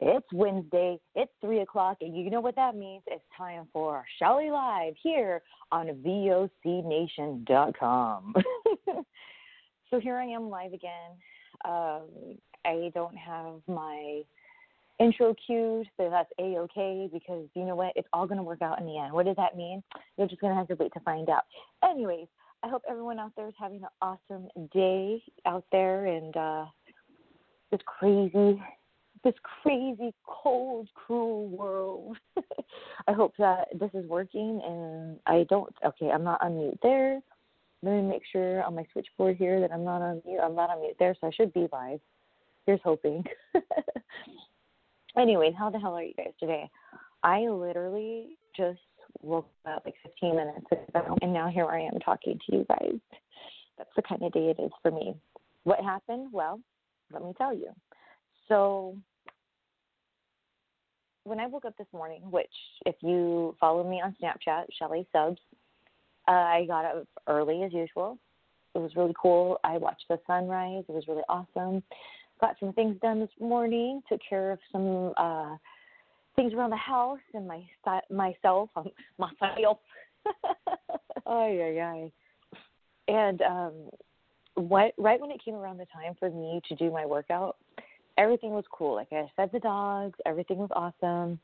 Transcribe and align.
It's 0.00 0.26
Wednesday. 0.32 0.98
It's 1.16 1.32
three 1.40 1.58
o'clock, 1.60 1.96
and 2.00 2.16
you 2.16 2.30
know 2.30 2.40
what 2.40 2.56
that 2.56 2.74
means? 2.76 3.02
It's 3.08 3.24
time 3.36 3.66
for 3.72 4.04
Shelly 4.18 4.50
Live 4.50 4.94
here 5.02 5.42
on 5.72 5.88
VOCNation.com. 5.88 8.34
so 9.90 10.00
here 10.00 10.16
I 10.16 10.26
am 10.26 10.48
live 10.50 10.72
again. 10.72 11.10
Um, 11.64 12.38
I 12.64 12.92
don't 12.94 13.16
have 13.16 13.54
my 13.66 14.22
intro 15.00 15.34
cued, 15.44 15.88
so 15.96 16.08
that's 16.10 16.30
a 16.38 16.58
okay 16.58 17.10
because 17.12 17.48
you 17.54 17.64
know 17.64 17.74
what? 17.74 17.92
It's 17.96 18.06
all 18.12 18.28
going 18.28 18.38
to 18.38 18.44
work 18.44 18.62
out 18.62 18.78
in 18.78 18.86
the 18.86 18.98
end. 18.98 19.12
What 19.12 19.26
does 19.26 19.34
that 19.36 19.56
mean? 19.56 19.82
You're 20.16 20.28
just 20.28 20.40
going 20.40 20.52
to 20.52 20.56
have 20.56 20.68
to 20.68 20.76
wait 20.76 20.92
to 20.92 21.00
find 21.00 21.28
out. 21.28 21.42
Anyways, 21.82 22.28
I 22.62 22.68
hope 22.68 22.82
everyone 22.88 23.18
out 23.18 23.32
there 23.36 23.48
is 23.48 23.54
having 23.58 23.82
an 23.82 23.88
awesome 24.00 24.46
day 24.72 25.20
out 25.44 25.64
there 25.72 26.06
and 26.06 26.36
uh, 26.36 26.66
this 27.72 27.80
crazy 27.84 28.62
this 29.24 29.34
crazy, 29.62 30.12
cold, 30.26 30.88
cruel 30.94 31.48
world. 31.48 32.16
I 33.08 33.12
hope 33.12 33.34
that 33.38 33.68
this 33.78 33.90
is 33.94 34.06
working 34.06 34.60
and 34.64 35.18
I 35.26 35.46
don't. 35.48 35.74
Okay, 35.84 36.10
I'm 36.10 36.24
not 36.24 36.42
on 36.42 36.56
mute 36.56 36.78
there. 36.82 37.20
Let 37.82 37.92
me 37.92 38.02
make 38.02 38.22
sure 38.30 38.62
on 38.64 38.74
my 38.74 38.86
switchboard 38.92 39.36
here 39.36 39.60
that 39.60 39.72
I'm 39.72 39.84
not 39.84 40.02
on 40.02 40.20
mute. 40.26 40.40
I'm 40.40 40.54
not 40.54 40.70
on 40.70 40.80
mute 40.80 40.96
there, 40.98 41.14
so 41.20 41.28
I 41.28 41.30
should 41.30 41.52
be 41.52 41.68
live. 41.72 42.00
Here's 42.66 42.80
hoping. 42.82 43.24
anyway, 45.16 45.54
how 45.56 45.70
the 45.70 45.78
hell 45.78 45.94
are 45.94 46.02
you 46.02 46.14
guys 46.14 46.32
today? 46.40 46.68
I 47.22 47.40
literally 47.48 48.36
just 48.56 48.80
woke 49.22 49.48
up 49.66 49.82
like 49.84 49.94
15 50.02 50.36
minutes 50.36 50.66
ago, 50.72 51.16
and 51.22 51.32
now 51.32 51.48
here 51.48 51.66
I 51.66 51.80
am 51.80 51.98
talking 52.04 52.38
to 52.46 52.56
you 52.56 52.66
guys. 52.68 52.98
That's 53.76 53.90
the 53.94 54.02
kind 54.02 54.22
of 54.22 54.32
day 54.32 54.54
it 54.56 54.60
is 54.60 54.72
for 54.82 54.90
me. 54.90 55.14
What 55.62 55.80
happened? 55.80 56.28
Well, 56.32 56.60
let 57.12 57.22
me 57.22 57.32
tell 57.38 57.54
you. 57.54 57.68
So 58.48 58.96
when 61.24 61.38
I 61.38 61.46
woke 61.46 61.66
up 61.66 61.76
this 61.76 61.86
morning, 61.92 62.22
which 62.30 62.46
if 62.86 62.96
you 63.00 63.54
follow 63.60 63.88
me 63.88 64.00
on 64.00 64.16
Snapchat, 64.20 64.64
Shelly 64.78 65.06
Subs, 65.12 65.40
uh, 66.26 66.32
I 66.32 66.64
got 66.66 66.84
up 66.84 67.06
early 67.26 67.62
as 67.62 67.72
usual. 67.72 68.18
It 68.74 68.78
was 68.78 68.94
really 68.96 69.14
cool. 69.20 69.58
I 69.64 69.78
watched 69.78 70.04
the 70.08 70.18
sunrise. 70.26 70.84
It 70.88 70.92
was 70.92 71.08
really 71.08 71.22
awesome. 71.28 71.82
Got 72.40 72.56
some 72.60 72.72
things 72.72 72.96
done 73.02 73.20
this 73.20 73.30
morning. 73.40 74.02
Took 74.08 74.20
care 74.28 74.52
of 74.52 74.58
some 74.70 75.12
uh, 75.16 75.56
things 76.36 76.52
around 76.52 76.70
the 76.70 76.76
house 76.76 77.18
and 77.34 77.48
my 77.48 77.62
myself, 78.10 78.70
um, 78.76 78.88
myself. 79.18 79.78
ay 81.26 81.60
ay 81.60 81.80
ay. 81.80 82.12
And 83.08 83.42
um, 83.42 83.72
what 84.54 84.92
right 84.98 85.20
when 85.20 85.30
it 85.30 85.42
came 85.44 85.54
around 85.54 85.78
the 85.78 85.86
time 85.86 86.14
for 86.18 86.30
me 86.30 86.60
to 86.68 86.76
do 86.76 86.90
my 86.90 87.04
workout, 87.06 87.56
everything 88.18 88.50
was 88.50 88.64
cool. 88.70 88.96
Like 88.96 89.08
I 89.12 89.30
fed 89.36 89.50
the 89.52 89.60
dogs, 89.60 90.18
everything 90.26 90.58
was 90.58 90.70
awesome. 90.72 91.38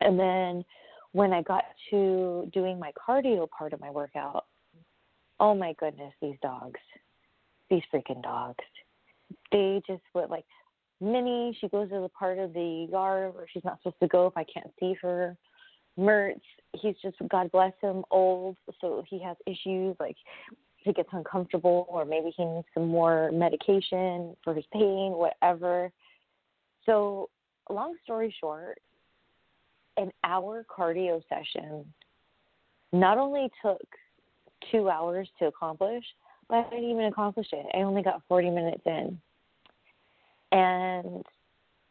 And 0.00 0.18
then 0.18 0.64
when 1.12 1.32
I 1.32 1.42
got 1.42 1.64
to 1.90 2.50
doing 2.52 2.78
my 2.78 2.90
cardio 2.92 3.48
part 3.50 3.72
of 3.72 3.80
my 3.80 3.90
workout, 3.90 4.46
oh 5.38 5.54
my 5.54 5.74
goodness, 5.78 6.12
these 6.20 6.36
dogs, 6.42 6.80
these 7.70 7.82
freaking 7.94 8.22
dogs, 8.22 8.64
they 9.52 9.80
just 9.86 10.02
went 10.14 10.30
like 10.30 10.44
Minnie. 11.00 11.56
She 11.60 11.68
goes 11.68 11.90
to 11.90 12.00
the 12.00 12.08
part 12.08 12.38
of 12.38 12.52
the 12.54 12.88
yard 12.90 13.34
where 13.34 13.46
she's 13.52 13.64
not 13.64 13.78
supposed 13.78 14.00
to 14.00 14.08
go 14.08 14.26
if 14.26 14.36
I 14.36 14.44
can't 14.44 14.72
see 14.80 14.94
her. 15.02 15.36
Mertz, 15.98 16.40
he's 16.74 16.94
just 17.02 17.16
God 17.30 17.52
bless 17.52 17.74
him, 17.82 18.02
old, 18.10 18.56
so 18.80 19.04
he 19.08 19.22
has 19.22 19.36
issues 19.46 19.94
like 20.00 20.16
he 20.82 20.92
gets 20.92 21.08
uncomfortable 21.12 21.86
or 21.88 22.04
maybe 22.04 22.32
he 22.36 22.44
needs 22.44 22.66
some 22.74 22.88
more 22.88 23.30
medication 23.32 24.36
for 24.42 24.54
his 24.54 24.64
pain, 24.72 25.12
whatever. 25.12 25.90
So, 26.86 27.30
long 27.70 27.94
story 28.04 28.34
short, 28.40 28.80
an 29.96 30.10
hour 30.24 30.64
cardio 30.68 31.22
session 31.28 31.84
not 32.92 33.18
only 33.18 33.48
took 33.62 33.80
two 34.70 34.88
hours 34.88 35.28
to 35.38 35.46
accomplish, 35.46 36.04
but 36.48 36.66
I 36.66 36.70
didn't 36.70 36.90
even 36.90 37.04
accomplish 37.04 37.46
it. 37.52 37.66
I 37.74 37.78
only 37.78 38.02
got 38.02 38.22
40 38.28 38.50
minutes 38.50 38.82
in. 38.84 39.18
And 40.50 41.24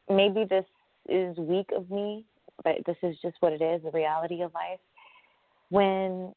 maybe 0.10 0.46
this 0.48 0.66
is 1.10 1.36
weak 1.38 1.70
of 1.76 1.90
me, 1.90 2.26
but 2.64 2.76
this 2.86 2.98
is 3.02 3.16
just 3.22 3.38
what 3.40 3.54
it 3.54 3.62
is 3.62 3.82
the 3.84 3.92
reality 3.92 4.42
of 4.42 4.54
life. 4.54 4.80
When 5.70 6.34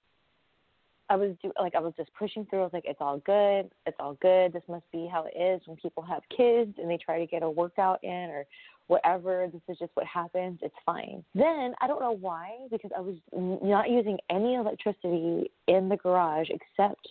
I 1.15 1.17
was 1.17 1.31
do, 1.41 1.53
like 1.61 1.77
I 1.77 1.79
was 1.79 1.93
just 1.97 2.13
pushing 2.19 2.45
through. 2.47 2.59
I 2.59 2.65
was 2.65 2.73
like, 2.73 2.87
it's 2.87 3.01
all 3.01 3.19
good. 3.19 3.71
It's 3.87 3.97
all 4.01 4.19
good. 4.21 4.53
This 4.53 4.65
must 4.69 4.91
be 4.91 5.09
how 5.11 5.27
it 5.33 5.39
is 5.41 5.63
when 5.65 5.77
people 5.77 6.03
have 6.03 6.23
kids 6.37 6.75
and 6.77 6.91
they 6.91 6.97
try 6.97 7.21
to 7.21 7.27
get 7.27 7.45
a 7.45 7.49
workout 7.49 8.03
in 8.03 8.11
or 8.31 8.45
whatever. 8.89 9.49
This 9.53 9.63
is 9.69 9.79
just 9.79 9.93
what 9.95 10.07
happens. 10.07 10.59
It's 10.61 10.75
fine. 10.85 11.25
Then 11.37 11.73
I 11.81 11.87
don't 11.87 12.01
know 12.01 12.19
why 12.21 12.57
because 12.69 12.91
I 12.97 13.01
was 13.01 13.15
not 13.33 13.89
using 13.89 14.19
any 14.29 14.55
electricity 14.55 15.53
in 15.69 15.89
the 15.89 15.97
garage 15.97 16.49
except 16.51 17.07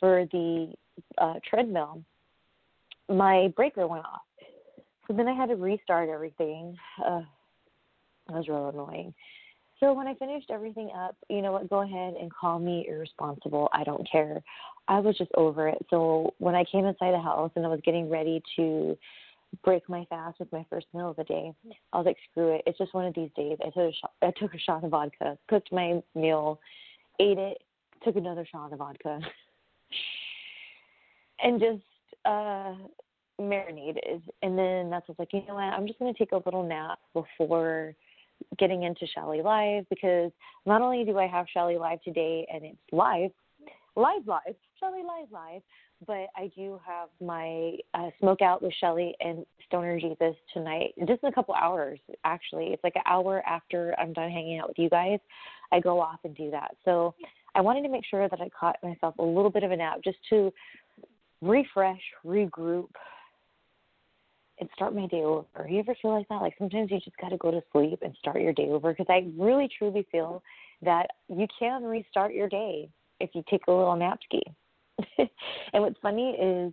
for 0.00 0.24
the 0.32 0.72
uh, 1.18 1.34
treadmill. 1.46 2.02
My 3.10 3.52
breaker 3.54 3.86
went 3.86 4.06
off, 4.06 4.22
so 5.06 5.12
then 5.12 5.28
I 5.28 5.34
had 5.34 5.50
to 5.50 5.56
restart 5.56 6.08
everything. 6.08 6.78
Uh, 6.98 7.20
that 8.28 8.36
was 8.36 8.48
real 8.48 8.70
annoying. 8.70 9.12
So 9.84 9.92
when 9.92 10.06
I 10.06 10.14
finished 10.14 10.50
everything 10.50 10.90
up, 10.96 11.14
you 11.28 11.42
know 11.42 11.52
what, 11.52 11.68
go 11.68 11.82
ahead 11.82 12.14
and 12.18 12.32
call 12.32 12.58
me 12.58 12.86
irresponsible. 12.88 13.68
I 13.74 13.84
don't 13.84 14.10
care. 14.10 14.42
I 14.88 14.98
was 14.98 15.14
just 15.18 15.30
over 15.34 15.68
it. 15.68 15.76
So 15.90 16.32
when 16.38 16.54
I 16.54 16.64
came 16.64 16.86
inside 16.86 17.12
the 17.12 17.20
house 17.20 17.50
and 17.54 17.66
I 17.66 17.68
was 17.68 17.80
getting 17.84 18.08
ready 18.08 18.42
to 18.56 18.96
break 19.62 19.86
my 19.86 20.06
fast 20.08 20.38
with 20.38 20.50
my 20.52 20.64
first 20.70 20.86
meal 20.94 21.10
of 21.10 21.16
the 21.16 21.24
day, 21.24 21.52
I 21.92 21.98
was 21.98 22.06
like, 22.06 22.16
screw 22.30 22.54
it. 22.54 22.62
It's 22.66 22.78
just 22.78 22.94
one 22.94 23.04
of 23.04 23.14
these 23.14 23.28
days. 23.36 23.58
I 23.60 23.66
took 23.66 23.76
a 23.76 23.92
shot, 23.92 24.12
I 24.22 24.32
took 24.38 24.54
a 24.54 24.58
shot 24.58 24.84
of 24.84 24.90
vodka, 24.90 25.36
cooked 25.50 25.70
my 25.70 26.02
meal, 26.14 26.60
ate 27.20 27.36
it, 27.36 27.58
took 28.02 28.16
another 28.16 28.46
shot 28.50 28.72
of 28.72 28.78
vodka. 28.78 29.20
and 31.42 31.60
just 31.60 31.82
uh 32.24 32.72
marinated. 33.38 34.22
And 34.40 34.56
then 34.56 34.88
that's 34.88 35.08
was 35.08 35.18
like, 35.18 35.34
you 35.34 35.42
know 35.46 35.56
what, 35.56 35.64
I'm 35.64 35.86
just 35.86 35.98
gonna 35.98 36.14
take 36.14 36.32
a 36.32 36.40
little 36.42 36.66
nap 36.66 37.00
before 37.12 37.94
getting 38.58 38.82
into 38.84 39.06
Shelly 39.14 39.42
Live 39.42 39.84
because 39.90 40.30
not 40.66 40.82
only 40.82 41.04
do 41.04 41.18
I 41.18 41.26
have 41.26 41.46
Shelly 41.52 41.76
Live 41.76 42.02
today 42.02 42.46
and 42.52 42.64
it's 42.64 42.78
live, 42.92 43.30
live 43.96 44.26
live, 44.26 44.54
Shelly 44.80 45.02
Live 45.02 45.28
live, 45.30 45.62
but 46.06 46.26
I 46.36 46.50
do 46.56 46.80
have 46.86 47.08
my 47.20 47.76
uh, 47.94 48.10
smoke 48.20 48.42
out 48.42 48.62
with 48.62 48.72
Shelly 48.80 49.14
and 49.20 49.44
Stoner 49.66 49.98
Jesus 49.98 50.34
tonight, 50.52 50.94
just 51.06 51.22
in 51.22 51.28
a 51.28 51.32
couple 51.32 51.54
hours. 51.54 51.98
Actually, 52.24 52.66
it's 52.66 52.84
like 52.84 52.96
an 52.96 53.02
hour 53.06 53.42
after 53.46 53.94
I'm 53.98 54.12
done 54.12 54.30
hanging 54.30 54.58
out 54.58 54.68
with 54.68 54.78
you 54.78 54.90
guys, 54.90 55.18
I 55.72 55.80
go 55.80 56.00
off 56.00 56.20
and 56.24 56.36
do 56.36 56.50
that. 56.50 56.76
So 56.84 57.14
I 57.54 57.60
wanted 57.60 57.82
to 57.82 57.88
make 57.88 58.04
sure 58.08 58.28
that 58.28 58.40
I 58.40 58.48
caught 58.58 58.76
myself 58.82 59.14
a 59.18 59.24
little 59.24 59.50
bit 59.50 59.62
of 59.62 59.70
a 59.70 59.76
nap 59.76 60.00
just 60.04 60.18
to 60.30 60.52
refresh, 61.40 62.00
regroup, 62.24 62.88
and 64.60 64.68
start 64.74 64.94
my 64.94 65.06
day 65.06 65.22
over. 65.22 65.68
You 65.68 65.80
ever 65.80 65.96
feel 66.00 66.12
like 66.12 66.28
that? 66.28 66.40
Like 66.40 66.54
sometimes 66.58 66.90
you 66.90 67.00
just 67.00 67.16
got 67.16 67.30
to 67.30 67.36
go 67.36 67.50
to 67.50 67.62
sleep 67.72 68.00
and 68.02 68.14
start 68.18 68.40
your 68.40 68.52
day 68.52 68.68
over 68.68 68.92
because 68.92 69.06
I 69.08 69.26
really 69.36 69.68
truly 69.78 70.06
feel 70.12 70.42
that 70.82 71.08
you 71.28 71.46
can 71.58 71.82
restart 71.82 72.34
your 72.34 72.48
day 72.48 72.88
if 73.20 73.30
you 73.34 73.42
take 73.50 73.62
a 73.66 73.72
little 73.72 73.96
nap 73.96 74.20
ski. 74.24 74.42
and 75.72 75.82
what's 75.82 75.98
funny 76.00 76.30
is 76.30 76.72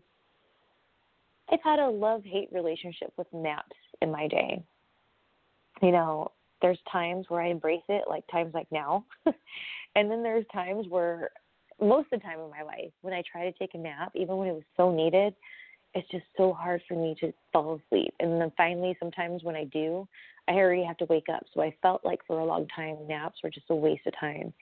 I've 1.51 1.59
had 1.63 1.79
a 1.79 1.89
love 1.89 2.23
hate 2.23 2.49
relationship 2.51 3.13
with 3.17 3.27
naps 3.33 3.75
in 4.01 4.11
my 4.11 4.27
day. 4.27 4.63
You 5.81 5.91
know, 5.91 6.31
there's 6.61 6.79
times 6.91 7.25
where 7.29 7.41
I 7.41 7.49
embrace 7.49 7.81
it, 7.89 8.05
like 8.07 8.23
times 8.31 8.53
like 8.53 8.67
now. 8.71 9.05
and 9.95 10.09
then 10.09 10.23
there's 10.23 10.45
times 10.53 10.85
where, 10.89 11.31
most 11.81 12.13
of 12.13 12.19
the 12.19 12.25
time 12.25 12.39
in 12.39 12.49
my 12.51 12.61
life, 12.61 12.91
when 13.01 13.13
I 13.13 13.23
try 13.29 13.49
to 13.49 13.57
take 13.57 13.73
a 13.73 13.77
nap, 13.77 14.11
even 14.13 14.37
when 14.37 14.47
it 14.47 14.53
was 14.53 14.63
so 14.77 14.91
needed, 14.91 15.33
it's 15.93 16.09
just 16.09 16.25
so 16.38 16.53
hard 16.53 16.81
for 16.88 16.95
me 16.95 17.15
to 17.19 17.33
fall 17.51 17.79
asleep. 17.85 18.13
And 18.19 18.39
then 18.39 18.51
finally, 18.55 18.95
sometimes 18.99 19.43
when 19.43 19.55
I 19.55 19.65
do, 19.65 20.07
I 20.47 20.53
already 20.53 20.83
have 20.83 20.97
to 20.97 21.05
wake 21.05 21.27
up. 21.33 21.45
So 21.53 21.61
I 21.61 21.75
felt 21.81 22.05
like 22.05 22.19
for 22.25 22.39
a 22.39 22.45
long 22.45 22.67
time, 22.73 22.97
naps 23.07 23.39
were 23.43 23.49
just 23.49 23.69
a 23.69 23.75
waste 23.75 24.07
of 24.07 24.13
time. 24.19 24.53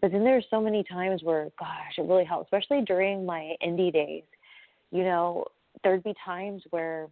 But 0.00 0.12
then 0.12 0.22
there's 0.22 0.46
so 0.50 0.60
many 0.60 0.84
times 0.84 1.22
where, 1.22 1.50
gosh, 1.58 1.98
it 1.98 2.02
really 2.02 2.24
helps, 2.24 2.46
especially 2.52 2.84
during 2.84 3.26
my 3.26 3.54
indie 3.64 3.92
days. 3.92 4.22
You 4.92 5.02
know, 5.02 5.46
there'd 5.82 6.04
be 6.04 6.14
times 6.24 6.62
where 6.70 7.08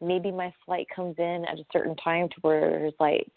maybe 0.00 0.30
my 0.30 0.52
flight 0.64 0.86
comes 0.94 1.16
in 1.18 1.44
at 1.50 1.58
a 1.58 1.64
certain 1.72 1.96
time 1.96 2.28
to 2.28 2.34
where 2.42 2.70
there's 2.70 2.94
like 3.00 3.32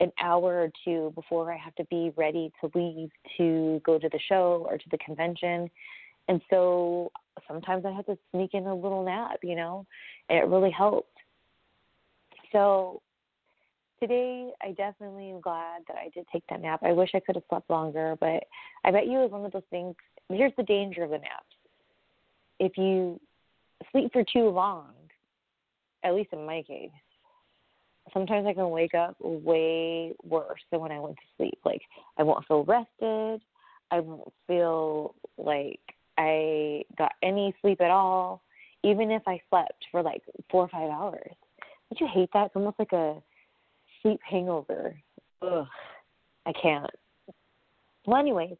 an 0.00 0.10
hour 0.20 0.62
or 0.62 0.70
two 0.84 1.12
before 1.14 1.52
I 1.52 1.56
have 1.56 1.74
to 1.76 1.84
be 1.84 2.12
ready 2.16 2.52
to 2.60 2.70
leave 2.74 3.10
to 3.38 3.80
go 3.84 3.98
to 3.98 4.08
the 4.08 4.18
show 4.28 4.66
or 4.68 4.76
to 4.76 4.84
the 4.90 4.98
convention. 4.98 5.70
And 6.28 6.40
so 6.50 7.12
sometimes 7.46 7.84
I 7.84 7.92
have 7.92 8.06
to 8.06 8.18
sneak 8.30 8.54
in 8.54 8.66
a 8.66 8.74
little 8.74 9.04
nap, 9.04 9.38
you 9.42 9.56
know, 9.56 9.86
and 10.28 10.38
it 10.38 10.46
really 10.46 10.70
helped. 10.70 11.16
So 12.52 13.02
today 14.00 14.50
I 14.62 14.72
definitely 14.72 15.30
am 15.30 15.40
glad 15.40 15.82
that 15.88 15.96
I 15.96 16.10
did 16.14 16.26
take 16.32 16.44
that 16.50 16.60
nap. 16.60 16.80
I 16.82 16.92
wish 16.92 17.10
I 17.14 17.20
could 17.20 17.36
have 17.36 17.44
slept 17.48 17.70
longer, 17.70 18.16
but 18.20 18.44
I 18.84 18.90
bet 18.90 19.06
you 19.06 19.20
it 19.20 19.22
was 19.22 19.32
one 19.32 19.44
of 19.44 19.52
those 19.52 19.62
things. 19.70 19.94
Here's 20.28 20.52
the 20.56 20.62
danger 20.62 21.04
of 21.04 21.10
the 21.10 21.18
naps. 21.18 21.56
If 22.60 22.78
you 22.78 23.20
sleep 23.92 24.12
for 24.12 24.24
too 24.24 24.48
long, 24.48 24.92
at 26.02 26.14
least 26.14 26.32
in 26.32 26.46
my 26.46 26.62
case, 26.62 26.90
sometimes 28.12 28.46
I 28.46 28.54
can 28.54 28.70
wake 28.70 28.94
up 28.94 29.16
way 29.20 30.12
worse 30.22 30.60
than 30.70 30.80
when 30.80 30.92
I 30.92 31.00
went 31.00 31.16
to 31.16 31.22
sleep. 31.36 31.58
Like 31.64 31.82
I 32.18 32.22
won't 32.22 32.46
feel 32.46 32.64
rested. 32.64 33.42
I 33.90 34.00
won't 34.00 34.32
feel 34.46 35.14
like 35.36 35.80
I 36.18 36.82
got 36.96 37.12
any 37.22 37.54
sleep 37.60 37.80
at 37.80 37.90
all, 37.90 38.42
even 38.82 39.10
if 39.10 39.22
I 39.26 39.40
slept 39.50 39.84
for 39.90 40.02
like 40.02 40.22
four 40.50 40.62
or 40.64 40.68
five 40.68 40.90
hours. 40.90 41.30
Don't 41.90 42.00
you 42.00 42.08
hate 42.12 42.30
that? 42.32 42.46
It's 42.46 42.56
almost 42.56 42.78
like 42.78 42.92
a 42.92 43.20
sleep 44.02 44.20
hangover. 44.28 44.96
Ugh, 45.42 45.66
I 46.46 46.52
can't. 46.60 46.90
Well, 48.06 48.20
anyways, 48.20 48.56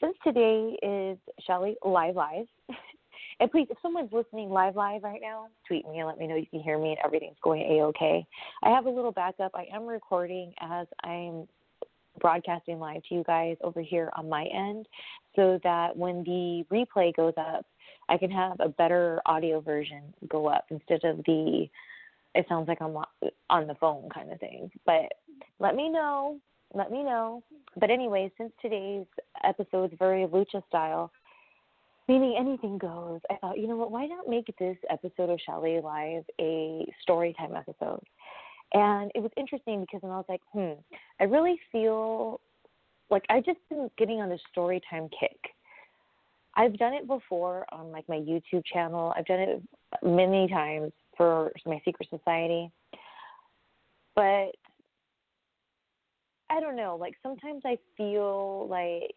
since 0.00 0.16
today 0.24 0.76
is 0.82 1.18
Shelly 1.46 1.76
Live 1.84 2.16
Live, 2.16 2.46
and 3.40 3.50
please, 3.50 3.66
if 3.70 3.76
someone's 3.82 4.12
listening 4.12 4.50
live 4.50 4.76
live 4.76 5.02
right 5.02 5.20
now, 5.20 5.48
tweet 5.66 5.86
me 5.88 5.98
and 5.98 6.08
let 6.08 6.18
me 6.18 6.26
know 6.26 6.36
you 6.36 6.46
can 6.46 6.60
hear 6.60 6.78
me 6.78 6.90
and 6.90 6.98
everything's 7.04 7.36
going 7.42 7.62
a 7.62 7.84
okay. 7.84 8.26
I 8.62 8.70
have 8.70 8.86
a 8.86 8.90
little 8.90 9.12
backup. 9.12 9.52
I 9.54 9.66
am 9.74 9.86
recording 9.86 10.54
as 10.60 10.86
I'm 11.04 11.46
broadcasting 12.20 12.78
live 12.78 13.02
to 13.08 13.14
you 13.14 13.24
guys 13.24 13.56
over 13.62 13.80
here 13.80 14.10
on 14.16 14.28
my 14.28 14.44
end 14.44 14.86
so 15.36 15.58
that 15.64 15.96
when 15.96 16.22
the 16.24 16.64
replay 16.70 17.14
goes 17.14 17.34
up, 17.36 17.66
I 18.08 18.18
can 18.18 18.30
have 18.30 18.56
a 18.60 18.68
better 18.68 19.20
audio 19.26 19.60
version 19.60 20.02
go 20.28 20.46
up 20.46 20.66
instead 20.70 21.04
of 21.04 21.18
the 21.26 21.68
it 22.34 22.46
sounds 22.48 22.68
like 22.68 22.80
I'm 22.80 22.96
on 23.50 23.66
the 23.66 23.74
phone 23.74 24.08
kind 24.14 24.30
of 24.32 24.38
thing. 24.38 24.70
But 24.86 25.12
let 25.58 25.74
me 25.74 25.88
know. 25.88 26.38
Let 26.74 26.92
me 26.92 27.02
know. 27.02 27.42
But 27.76 27.90
anyway, 27.90 28.30
since 28.38 28.52
today's 28.62 29.06
episode 29.42 29.92
is 29.92 29.98
very 29.98 30.26
lucha 30.26 30.62
style, 30.68 31.10
meaning 32.08 32.36
anything 32.38 32.78
goes, 32.78 33.20
I 33.30 33.36
thought, 33.36 33.58
you 33.58 33.66
know 33.66 33.76
what, 33.76 33.90
why 33.90 34.06
not 34.06 34.28
make 34.28 34.54
this 34.58 34.76
episode 34.88 35.30
of 35.30 35.40
Shelly 35.44 35.80
Live 35.82 36.24
a 36.40 36.86
story 37.02 37.34
time 37.36 37.54
episode? 37.56 38.02
And 38.72 39.10
it 39.14 39.20
was 39.20 39.32
interesting 39.36 39.80
because 39.80 40.00
then 40.02 40.10
I 40.10 40.16
was 40.16 40.26
like, 40.28 40.42
hmm, 40.52 40.80
I 41.18 41.24
really 41.24 41.58
feel 41.72 42.40
like 43.10 43.24
I've 43.28 43.44
just 43.44 43.58
been 43.68 43.90
getting 43.98 44.20
on 44.20 44.28
this 44.28 44.40
story 44.52 44.80
time 44.88 45.08
kick. 45.18 45.36
I've 46.54 46.76
done 46.78 46.94
it 46.94 47.06
before 47.06 47.64
on 47.72 47.90
like 47.90 48.08
my 48.08 48.16
YouTube 48.16 48.64
channel. 48.72 49.12
I've 49.16 49.26
done 49.26 49.40
it 49.40 49.62
many 50.02 50.48
times 50.48 50.92
for 51.16 51.52
my 51.66 51.80
secret 51.84 52.08
society. 52.10 52.70
But 54.14 54.52
I 56.50 56.58
don't 56.60 56.76
know, 56.76 56.96
like 57.00 57.14
sometimes 57.22 57.62
I 57.64 57.78
feel 57.96 58.66
like 58.68 59.14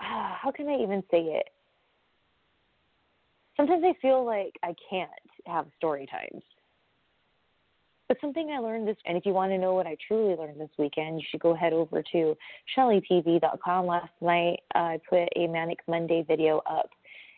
uh, 0.00 0.34
how 0.42 0.52
can 0.54 0.68
I 0.68 0.76
even 0.76 1.02
say 1.10 1.20
it? 1.20 1.48
Sometimes 3.56 3.84
I 3.84 3.94
feel 4.02 4.24
like 4.24 4.52
I 4.62 4.74
can't 4.90 5.10
have 5.46 5.66
story 5.76 6.06
times. 6.06 6.42
But 8.08 8.18
something 8.20 8.50
I 8.50 8.58
learned 8.58 8.86
this, 8.86 8.96
and 9.06 9.16
if 9.16 9.24
you 9.24 9.32
want 9.32 9.52
to 9.52 9.58
know 9.58 9.74
what 9.74 9.86
I 9.86 9.96
truly 10.06 10.36
learned 10.36 10.60
this 10.60 10.70
weekend, 10.78 11.18
you 11.18 11.26
should 11.30 11.40
go 11.40 11.54
head 11.54 11.72
over 11.72 12.02
to 12.12 12.36
shellytv.com. 12.76 13.86
Last 13.86 14.12
night, 14.20 14.60
uh, 14.74 14.78
I 14.78 15.00
put 15.08 15.28
a 15.36 15.46
Manic 15.46 15.78
Monday 15.88 16.22
video 16.26 16.60
up, 16.70 16.90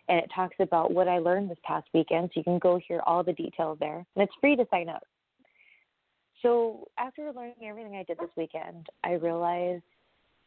and 0.08 0.18
it 0.18 0.30
talks 0.34 0.56
about 0.58 0.92
what 0.92 1.06
I 1.06 1.18
learned 1.18 1.50
this 1.50 1.58
past 1.62 1.86
weekend. 1.94 2.30
So 2.34 2.40
you 2.40 2.44
can 2.44 2.58
go 2.58 2.80
hear 2.88 3.00
all 3.06 3.22
the 3.22 3.32
details 3.32 3.78
there, 3.78 3.98
and 3.98 4.22
it's 4.24 4.32
free 4.40 4.56
to 4.56 4.66
sign 4.70 4.88
up. 4.88 5.04
So 6.42 6.88
after 6.98 7.32
learning 7.32 7.54
everything 7.64 7.96
I 7.96 8.02
did 8.02 8.18
this 8.18 8.30
weekend, 8.36 8.86
I 9.04 9.12
realized, 9.12 9.84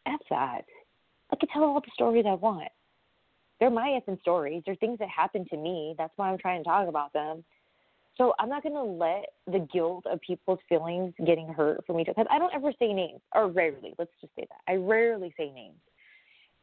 F 0.05 0.19
that. 0.29 0.65
I 1.31 1.35
can 1.35 1.49
tell 1.49 1.63
all 1.63 1.79
the 1.79 1.91
stories 1.93 2.25
I 2.27 2.33
want. 2.33 2.69
They're 3.59 3.69
my 3.69 3.99
effing 3.99 4.19
stories. 4.21 4.63
They're 4.65 4.75
things 4.75 4.99
that 4.99 5.09
happened 5.09 5.47
to 5.51 5.57
me. 5.57 5.95
That's 5.97 6.13
why 6.15 6.29
I'm 6.29 6.37
trying 6.37 6.63
to 6.63 6.69
talk 6.69 6.87
about 6.87 7.13
them. 7.13 7.43
So 8.19 8.33
I'm 8.37 8.49
not 8.49 8.63
going 8.63 8.75
to 8.75 8.83
let 8.83 9.27
the 9.47 9.65
guilt 9.71 10.03
of 10.05 10.19
people's 10.19 10.59
feelings 10.67 11.13
getting 11.25 11.47
hurt 11.47 11.85
for 11.87 11.93
me 11.93 12.03
because 12.05 12.27
I 12.29 12.37
don't 12.37 12.53
ever 12.53 12.73
say 12.77 12.91
names, 12.91 13.21
or 13.33 13.47
rarely, 13.47 13.93
let's 13.97 14.11
just 14.19 14.35
say 14.35 14.45
that. 14.49 14.71
I 14.71 14.75
rarely 14.75 15.33
say 15.37 15.51
names. 15.51 15.79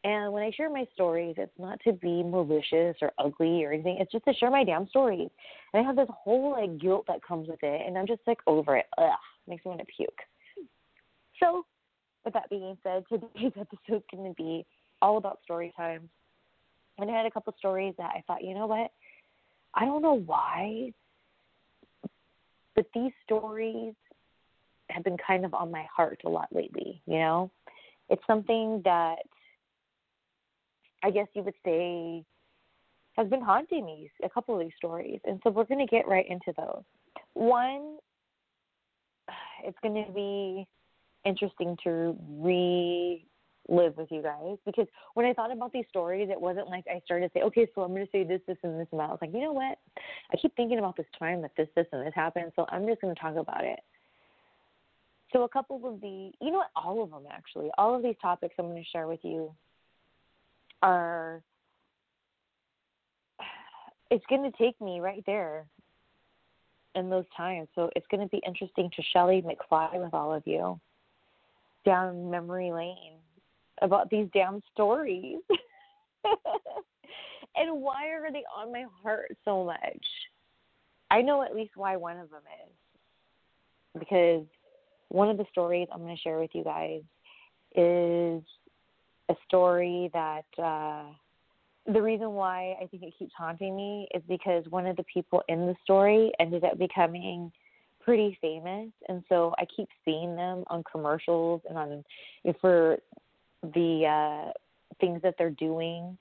And 0.05 0.35
when 0.35 0.43
I 0.43 0.51
share 0.55 0.71
my 0.71 0.85
stories, 0.93 1.35
it's 1.39 1.59
not 1.59 1.81
to 1.85 1.95
be 1.95 2.23
malicious 2.23 2.97
or 3.01 3.11
ugly 3.19 3.65
or 3.65 3.73
anything. 3.73 3.97
It's 3.99 4.13
just 4.13 4.27
to 4.27 4.35
share 4.35 4.51
my 4.51 4.65
damn 4.65 4.87
stories. 4.89 5.31
And 5.73 5.83
I 5.83 5.87
have 5.87 5.97
this 5.97 6.09
whole 6.11 6.53
like 6.53 6.79
guilt 6.79 7.07
that 7.09 7.25
comes 7.27 7.49
with 7.49 7.59
it, 7.63 7.87
and 7.87 7.97
I'm 7.97 8.07
just 8.07 8.21
like 8.27 8.39
over 8.47 8.77
it. 8.77 8.85
Ugh, 8.99 9.11
makes 9.49 9.65
me 9.65 9.71
want 9.71 9.81
to 9.81 9.87
puke. 9.97 10.69
So, 11.43 11.65
with 12.25 12.35
that 12.35 12.51
being 12.51 12.77
said, 12.83 13.05
today's 13.09 13.31
episode 13.61 13.97
is 13.97 14.03
going 14.13 14.29
to 14.29 14.35
be 14.37 14.67
all 15.01 15.17
about 15.17 15.41
story 15.43 15.73
time. 15.75 16.11
And 16.99 17.11
I 17.11 17.17
had 17.17 17.27
a 17.27 17.31
couple 17.31 17.55
stories 17.59 17.95
that 17.97 18.13
I 18.15 18.23
thought, 18.27 18.45
you 18.45 18.55
know 18.55 18.67
what? 18.67 18.91
I 19.75 19.87
don't 19.87 20.03
know 20.03 20.21
why, 20.25 20.93
but 22.77 22.87
these 22.95 23.13
stories 23.25 23.95
have 24.91 25.03
been 25.03 25.17
kind 25.27 25.45
of 25.45 25.55
on 25.55 25.71
my 25.71 25.85
heart 25.95 26.21
a 26.25 26.29
lot 26.29 26.49
lately, 26.53 27.03
you 27.07 27.19
know? 27.19 27.51
It's 28.09 28.23
something 28.27 28.83
that 28.85 29.17
I 31.03 31.11
guess 31.11 31.27
you 31.35 31.43
would 31.43 31.55
say 31.65 32.25
has 33.17 33.29
been 33.29 33.41
haunting 33.41 33.85
me, 33.85 34.11
a 34.23 34.29
couple 34.29 34.55
of 34.55 34.61
these 34.61 34.75
stories. 34.77 35.21
And 35.25 35.41
so 35.43 35.51
we're 35.51 35.65
going 35.65 35.85
to 35.85 35.91
get 35.91 36.07
right 36.07 36.27
into 36.29 36.53
those. 36.57 36.83
One, 37.35 37.97
it's 39.65 39.79
going 39.83 40.05
to 40.05 40.13
be 40.13 40.67
interesting 41.25 41.77
to 41.85 42.17
relive 43.69 43.97
with 43.97 44.11
you 44.11 44.23
guys 44.23 44.57
because 44.65 44.87
when 45.15 45.27
I 45.27 45.33
thought 45.33 45.53
about 45.53 45.73
these 45.73 45.85
stories, 45.89 46.29
it 46.31 46.41
wasn't 46.41 46.69
like 46.69 46.85
I 46.89 47.01
started 47.05 47.29
to 47.29 47.39
say, 47.39 47.43
okay, 47.45 47.67
so 47.75 47.83
I'm 47.83 47.91
going 47.91 48.07
to 48.07 48.13
say 48.13 48.25
this, 48.25 48.41
this, 48.47 48.57
and 48.63 48.79
this, 48.79 48.87
and 48.91 49.01
that. 49.01 49.09
I 49.09 49.13
was 49.13 49.19
like, 49.21 49.33
you 49.33 49.41
know 49.41 49.53
what? 49.53 49.79
I 50.33 50.37
keep 50.41 50.55
thinking 50.57 50.79
about 50.79 50.97
this 50.97 51.07
time 51.19 51.43
that 51.43 51.53
this, 51.57 51.69
this, 51.75 51.87
and 51.93 52.07
this 52.07 52.15
happened, 52.15 52.53
so 52.57 52.67
I'm 52.69 52.87
just 52.87 53.01
going 53.01 53.15
to 53.15 53.21
talk 53.21 53.37
about 53.37 53.65
it. 53.65 53.81
So 55.33 55.43
a 55.43 55.49
couple 55.49 55.81
of 55.85 56.01
the, 56.01 56.31
you 56.41 56.51
know 56.51 56.59
what, 56.59 56.71
all 56.77 57.03
of 57.03 57.11
them 57.11 57.25
actually, 57.31 57.71
all 57.77 57.95
of 57.95 58.03
these 58.03 58.15
topics 58.23 58.55
I'm 58.59 58.67
going 58.67 58.83
to 58.83 58.89
share 58.91 59.07
with 59.07 59.21
you 59.23 59.53
are 60.83 61.43
it's 64.11 64.25
going 64.29 64.51
to 64.51 64.57
take 64.57 64.81
me 64.81 65.01
right 65.01 65.25
there 65.27 65.67
in 66.95 67.11
those 67.11 67.25
times. 67.37 67.69
So 67.75 67.91
it's 67.97 68.07
going 68.11 68.23
to 68.23 68.29
be 68.29 68.41
interesting 68.47 68.91
to 68.95 69.03
Shelly 69.13 69.43
McFly 69.43 70.03
with 70.03 70.15
all 70.15 70.33
of 70.33 70.43
you 70.47 70.81
down 71.85 72.31
memory 72.31 72.73
lane 72.73 73.15
about 73.83 74.11
these 74.11 74.27
damn 74.33 74.63
stories. 74.73 75.39
and 77.57 77.81
why 77.81 78.09
are 78.09 78.33
they 78.33 78.45
on 78.57 78.73
my 78.73 78.85
heart 79.03 79.37
so 79.45 79.65
much? 79.65 80.05
I 81.11 81.23
know 81.23 81.43
at 81.43 81.55
least 81.55 81.73
why 81.77 81.97
one 81.97 82.19
of 82.19 82.31
them 82.31 82.43
is. 82.67 84.01
Because 84.01 84.45
one 85.09 85.31
of 85.31 85.39
the 85.39 85.47
stories 85.51 85.89
I'm 85.93 86.01
going 86.01 86.17
to 86.17 86.21
share 86.21 86.39
with 86.39 86.51
you 86.53 86.65
guys 86.65 87.03
is 87.75 88.43
a 89.29 89.35
story 89.47 90.11
that 90.13 90.45
uh, 90.63 91.05
the 91.93 92.03
reason 92.03 92.33
why 92.33 92.77
I 92.83 92.87
think 92.87 93.03
it 93.03 93.15
keeps 93.19 93.33
haunting 93.37 93.77
me 93.77 94.09
is 94.15 94.23
because 94.29 94.65
one 94.71 94.87
of 94.87 94.97
the 94.97 95.05
people 95.13 95.43
in 95.49 95.67
the 95.67 95.75
story 95.85 96.33
ended 96.41 96.65
up 96.65 96.79
becoming 96.79 97.53
pretty 98.01 98.39
famous, 98.41 98.91
and 99.09 99.23
so 99.29 99.53
I 99.59 99.65
keep 99.77 99.89
seeing 100.05 100.37
them 100.37 100.65
on 100.69 100.85
commercials 100.91 101.61
and 101.69 101.77
on 101.77 102.05
for 102.61 102.99
the 103.63 104.47
uh, 104.49 104.53
things 105.01 105.21
that 105.23 105.35
they're 105.39 105.51
doing. 105.51 106.17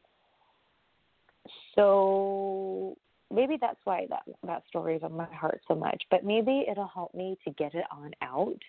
So 1.75 2.98
maybe 3.34 3.58
that's 3.60 3.80
why 3.84 4.08
that 4.10 4.24
that 4.46 4.63
story 4.68 4.96
is 4.96 5.04
on 5.04 5.13
my 5.13 5.25
heart 5.25 5.62
so 5.68 5.75
much. 5.75 6.04
But 6.10 6.24
maybe 6.24 6.65
it'll 6.70 6.88
help 6.88 7.13
me 7.13 7.38
to 7.46 7.51
get 7.51 7.75
it 7.75 7.86
on 7.92 8.12
out. 8.22 8.60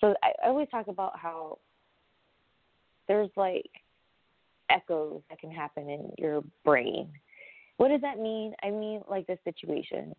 So 0.00 0.14
I, 0.22 0.32
I 0.44 0.48
always 0.48 0.68
talk 0.70 0.88
about 0.88 1.18
how 1.18 1.58
there's 3.08 3.30
like 3.36 3.70
echoes 4.70 5.22
that 5.28 5.40
can 5.40 5.50
happen 5.50 5.88
in 5.88 6.12
your 6.18 6.42
brain. 6.64 7.08
What 7.78 7.88
does 7.88 8.00
that 8.02 8.18
mean? 8.18 8.54
I 8.62 8.70
mean, 8.70 9.02
like 9.08 9.26
this 9.26 9.38
situation. 9.44 10.14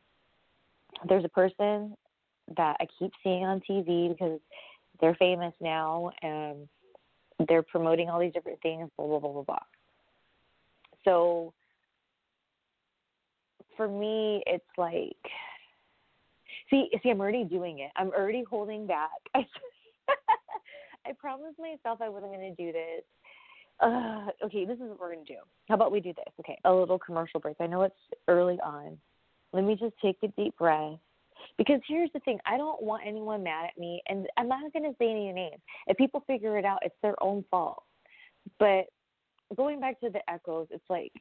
There's 1.07 1.25
a 1.25 1.29
person 1.29 1.95
that 2.57 2.77
I 2.79 2.87
keep 2.97 3.11
seeing 3.23 3.43
on 3.43 3.61
TV 3.69 4.09
because 4.09 4.39
they're 4.99 5.15
famous 5.15 5.53
now 5.61 6.11
and 6.21 6.67
they're 7.47 7.63
promoting 7.63 8.09
all 8.09 8.19
these 8.19 8.33
different 8.33 8.61
things, 8.61 8.89
blah, 8.97 9.07
blah, 9.07 9.19
blah, 9.19 9.31
blah, 9.31 9.43
blah. 9.43 9.59
So 11.05 11.53
for 13.77 13.87
me, 13.87 14.43
it's 14.45 14.63
like, 14.77 15.15
see, 16.69 16.89
see, 17.01 17.09
I'm 17.09 17.21
already 17.21 17.45
doing 17.45 17.79
it. 17.79 17.91
I'm 17.95 18.09
already 18.09 18.43
holding 18.49 18.85
back. 18.85 19.09
I, 19.33 19.45
promised 21.17 21.57
myself 21.59 22.01
I 22.01 22.09
wasn't 22.09 22.33
going 22.33 22.55
to 22.55 22.63
do 22.63 22.71
this 22.71 23.03
uh, 23.79 24.25
okay, 24.43 24.65
this 24.65 24.75
is 24.75 24.81
what 24.81 24.99
we're 24.99 25.13
going 25.13 25.25
to 25.25 25.33
do. 25.33 25.39
How 25.67 25.75
about 25.75 25.91
we 25.91 25.99
do 25.99 26.13
this? 26.13 26.33
Okay, 26.39 26.57
a 26.65 26.73
little 26.73 26.99
commercial 26.99 27.39
break. 27.39 27.57
I 27.59 27.67
know 27.67 27.83
it's 27.83 27.95
early 28.27 28.59
on. 28.63 28.97
Let 29.53 29.63
me 29.63 29.75
just 29.75 29.93
take 30.01 30.17
a 30.23 30.27
deep 30.29 30.57
breath. 30.57 30.99
Because 31.57 31.79
here's 31.87 32.09
the 32.13 32.19
thing 32.21 32.39
I 32.45 32.57
don't 32.57 32.81
want 32.81 33.03
anyone 33.05 33.43
mad 33.43 33.65
at 33.65 33.77
me, 33.77 34.01
and 34.07 34.27
I'm 34.37 34.47
not 34.47 34.71
going 34.73 34.83
to 34.83 34.95
say 34.99 35.09
any 35.09 35.31
names. 35.31 35.61
If 35.87 35.97
people 35.97 36.23
figure 36.27 36.57
it 36.57 36.65
out, 36.65 36.79
it's 36.83 36.95
their 37.01 37.21
own 37.21 37.43
fault. 37.49 37.83
But 38.59 38.85
going 39.55 39.79
back 39.79 39.99
to 40.01 40.09
the 40.09 40.27
echoes, 40.29 40.67
it's 40.71 40.89
like 40.89 41.11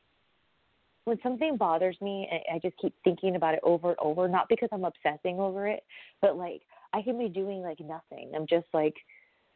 when 1.04 1.18
something 1.22 1.56
bothers 1.56 1.96
me, 2.00 2.28
I 2.52 2.58
just 2.58 2.76
keep 2.76 2.94
thinking 3.04 3.36
about 3.36 3.54
it 3.54 3.60
over 3.62 3.90
and 3.90 3.98
over, 4.00 4.28
not 4.28 4.48
because 4.48 4.68
I'm 4.72 4.84
obsessing 4.84 5.40
over 5.40 5.66
it, 5.66 5.82
but 6.20 6.36
like 6.36 6.62
I 6.92 7.02
can 7.02 7.18
be 7.18 7.28
doing 7.28 7.62
like 7.62 7.80
nothing. 7.80 8.32
I'm 8.34 8.46
just 8.46 8.66
like, 8.72 8.94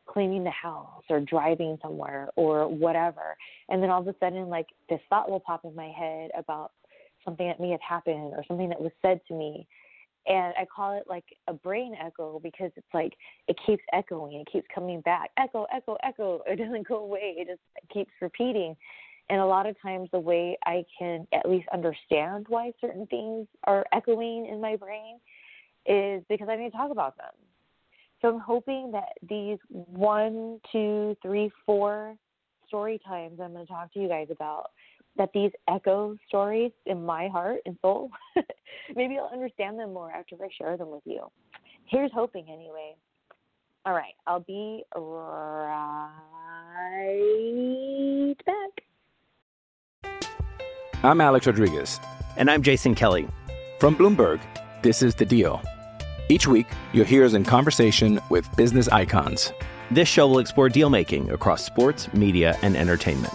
cleaning 0.07 0.45
the 0.45 0.51
house 0.51 1.03
or 1.09 1.21
driving 1.21 1.79
somewhere 1.83 2.29
or 2.37 2.69
whatever. 2.69 3.37
And 3.69 3.83
then 3.83 3.91
all 3.91 4.01
of 4.01 4.09
a 4.09 4.15
sudden, 4.21 4.49
like 4.49 4.67
this 4.89 5.01
thought 5.09 5.31
will 5.31 5.41
pop 5.41 5.65
in 5.65 5.75
my 5.75 5.89
head 5.89 6.31
about 6.37 6.73
something 7.25 7.47
that 7.47 7.61
may 7.61 7.71
have 7.71 7.81
happened 7.81 8.33
or 8.37 8.45
something 8.49 8.69
that 8.69 8.81
was 8.81 8.93
said 9.01 9.21
to 9.29 9.35
me. 9.35 9.67
And 10.27 10.55
I 10.57 10.65
call 10.65 10.97
it 10.97 11.05
like 11.09 11.25
a 11.49 11.53
brain 11.53 11.97
echo 12.01 12.41
because 12.43 12.71
it's 12.77 12.87
like 12.95 13.15
it 13.49 13.59
keeps 13.67 13.83
echoing, 13.93 14.41
it 14.41 14.53
keeps 14.53 14.67
coming 14.75 15.01
back. 15.01 15.31
Echo, 15.37 15.67
echo, 15.75 15.97
echo. 16.03 16.43
It 16.47 16.57
doesn't 16.57 16.87
go 16.87 16.99
away, 16.99 17.35
it 17.39 17.49
just 17.49 17.93
keeps 17.93 18.13
repeating. 18.21 18.77
And 19.31 19.41
a 19.41 19.47
lot 19.47 19.67
of 19.67 19.81
times, 19.81 20.09
the 20.13 20.19
way 20.19 20.59
I 20.67 20.85
can 20.99 21.27
at 21.33 21.49
least 21.49 21.69
understand 21.73 22.47
why 22.49 22.73
certain 22.81 23.07
things 23.07 23.47
are 23.65 23.87
echoing 23.93 24.47
in 24.47 24.61
my 24.61 24.77
brain 24.77 25.19
is 25.87 26.23
because 26.29 26.49
I 26.51 26.57
need 26.57 26.71
to 26.71 26.77
talk 26.77 26.91
about 26.91 27.17
them 27.17 27.33
so 28.23 28.29
I'm 28.29 28.39
hoping 28.39 28.93
that 28.93 29.09
these 29.29 29.59
one, 29.69 30.61
two, 30.71 31.17
three, 31.23 31.51
four 31.67 32.15
story 32.69 33.01
times 33.05 33.41
I'm 33.43 33.53
going 33.53 33.67
to 33.67 33.73
talk 33.73 33.93
to 33.93 34.01
you 34.01 34.09
guys 34.09 34.29
about, 34.31 34.71
that 35.17 35.31
these 35.35 35.51
echo 35.69 36.17
stories 36.29 36.73
in 36.87 37.05
my 37.05 37.29
heart 37.29 37.61
and 37.67 37.77
soul, 37.83 38.11
maybe 38.97 39.19
I'll 39.19 39.31
understand 39.33 39.79
them 39.79 39.93
more 39.93 40.11
after 40.11 40.37
I 40.43 40.49
share 40.57 40.77
them 40.77 40.91
with 40.91 41.03
you. 41.05 41.31
Here's 41.87 42.13
hoping, 42.13 42.47
anyway. 42.49 42.95
All 43.85 43.93
right, 43.93 44.15
I'll 44.27 44.41
be 44.41 44.85
right 44.95 45.17
back. 48.47 48.85
I'm 51.03 51.21
Alex 51.21 51.47
Rodriguez. 51.47 51.99
And 52.37 52.49
I'm 52.51 52.63
Jason 52.63 52.95
Kelly. 52.95 53.27
From 53.81 53.97
Bloomberg, 53.97 54.41
this 54.83 55.03
is 55.03 55.17
The 55.17 55.27
Deal. 55.27 55.61
Each 56.29 56.47
week, 56.47 56.67
you'll 56.93 57.05
hear 57.05 57.25
us 57.25 57.35
in 57.35 57.45
conversation 57.45 58.21
with 58.31 58.49
business 58.57 58.89
icons. 58.89 59.53
This 59.91 60.09
show 60.09 60.29
will 60.29 60.39
explore 60.39 60.69
deal 60.69 60.89
making 60.89 61.31
across 61.31 61.65
sports, 61.65 62.11
media, 62.15 62.57
and 62.63 62.77
entertainment. 62.77 63.35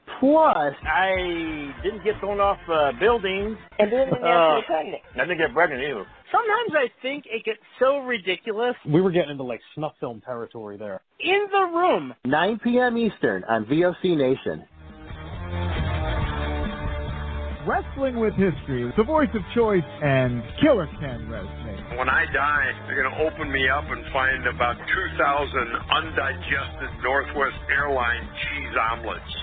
Plus, 0.19 0.73
I 0.85 1.73
didn't 1.83 2.03
get 2.03 2.19
thrown 2.19 2.39
off 2.39 2.57
uh, 2.71 2.91
buildings. 2.99 3.57
And 3.79 3.89
didn't 3.89 4.13
Uh, 4.23 4.57
get 4.57 4.65
pregnant. 4.67 5.01
I 5.15 5.19
didn't 5.21 5.37
get 5.37 5.53
pregnant 5.53 5.81
either. 5.83 6.05
Sometimes 6.31 6.71
I 6.75 6.89
think 7.01 7.25
it 7.27 7.43
gets 7.43 7.59
so 7.79 7.99
ridiculous. 7.99 8.75
We 8.87 9.01
were 9.01 9.11
getting 9.11 9.31
into 9.31 9.43
like 9.43 9.61
snuff 9.75 9.93
film 9.99 10.21
territory 10.21 10.77
there. 10.77 11.01
In 11.19 11.47
the 11.51 11.65
Room. 11.77 12.13
9 12.25 12.59
p.m. 12.63 12.97
Eastern 12.97 13.43
on 13.45 13.65
VOC 13.65 14.15
Nation. 14.15 14.65
Wrestling 17.67 18.19
with 18.19 18.33
History, 18.33 18.91
the 18.97 19.03
voice 19.03 19.29
of 19.35 19.41
choice, 19.53 19.83
and 20.01 20.41
Killer 20.61 20.87
Ken 20.99 21.27
Resnick. 21.29 21.95
When 21.95 22.09
I 22.09 22.25
die, 22.33 22.71
they're 22.87 22.97
going 23.03 23.13
to 23.13 23.21
open 23.21 23.51
me 23.51 23.69
up 23.69 23.83
and 23.85 24.01
find 24.11 24.47
about 24.47 24.77
2,000 24.77 25.69
undigested 25.93 26.89
Northwest 27.03 27.57
Airline 27.69 28.27
cheese 28.41 28.73
omelets. 28.91 29.33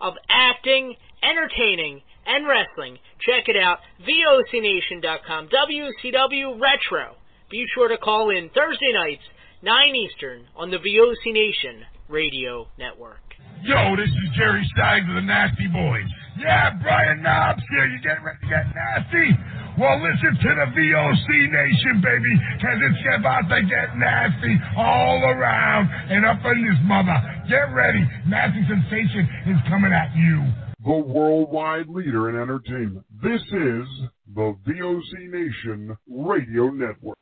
of 0.00 0.14
acting, 0.28 0.94
entertaining, 1.22 2.02
and 2.26 2.46
wrestling. 2.46 2.98
Check 3.20 3.48
it 3.48 3.56
out, 3.56 3.78
VOCNation.com, 4.06 5.48
WCW 5.48 6.60
Retro. 6.60 7.16
Be 7.50 7.64
sure 7.74 7.88
to 7.88 7.96
call 7.96 8.30
in 8.30 8.50
Thursday 8.50 8.92
nights, 8.92 9.22
9 9.62 9.96
Eastern, 9.96 10.46
on 10.54 10.70
the 10.70 10.76
VOC 10.76 11.32
Nation 11.32 11.84
Radio 12.08 12.68
Network. 12.78 13.20
Yo, 13.62 13.96
this 13.96 14.08
is 14.08 14.36
Jerry 14.36 14.68
Stein 14.74 15.08
of 15.08 15.16
the 15.16 15.22
Nasty 15.22 15.66
Boys. 15.66 16.06
Yeah, 16.38 16.70
Brian 16.80 17.22
Knobbs 17.22 17.62
here. 17.70 17.86
You 17.86 17.98
getting 18.00 18.22
ready 18.22 18.38
to 18.42 18.46
get 18.46 18.66
nasty? 18.74 19.34
Well, 19.78 20.02
listen 20.02 20.34
to 20.42 20.54
the 20.56 20.66
VOC 20.74 21.52
Nation, 21.52 22.02
baby, 22.02 22.34
because 22.56 22.78
it's 22.82 23.16
about 23.16 23.48
to 23.48 23.62
get 23.62 23.96
nasty 23.96 24.58
all 24.76 25.22
around 25.22 25.88
and 26.10 26.26
up 26.26 26.44
in 26.46 26.66
this 26.66 26.78
mother. 26.82 27.14
Get 27.48 27.72
ready. 27.72 28.04
Nasty 28.26 28.66
Sensation 28.66 29.28
is 29.46 29.56
coming 29.68 29.92
at 29.92 30.10
you. 30.16 30.52
The 30.84 30.98
worldwide 30.98 31.88
leader 31.88 32.28
in 32.28 32.42
entertainment. 32.42 33.06
This 33.22 33.40
is 33.40 33.86
the 34.34 34.56
VOC 34.66 35.30
Nation 35.30 35.96
Radio 36.10 36.70
Network. 36.70 37.18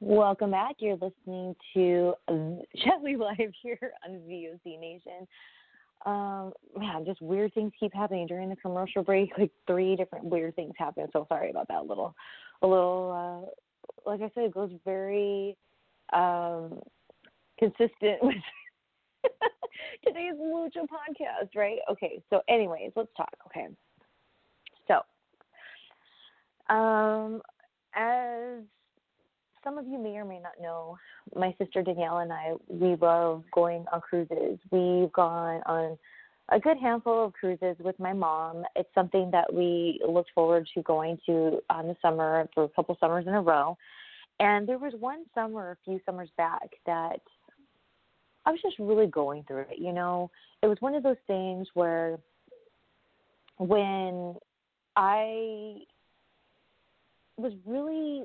Welcome 0.00 0.50
back. 0.50 0.76
You're 0.80 0.98
listening 1.00 1.56
to 1.72 2.12
Shelly 2.84 3.16
Live 3.16 3.52
here 3.62 3.92
on 4.06 4.20
VOC 4.28 4.78
Nation. 4.78 5.26
Um, 6.06 6.52
man, 6.76 7.04
just 7.04 7.20
weird 7.20 7.52
things 7.54 7.72
keep 7.78 7.92
happening 7.92 8.26
during 8.26 8.48
the 8.48 8.56
commercial 8.56 9.02
break. 9.02 9.30
Like 9.38 9.50
three 9.66 9.96
different 9.96 10.26
weird 10.26 10.56
things 10.56 10.74
happen. 10.78 11.06
So 11.12 11.26
sorry 11.28 11.50
about 11.50 11.68
that. 11.68 11.80
A 11.80 11.82
little, 11.82 12.14
a 12.62 12.66
little. 12.66 13.46
Uh, 13.46 13.50
like 14.08 14.20
I 14.20 14.30
said, 14.34 14.44
it 14.44 14.54
goes 14.54 14.70
very 14.84 15.56
um, 16.12 16.80
consistent 17.58 18.18
with 18.22 18.36
today's 20.04 20.34
Lucha 20.34 20.86
podcast, 20.86 21.54
right? 21.56 21.78
Okay. 21.90 22.22
So, 22.30 22.40
anyways, 22.48 22.92
let's 22.96 23.10
talk. 23.16 23.34
Okay. 23.46 23.68
So, 24.86 26.74
um, 26.74 27.42
as 27.94 28.62
some 29.68 29.76
of 29.76 29.86
you 29.86 29.98
may 29.98 30.16
or 30.16 30.24
may 30.24 30.38
not 30.38 30.52
know, 30.62 30.96
my 31.36 31.54
sister 31.58 31.82
Danielle 31.82 32.18
and 32.18 32.32
I, 32.32 32.52
we 32.68 32.96
love 32.96 33.44
going 33.52 33.84
on 33.92 34.00
cruises. 34.00 34.58
We've 34.70 35.12
gone 35.12 35.60
on 35.66 35.98
a 36.50 36.58
good 36.58 36.78
handful 36.78 37.26
of 37.26 37.34
cruises 37.34 37.76
with 37.78 37.98
my 38.00 38.14
mom. 38.14 38.64
It's 38.76 38.88
something 38.94 39.30
that 39.32 39.52
we 39.52 40.00
looked 40.08 40.30
forward 40.34 40.66
to 40.74 40.82
going 40.82 41.18
to 41.26 41.60
on 41.68 41.86
the 41.86 41.96
summer 42.00 42.48
for 42.54 42.64
a 42.64 42.68
couple 42.70 42.96
summers 42.98 43.26
in 43.26 43.34
a 43.34 43.42
row. 43.42 43.76
And 44.40 44.66
there 44.66 44.78
was 44.78 44.94
one 44.98 45.24
summer, 45.34 45.72
a 45.72 45.76
few 45.84 46.00
summers 46.06 46.30
back, 46.38 46.70
that 46.86 47.20
I 48.46 48.50
was 48.50 48.60
just 48.62 48.78
really 48.78 49.08
going 49.08 49.44
through 49.46 49.66
it. 49.70 49.78
You 49.78 49.92
know, 49.92 50.30
it 50.62 50.66
was 50.66 50.78
one 50.80 50.94
of 50.94 51.02
those 51.02 51.16
things 51.26 51.68
where 51.74 52.18
when 53.58 54.34
I 54.96 55.80
was 57.36 57.52
really 57.66 58.24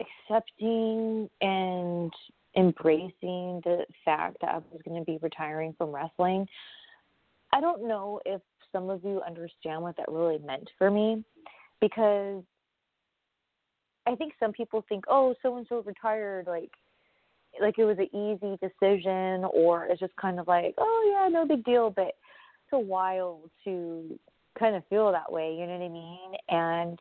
accepting 0.00 1.28
and 1.40 2.12
embracing 2.56 3.60
the 3.64 3.84
fact 4.04 4.38
that 4.40 4.50
I 4.50 4.56
was 4.56 4.80
going 4.86 4.98
to 4.98 5.04
be 5.04 5.18
retiring 5.22 5.74
from 5.78 5.94
wrestling. 5.94 6.46
I 7.52 7.60
don't 7.60 7.86
know 7.86 8.20
if 8.24 8.40
some 8.72 8.90
of 8.90 9.04
you 9.04 9.20
understand 9.26 9.82
what 9.82 9.96
that 9.96 10.10
really 10.10 10.38
meant 10.38 10.68
for 10.78 10.90
me 10.90 11.24
because 11.80 12.42
I 14.06 14.14
think 14.14 14.32
some 14.40 14.52
people 14.52 14.84
think, 14.88 15.04
oh, 15.08 15.34
so 15.42 15.56
and 15.56 15.66
so 15.68 15.82
retired, 15.82 16.46
like, 16.46 16.70
like 17.60 17.78
it 17.78 17.84
was 17.84 17.98
an 17.98 18.14
easy 18.14 18.58
decision, 18.60 19.44
or 19.52 19.86
it's 19.86 20.00
just 20.00 20.14
kind 20.16 20.38
of 20.38 20.48
like, 20.48 20.74
oh 20.78 21.10
yeah, 21.12 21.28
no 21.28 21.46
big 21.46 21.64
deal. 21.64 21.90
But 21.90 22.08
it's 22.08 22.72
a 22.72 22.78
while 22.78 23.40
to 23.64 24.18
kind 24.58 24.76
of 24.76 24.82
feel 24.88 25.12
that 25.12 25.30
way, 25.30 25.54
you 25.54 25.66
know 25.66 25.76
what 25.76 25.84
I 25.84 25.88
mean? 25.88 26.32
And 26.48 26.98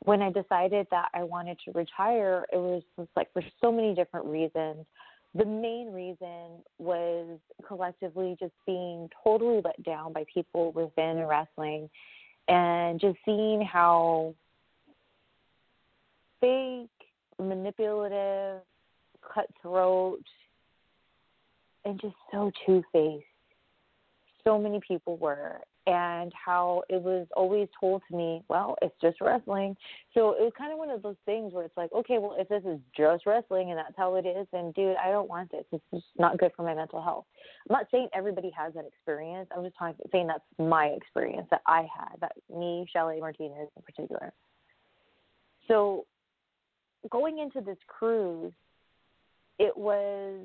when 0.00 0.22
I 0.22 0.30
decided 0.30 0.86
that 0.90 1.08
I 1.14 1.22
wanted 1.22 1.58
to 1.64 1.72
retire, 1.72 2.44
it 2.52 2.56
was 2.56 2.82
just 2.98 3.10
like 3.16 3.32
for 3.32 3.42
so 3.60 3.70
many 3.70 3.94
different 3.94 4.26
reasons. 4.26 4.86
The 5.34 5.44
main 5.44 5.92
reason 5.92 6.62
was 6.78 7.38
collectively 7.66 8.36
just 8.40 8.52
being 8.66 9.08
totally 9.22 9.60
let 9.64 9.82
down 9.84 10.12
by 10.12 10.24
people 10.32 10.72
within 10.72 11.24
wrestling 11.24 11.88
and 12.48 12.98
just 12.98 13.18
seeing 13.24 13.62
how 13.62 14.34
fake, 16.40 16.88
manipulative, 17.38 18.62
cutthroat, 19.22 20.24
and 21.84 22.00
just 22.00 22.16
so 22.32 22.50
two 22.66 22.82
faced 22.92 23.24
so 24.44 24.58
many 24.58 24.80
people 24.86 25.16
were 25.16 25.60
and 25.90 26.32
how 26.32 26.84
it 26.88 27.02
was 27.02 27.26
always 27.34 27.66
told 27.78 28.00
to 28.08 28.16
me, 28.16 28.44
well, 28.46 28.76
it's 28.80 28.94
just 29.02 29.20
wrestling. 29.20 29.76
So 30.14 30.30
it 30.30 30.40
was 30.40 30.52
kind 30.56 30.72
of 30.72 30.78
one 30.78 30.88
of 30.88 31.02
those 31.02 31.16
things 31.26 31.52
where 31.52 31.64
it's 31.64 31.76
like, 31.76 31.92
okay, 31.92 32.18
well, 32.18 32.36
if 32.38 32.48
this 32.48 32.62
is 32.64 32.78
just 32.96 33.26
wrestling 33.26 33.70
and 33.70 33.78
that's 33.78 33.96
how 33.96 34.14
it 34.14 34.24
is, 34.24 34.46
then 34.52 34.70
dude, 34.76 34.94
I 35.04 35.10
don't 35.10 35.28
want 35.28 35.50
this. 35.50 35.64
It's 35.72 35.82
just 35.92 36.06
not 36.16 36.38
good 36.38 36.52
for 36.56 36.62
my 36.62 36.74
mental 36.74 37.02
health. 37.02 37.24
I'm 37.68 37.74
not 37.74 37.86
saying 37.90 38.08
everybody 38.14 38.52
has 38.56 38.72
that 38.74 38.84
experience. 38.86 39.48
I'm 39.54 39.64
just 39.64 39.76
talking, 39.76 39.96
saying 40.12 40.28
that's 40.28 40.44
my 40.60 40.86
experience 40.86 41.48
that 41.50 41.62
I 41.66 41.88
had, 41.92 42.20
that 42.20 42.32
me, 42.56 42.86
Shelly 42.92 43.18
Martinez 43.18 43.68
in 43.76 43.82
particular. 43.82 44.32
So 45.66 46.06
going 47.10 47.40
into 47.40 47.60
this 47.60 47.78
cruise, 47.88 48.52
it 49.58 49.76
was 49.76 50.38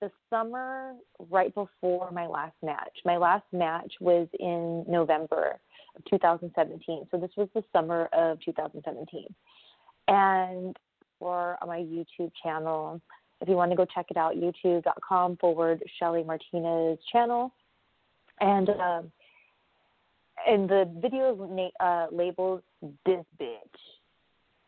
the 0.00 0.10
summer 0.30 0.94
right 1.30 1.54
before 1.54 2.10
my 2.10 2.26
last 2.26 2.56
match. 2.62 2.98
My 3.04 3.16
last 3.16 3.44
match 3.52 3.92
was 4.00 4.28
in 4.38 4.84
November 4.88 5.58
of 5.96 6.04
2017. 6.10 7.06
So 7.10 7.18
this 7.18 7.30
was 7.36 7.48
the 7.54 7.64
summer 7.72 8.08
of 8.12 8.38
2017. 8.44 9.26
And 10.08 10.76
for 11.18 11.56
my 11.66 11.78
YouTube 11.78 12.32
channel, 12.42 13.00
if 13.40 13.48
you 13.48 13.56
want 13.56 13.70
to 13.72 13.76
go 13.76 13.84
check 13.84 14.06
it 14.10 14.16
out, 14.16 14.34
youtube.com 14.36 15.36
forward 15.36 15.82
Shelly 15.98 16.22
Martinez 16.22 16.98
channel. 17.12 17.52
And 18.40 18.68
um, 18.70 19.12
and 20.46 20.68
the 20.68 20.90
video 21.00 21.70
uh, 21.80 22.06
labeled 22.10 22.62
this 23.06 23.24
bitch, 23.40 23.78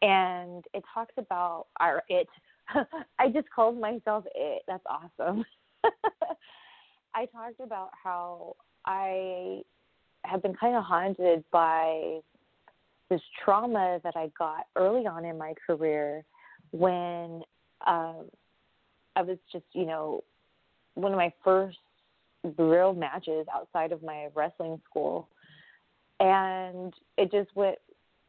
and 0.02 0.64
it 0.72 0.84
talks 0.94 1.14
about 1.18 1.66
our 1.80 2.02
it 2.08 2.28
I 3.18 3.28
just 3.28 3.48
called 3.54 3.80
myself 3.80 4.24
it. 4.34 4.62
That's 4.66 4.84
awesome. 4.86 5.44
I 7.14 7.26
talked 7.26 7.60
about 7.60 7.90
how 8.02 8.56
I 8.84 9.62
have 10.24 10.42
been 10.42 10.54
kind 10.54 10.76
of 10.76 10.84
haunted 10.84 11.44
by 11.50 12.18
this 13.08 13.20
trauma 13.44 14.00
that 14.02 14.16
I 14.16 14.30
got 14.38 14.66
early 14.74 15.06
on 15.06 15.24
in 15.24 15.38
my 15.38 15.54
career 15.66 16.24
when 16.72 17.42
um, 17.86 18.24
I 19.14 19.22
was 19.22 19.38
just, 19.52 19.64
you 19.72 19.86
know, 19.86 20.24
one 20.94 21.12
of 21.12 21.18
my 21.18 21.32
first 21.44 21.78
real 22.58 22.94
matches 22.94 23.46
outside 23.54 23.92
of 23.92 24.02
my 24.02 24.28
wrestling 24.34 24.80
school. 24.88 25.28
And 26.18 26.92
it 27.16 27.30
just 27.30 27.54
went 27.54 27.78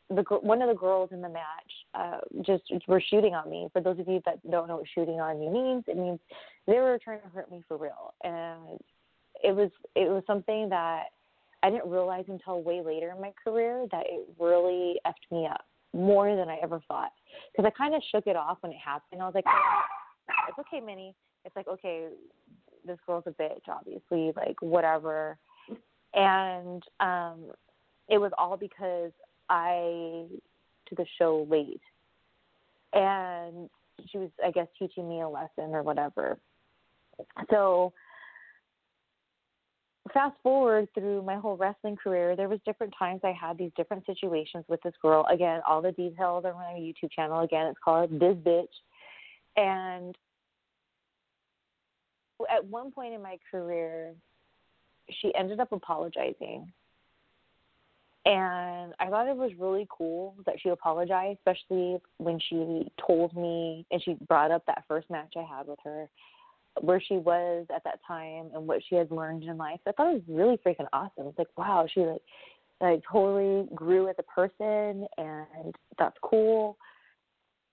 the 0.10 0.24
one 0.42 0.62
of 0.62 0.70
the 0.70 0.76
girls 0.76 1.10
in 1.12 1.22
the 1.22 1.30
match 1.30 1.72
uh, 1.94 2.20
just 2.42 2.64
were 2.88 3.02
shooting 3.02 3.36
on 3.36 3.50
me. 3.50 3.68
For 3.74 3.82
those 3.82 4.00
of 4.00 4.08
you 4.08 4.22
that 4.26 4.40
don't 4.50 4.68
know 4.68 4.78
what 4.78 4.86
shooting 4.94 5.20
on 5.20 5.42
you 5.42 5.50
means, 5.52 5.84
it 5.88 5.98
means 5.98 6.20
they 6.66 6.80
were 6.80 6.98
trying 7.04 7.22
to 7.22 7.28
hurt 7.28 7.52
me 7.52 7.64
for 7.68 7.78
real, 7.78 8.14
and 8.24 8.80
it 9.44 9.56
was 9.56 9.70
it 9.96 10.10
was 10.10 10.24
something 10.26 10.70
that 10.70 11.06
I 11.64 11.70
didn't 11.70 11.90
realize 11.90 12.26
until 12.28 12.62
way 12.62 12.82
later 12.82 13.12
in 13.14 13.22
my 13.22 13.34
career 13.44 13.86
that 13.92 14.06
it 14.08 14.28
really 14.40 14.96
effed 15.06 15.32
me 15.32 15.46
up 15.46 15.66
more 15.94 16.36
than 16.36 16.48
I 16.50 16.58
ever 16.62 16.82
thought. 16.88 17.12
Because 17.52 17.70
I 17.70 17.78
kind 17.78 17.94
of 17.94 18.02
shook 18.12 18.28
it 18.28 18.36
off 18.36 18.60
when 18.62 18.72
it 18.72 18.78
happened. 18.84 19.22
I 19.22 19.26
was 19.26 19.36
like, 19.36 19.46
it's 20.48 20.60
okay, 20.60 20.80
Minnie. 20.80 21.16
It's 21.44 21.56
like 21.56 21.68
okay, 21.68 22.08
this 22.86 22.98
girl's 23.06 23.26
a 23.28 23.32
bitch, 23.32 23.68
obviously, 23.68 24.32
like 24.38 24.56
whatever. 24.62 25.38
And 26.14 26.82
um, 27.02 27.52
it 28.08 28.18
was 28.18 28.32
all 28.38 28.56
because 28.56 29.12
I 29.50 30.26
to 30.88 30.96
the 30.96 31.06
show 31.18 31.48
late, 31.50 31.82
and 32.94 33.70
she 34.12 34.18
was, 34.18 34.30
I 34.44 34.52
guess, 34.52 34.68
teaching 34.78 35.10
me 35.10 35.22
a 35.22 35.28
lesson 35.28 35.74
or 35.74 35.84
whatever. 35.84 36.38
So 37.50 37.94
fast 40.14 40.36
forward 40.44 40.88
through 40.94 41.22
my 41.24 41.36
whole 41.36 41.58
wrestling 41.58 41.96
career, 41.96 42.36
there 42.36 42.50
was 42.50 42.60
different 42.66 42.94
times 42.98 43.22
I 43.24 43.34
had 43.34 43.58
these 43.58 43.72
different 43.76 44.06
situations 44.06 44.64
with 44.68 44.82
this 44.84 44.94
girl. 45.02 45.26
Again, 45.32 45.62
all 45.68 45.82
the 45.82 45.92
details 45.92 46.46
are 46.46 46.54
on 46.54 46.74
my 46.74 46.80
YouTube 46.80 47.12
channel. 47.12 47.42
Again, 47.42 47.68
it's 47.68 47.80
called 47.84 48.12
This 48.12 48.36
Bitch. 48.36 48.68
And 49.58 50.16
at 52.50 52.64
one 52.66 52.92
point 52.92 53.14
in 53.14 53.22
my 53.22 53.38
career, 53.50 54.14
she 55.22 55.34
ended 55.36 55.60
up 55.60 55.72
apologizing. 55.72 56.72
And 58.28 58.94
I 59.00 59.10
thought 59.10 59.30
it 59.30 59.38
was 59.38 59.52
really 59.58 59.88
cool 59.90 60.36
that 60.46 60.56
she 60.62 60.68
apologized, 60.68 61.40
especially 61.40 61.98
when 62.18 62.38
she 62.50 62.92
told 63.06 63.34
me 63.34 63.86
and 63.90 64.04
she 64.04 64.18
brought 64.28 64.52
up 64.52 64.66
that 64.68 64.84
first 64.86 65.10
match 65.10 65.34
I 65.38 65.44
had 65.44 65.66
with 65.66 65.80
her 65.86 66.10
where 66.82 67.02
she 67.02 67.16
was 67.16 67.66
at 67.74 67.86
that 67.86 68.00
time 68.06 68.50
and 68.54 68.68
what 68.68 68.82
she 68.88 68.96
had 68.96 69.10
learned 69.12 69.46
in 69.46 69.58
life. 69.58 69.80
I 69.88 69.94
thought 69.94 70.14
it 70.14 70.24
was 70.28 70.36
really 70.38 70.58
freaking 70.58 70.88
awesome. 70.92 71.28
It's 71.28 71.38
like, 71.38 71.48
wow, 71.58 71.88
she 71.92 72.02
like 72.02 72.22
like 72.82 73.02
totally 73.10 73.68
grew 73.74 74.10
as 74.10 74.16
a 74.20 74.24
person 74.24 75.08
and 75.18 75.74
that's 75.98 76.18
cool. 76.22 76.78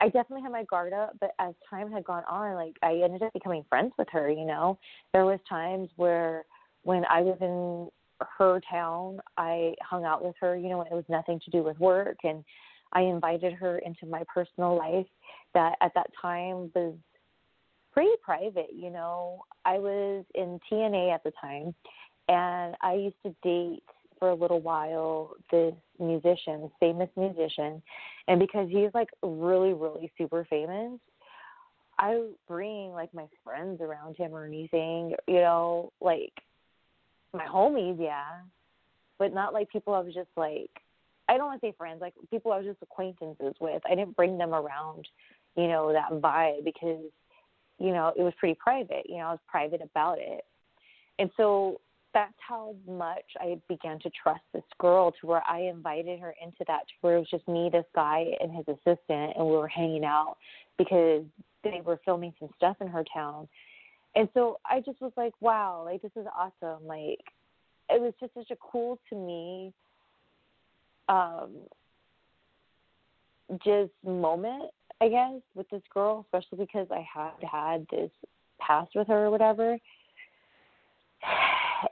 I 0.01 0.07
definitely 0.07 0.43
had 0.43 0.53
my 0.53 0.65
guard 0.65 0.93
up, 0.93 1.17
but 1.21 1.33
as 1.41 1.55
time 1.69 1.91
had 1.91 2.05
gone 2.05 2.23
on, 2.29 2.55
like 2.55 2.77
I 2.81 3.01
ended 3.05 3.23
up 3.23 3.33
becoming 3.33 3.65
friends 3.69 3.93
with 3.99 4.09
her, 4.13 4.31
you 4.31 4.45
know. 4.45 4.79
There 5.13 5.25
was 5.25 5.41
times 5.49 5.89
where 5.97 6.45
when 6.85 7.05
I 7.11 7.23
was 7.23 7.39
in 7.41 7.91
her 8.39 8.61
town, 8.71 9.21
I 9.37 9.75
hung 9.83 10.05
out 10.05 10.25
with 10.25 10.35
her, 10.41 10.57
you 10.57 10.69
know, 10.69 10.83
it 10.83 10.93
was 10.93 11.05
nothing 11.09 11.41
to 11.45 11.51
do 11.51 11.63
with 11.63 11.79
work 11.79 12.19
and 12.25 12.45
I 12.95 13.03
invited 13.03 13.53
her 13.55 13.79
into 13.79 14.07
my 14.07 14.23
personal 14.33 14.77
life 14.77 15.07
that 15.53 15.77
at 15.81 15.93
that 15.95 16.11
time 16.21 16.71
was 16.75 16.95
pretty 17.93 18.13
private, 18.23 18.71
you 18.75 18.91
know. 18.91 19.45
I 19.65 19.79
was 19.79 20.25
in 20.35 20.61
TNA 20.71 21.13
at 21.15 21.25
the 21.25 21.33
time, 21.41 21.75
and 22.29 22.77
I 22.81 22.95
used 22.95 23.17
to 23.25 23.35
date 23.43 23.83
for 24.19 24.31
a 24.31 24.35
little 24.35 24.61
while 24.61 25.33
this 25.51 25.75
musician, 25.99 26.71
famous 26.81 27.09
musician, 27.17 27.83
and 28.29 28.39
because 28.39 28.69
he's 28.69 28.91
like 28.95 29.09
really, 29.23 29.73
really 29.73 30.11
super 30.17 30.47
famous, 30.49 30.99
I 31.99 32.29
bring 32.49 32.93
like 32.93 33.13
my 33.15 33.27
friends 33.43 33.81
around 33.81 34.17
him 34.17 34.35
or 34.35 34.45
anything, 34.45 35.15
you 35.27 35.41
know, 35.41 35.93
like 36.01 36.33
my 37.35 37.47
homies, 37.47 38.01
yeah, 38.01 38.41
but 39.19 39.35
not 39.35 39.53
like 39.53 39.71
people 39.71 39.95
I 39.95 40.01
was 40.01 40.15
just 40.15 40.31
like, 40.37 40.71
I 41.29 41.37
don't 41.37 41.47
want 41.47 41.61
to 41.61 41.67
say 41.67 41.75
friends, 41.77 42.01
like 42.01 42.15
people 42.31 42.53
I 42.53 42.59
was 42.59 42.67
just 42.67 42.83
acquaintances 42.83 43.55
with. 43.61 43.83
I 43.87 43.95
didn't 43.95 44.17
bring 44.17 44.39
them 44.39 44.55
around, 44.55 45.09
you 45.57 45.69
know, 45.69 45.93
that 45.93 46.13
vibe 46.21 46.65
because 46.65 47.11
you 47.79 47.93
know, 47.93 48.13
it 48.17 48.23
was 48.23 48.33
pretty 48.39 48.57
private. 48.63 49.05
You 49.09 49.19
know, 49.19 49.25
I 49.25 49.31
was 49.33 49.41
private 49.49 49.83
about 49.83 50.19
it. 50.19 50.45
And 51.19 51.31
so 51.37 51.81
that's 52.13 52.35
how 52.47 52.77
much 52.89 53.25
I 53.41 53.59
began 53.69 53.99
to 54.01 54.11
trust 54.11 54.43
this 54.53 54.63
girl 54.79 55.13
to 55.21 55.27
where 55.27 55.43
I 55.49 55.63
invited 55.63 56.21
her 56.21 56.35
into 56.43 56.65
that 56.69 56.87
to 56.87 56.95
where 57.01 57.17
it 57.17 57.21
was 57.21 57.31
just 57.31 57.47
me, 57.49 57.69
this 57.73 57.85
guy, 57.95 58.27
and 58.41 58.53
his 58.53 58.67
assistant, 58.69 59.33
and 59.37 59.45
we 59.45 59.53
were 59.53 59.69
hanging 59.69 60.05
out 60.05 60.37
because 60.79 61.25
they 61.65 61.83
were 61.85 62.01
filming 62.05 62.33
some 62.39 62.51
stuff 62.57 62.77
in 62.81 62.87
her 62.87 63.05
town. 63.13 63.49
And 64.17 64.29
so 64.35 64.59
I 64.69 64.81
just 64.81 65.01
was 65.01 65.13
like, 65.17 65.33
wow, 65.41 65.83
like 65.85 66.03
this 66.03 66.13
is 66.17 66.27
awesome. 66.37 66.87
Like 66.87 67.21
it 67.91 68.01
was 68.01 68.13
just 68.21 68.35
such 68.35 68.51
a 68.51 68.57
cool 68.57 68.99
to 69.11 69.17
me 69.17 69.73
um 71.09 71.51
just 73.63 73.93
moment 74.07 74.71
I 75.01 75.09
guess, 75.09 75.41
with 75.55 75.69
this 75.71 75.83
girl, 75.93 76.25
especially 76.27 76.65
because 76.65 76.87
I 76.91 77.05
had 77.13 77.33
had 77.51 77.87
this 77.91 78.11
past 78.59 78.93
with 78.95 79.09
her 79.09 79.27
or 79.27 79.31
whatever. 79.31 79.79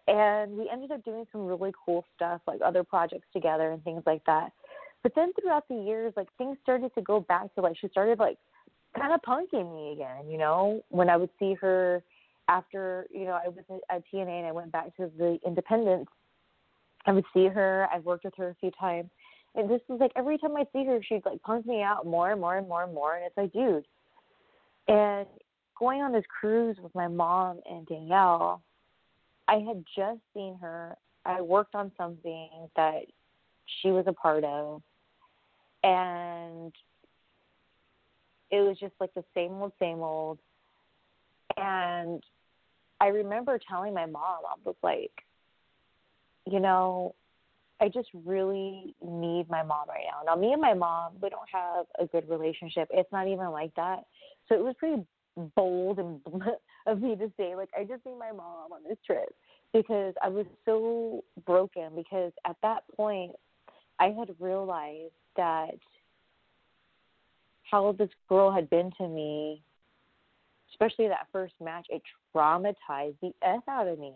And 0.08 0.56
we 0.56 0.68
ended 0.70 0.92
up 0.92 1.04
doing 1.04 1.26
some 1.30 1.46
really 1.46 1.72
cool 1.84 2.04
stuff, 2.16 2.40
like 2.46 2.60
other 2.64 2.82
projects 2.82 3.26
together 3.32 3.72
and 3.72 3.84
things 3.84 4.02
like 4.06 4.24
that. 4.24 4.52
But 5.02 5.12
then 5.14 5.32
throughout 5.34 5.68
the 5.68 5.74
years, 5.74 6.14
like 6.16 6.28
things 6.38 6.56
started 6.62 6.94
to 6.94 7.02
go 7.02 7.20
back 7.20 7.54
to 7.54 7.60
like 7.60 7.76
she 7.78 7.88
started 7.88 8.18
like 8.18 8.38
kind 8.98 9.12
of 9.12 9.20
punking 9.20 9.74
me 9.74 9.92
again, 9.92 10.30
you 10.30 10.38
know, 10.38 10.82
when 10.88 11.10
I 11.10 11.16
would 11.16 11.30
see 11.38 11.54
her 11.54 12.02
after, 12.48 13.06
you 13.10 13.24
know, 13.24 13.38
I 13.44 13.48
was 13.48 13.64
at 13.90 14.02
TNA 14.12 14.38
and 14.38 14.46
I 14.46 14.52
went 14.52 14.72
back 14.72 14.96
to 14.96 15.10
the 15.16 15.38
independence. 15.46 16.08
I 17.06 17.12
would 17.12 17.24
see 17.34 17.48
her. 17.48 17.88
I've 17.92 18.04
worked 18.04 18.24
with 18.24 18.34
her 18.36 18.50
a 18.50 18.54
few 18.60 18.70
times 18.78 19.10
and 19.54 19.68
this 19.68 19.80
was 19.88 20.00
like 20.00 20.12
every 20.16 20.38
time 20.38 20.56
I 20.56 20.64
see 20.72 20.84
her, 20.86 21.00
she'd 21.02 21.24
like 21.26 21.42
punk 21.42 21.66
me 21.66 21.82
out 21.82 22.06
more 22.06 22.32
and 22.32 22.40
more 22.40 22.56
and 22.56 22.68
more 22.68 22.84
and 22.84 22.94
more. 22.94 23.16
And 23.16 23.26
it's 23.26 23.36
like, 23.36 23.52
dude. 23.52 23.84
And 24.88 25.26
going 25.78 26.00
on 26.00 26.12
this 26.12 26.24
cruise 26.40 26.76
with 26.82 26.94
my 26.94 27.06
mom 27.06 27.60
and 27.68 27.86
Danielle, 27.86 28.62
I 29.48 29.56
had 29.56 29.84
just 29.94 30.20
seen 30.32 30.56
her. 30.60 30.96
I 31.24 31.40
worked 31.40 31.74
on 31.74 31.92
something 31.96 32.48
that 32.76 33.02
she 33.80 33.90
was 33.90 34.04
a 34.06 34.12
part 34.12 34.44
of. 34.44 34.82
And 35.84 36.72
it 38.50 38.60
was 38.60 38.78
just 38.80 38.94
like 39.00 39.12
the 39.14 39.24
same 39.34 39.52
old, 39.52 39.72
same 39.78 40.00
old. 40.00 40.38
And 41.56 42.22
I 43.00 43.08
remember 43.08 43.58
telling 43.68 43.94
my 43.94 44.06
mom, 44.06 44.40
I 44.48 44.54
was 44.64 44.76
like, 44.82 45.12
you 46.46 46.60
know, 46.60 47.14
I 47.80 47.88
just 47.88 48.08
really 48.24 48.94
need 49.04 49.50
my 49.50 49.62
mom 49.62 49.88
right 49.88 50.04
now. 50.08 50.22
Now, 50.24 50.40
me 50.40 50.52
and 50.52 50.62
my 50.62 50.74
mom, 50.74 51.14
we 51.20 51.28
don't 51.28 51.48
have 51.52 51.86
a 51.98 52.06
good 52.06 52.28
relationship. 52.28 52.88
It's 52.92 53.10
not 53.10 53.26
even 53.26 53.50
like 53.50 53.74
that. 53.74 54.04
So 54.48 54.54
it 54.54 54.62
was 54.62 54.74
pretty 54.78 55.04
bold 55.56 55.98
and 55.98 56.20
of 56.86 57.00
me 57.00 57.16
to 57.16 57.32
say, 57.36 57.56
like, 57.56 57.70
I 57.76 57.82
just 57.84 58.04
need 58.06 58.18
my 58.18 58.30
mom 58.30 58.72
on 58.72 58.80
this 58.88 58.98
trip 59.04 59.28
because 59.72 60.14
I 60.22 60.28
was 60.28 60.46
so 60.64 61.24
broken. 61.44 61.90
Because 61.96 62.32
at 62.46 62.56
that 62.62 62.84
point, 62.96 63.32
I 63.98 64.14
had 64.16 64.34
realized 64.38 65.14
that 65.36 65.74
how 67.70 67.92
this 67.98 68.10
girl 68.28 68.52
had 68.52 68.68
been 68.70 68.92
to 68.98 69.08
me, 69.08 69.62
especially 70.72 71.08
that 71.08 71.28
first 71.32 71.54
match, 71.62 71.86
it 71.88 72.02
traumatized 72.34 73.16
the 73.22 73.32
F 73.42 73.62
out 73.68 73.86
of 73.86 73.98
me 73.98 74.12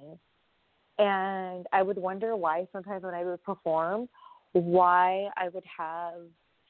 and 0.99 1.67
I 1.73 1.83
would 1.83 1.99
wonder 1.99 2.37
why 2.37 2.67
sometimes 2.73 3.03
when 3.03 3.15
I 3.15 3.25
would 3.25 3.43
perform, 3.45 4.09
why 4.53 5.29
I 5.37 5.49
would 5.51 5.65
have 5.77 6.15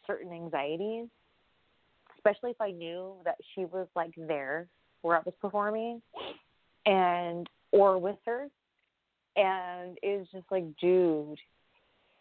certain 0.07 0.33
anxieties, 0.33 1.07
especially 2.17 2.51
if 2.51 2.61
I 2.61 2.73
knew 2.73 3.15
that 3.25 3.37
she 3.55 3.67
was 3.67 3.87
like 3.95 4.13
there 4.17 4.67
where 5.03 5.17
I 5.17 5.21
was 5.25 5.35
performing 5.41 6.03
and 6.87 7.49
or 7.71 7.99
with 7.99 8.17
her. 8.25 8.49
And 9.37 9.99
it 10.03 10.19
was 10.19 10.27
just 10.33 10.47
like, 10.51 10.65
dude, 10.81 11.39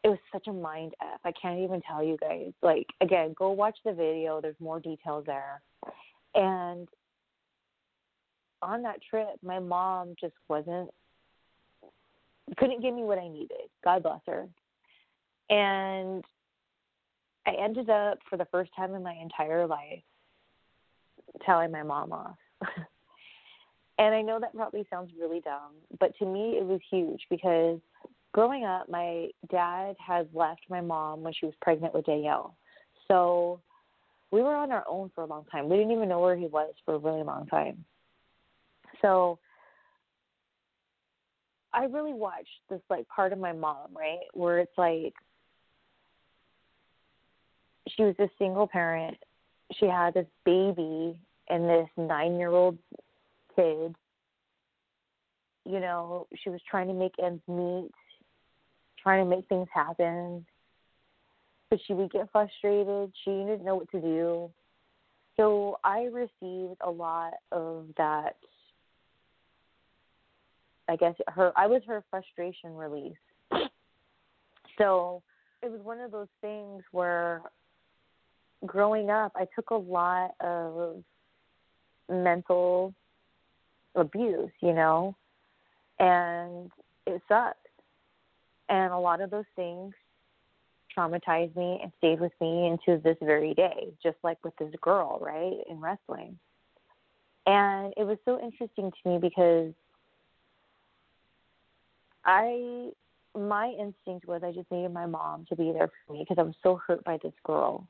it 0.04 0.10
was 0.10 0.20
such 0.32 0.48
a 0.48 0.54
mind 0.54 0.94
F. 1.02 1.22
I 1.24 1.32
can't 1.32 1.60
even 1.60 1.82
tell 1.82 2.04
you 2.04 2.18
guys. 2.22 2.52
Like, 2.62 2.88
again, 3.02 3.34
go 3.36 3.52
watch 3.52 3.78
the 3.84 3.94
video. 3.94 4.42
There's 4.42 4.60
more 4.60 4.80
details 4.80 5.24
there. 5.26 5.62
And 6.36 6.88
on 8.66 8.82
that 8.84 9.00
trip, 9.10 9.28
my 9.44 9.60
mom 9.60 10.16
just 10.20 10.36
wasn't 10.50 10.90
couldn't 12.58 12.82
give 12.82 12.94
me 12.94 13.04
what 13.04 13.18
I 13.18 13.28
needed. 13.28 13.70
God 13.84 14.04
bless 14.04 14.22
her. 14.28 14.48
And 15.50 16.24
I 17.48 17.52
ended 17.60 17.90
up 17.90 18.20
for 18.30 18.38
the 18.38 18.48
first 18.52 18.72
time 18.76 18.94
in 18.94 19.04
my 19.04 19.16
entire 19.22 19.66
life 19.68 20.04
telling 21.46 21.72
my 21.72 21.84
mom 21.84 22.12
off. 22.12 22.38
and 24.00 24.16
I 24.16 24.22
know 24.22 24.40
that 24.40 24.56
probably 24.56 24.86
sounds 24.90 25.12
really 25.20 25.42
dumb, 25.42 25.74
but 26.00 26.16
to 26.20 26.26
me 26.26 26.58
it 26.58 26.66
was 26.66 26.80
huge 26.90 27.22
because 27.30 27.80
growing 28.32 28.64
up 28.64 28.90
my 28.90 29.30
dad 29.52 29.96
had 30.06 30.28
left 30.34 30.62
my 30.70 30.82
mom 30.82 31.24
when 31.24 31.34
she 31.34 31.46
was 31.46 31.56
pregnant 31.62 31.94
with 31.94 32.06
Danielle. 32.06 32.56
So 33.08 33.60
we 34.32 34.42
were 34.42 34.56
on 34.56 34.72
our 34.72 34.84
own 34.88 35.12
for 35.14 35.24
a 35.24 35.28
long 35.28 35.46
time. 35.52 35.70
We 35.70 35.78
didn't 35.78 35.92
even 35.92 36.10
know 36.10 36.20
where 36.20 36.36
he 36.36 36.48
was 36.48 36.74
for 36.84 36.96
a 36.96 37.00
really 37.00 37.24
long 37.24 37.46
time. 37.48 37.86
So 39.02 39.40
I 41.74 41.86
really 41.86 42.14
watched 42.14 42.48
this 42.70 42.82
like 42.90 43.08
part 43.10 43.34
of 43.34 43.40
my 43.40 43.52
mom, 43.52 43.90
right, 43.96 44.28
where 44.34 44.60
it's 44.60 44.78
like 44.78 45.14
she 47.90 48.04
was 48.04 48.16
a 48.20 48.30
single 48.40 48.68
parent. 48.68 49.18
She 49.80 49.86
had 49.86 50.14
this 50.14 50.28
baby 50.46 51.20
and 51.50 51.70
this 51.70 51.90
nine 51.98 52.38
year 52.38 52.52
old 52.52 52.78
kid. 53.56 53.96
You 55.66 55.80
know, 55.80 56.28
she 56.44 56.50
was 56.50 56.62
trying 56.70 56.88
to 56.88 56.94
make 56.94 57.14
ends 57.22 57.42
meet, 57.48 57.90
trying 59.02 59.26
to 59.26 59.36
make 59.36 59.48
things 59.50 59.68
happen. 59.74 60.46
But 61.70 61.80
she 61.86 61.94
would 61.94 62.12
get 62.12 62.32
frustrated. 62.32 63.12
She 63.24 63.32
didn't 63.32 63.66
know 63.66 63.76
what 63.76 63.92
to 63.92 64.00
do. 64.00 64.52
So 65.36 65.78
I 65.84 66.04
received 66.04 66.78
a 66.82 66.90
lot 66.90 67.34
of 67.52 67.88
that 67.98 68.38
I 70.88 70.96
guess 70.96 71.16
her 71.28 71.52
I 71.56 71.68
was 71.68 71.82
her 71.88 72.04
frustration 72.10 72.76
release. 72.76 73.18
So 74.78 75.24
it 75.62 75.72
was 75.72 75.82
one 75.82 76.00
of 76.00 76.12
those 76.12 76.28
things 76.42 76.84
where 76.92 77.42
growing 78.66 79.10
up, 79.10 79.32
I 79.36 79.48
took 79.56 79.70
a 79.70 79.76
lot 79.76 80.32
of 80.40 81.04
mental 82.10 82.94
abuse, 83.96 84.52
you 84.62 84.74
know, 84.74 85.16
and 86.00 86.70
it 87.06 87.22
sucks. 87.28 87.58
And 88.68 88.92
a 88.92 88.98
lot 88.98 89.22
of 89.22 89.30
those 89.30 89.46
things 89.56 89.94
traumatized 90.98 91.56
me 91.56 91.80
and 91.82 91.92
stayed 91.98 92.20
with 92.20 92.32
me 92.42 92.68
into 92.68 93.02
this 93.02 93.18
very 93.22 93.54
day, 93.54 93.90
just 94.02 94.18
like 94.24 94.44
with 94.44 94.56
this 94.58 94.74
girl, 94.82 95.20
right, 95.22 95.58
in 95.70 95.80
wrestling. 95.80 96.38
And 97.46 97.94
it 97.96 98.06
was 98.06 98.18
so 98.26 98.40
interesting 98.42 98.92
to 98.92 99.10
me 99.10 99.20
because 99.20 99.72
I 102.26 102.90
my 103.38 103.76
instinct 103.80 104.28
was 104.28 104.42
I 104.44 104.52
just 104.52 104.72
needed 104.72 104.94
my 104.94 105.06
mom 105.06 105.46
to 105.50 105.56
be 105.56 105.72
there 105.74 105.90
for 106.08 106.14
me 106.14 106.20
because 106.28 106.40
I 106.40 106.44
was 106.44 106.56
so 106.64 106.80
hurt 106.88 107.04
by 107.04 107.18
this 107.22 107.34
girl. 107.44 107.86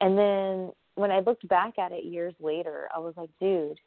And 0.00 0.16
then 0.16 0.72
when 0.94 1.10
I 1.10 1.20
looked 1.20 1.46
back 1.48 1.78
at 1.78 1.92
it 1.92 2.04
years 2.04 2.34
later, 2.40 2.88
I 2.94 2.98
was 2.98 3.14
like, 3.16 3.30
dude, 3.40 3.78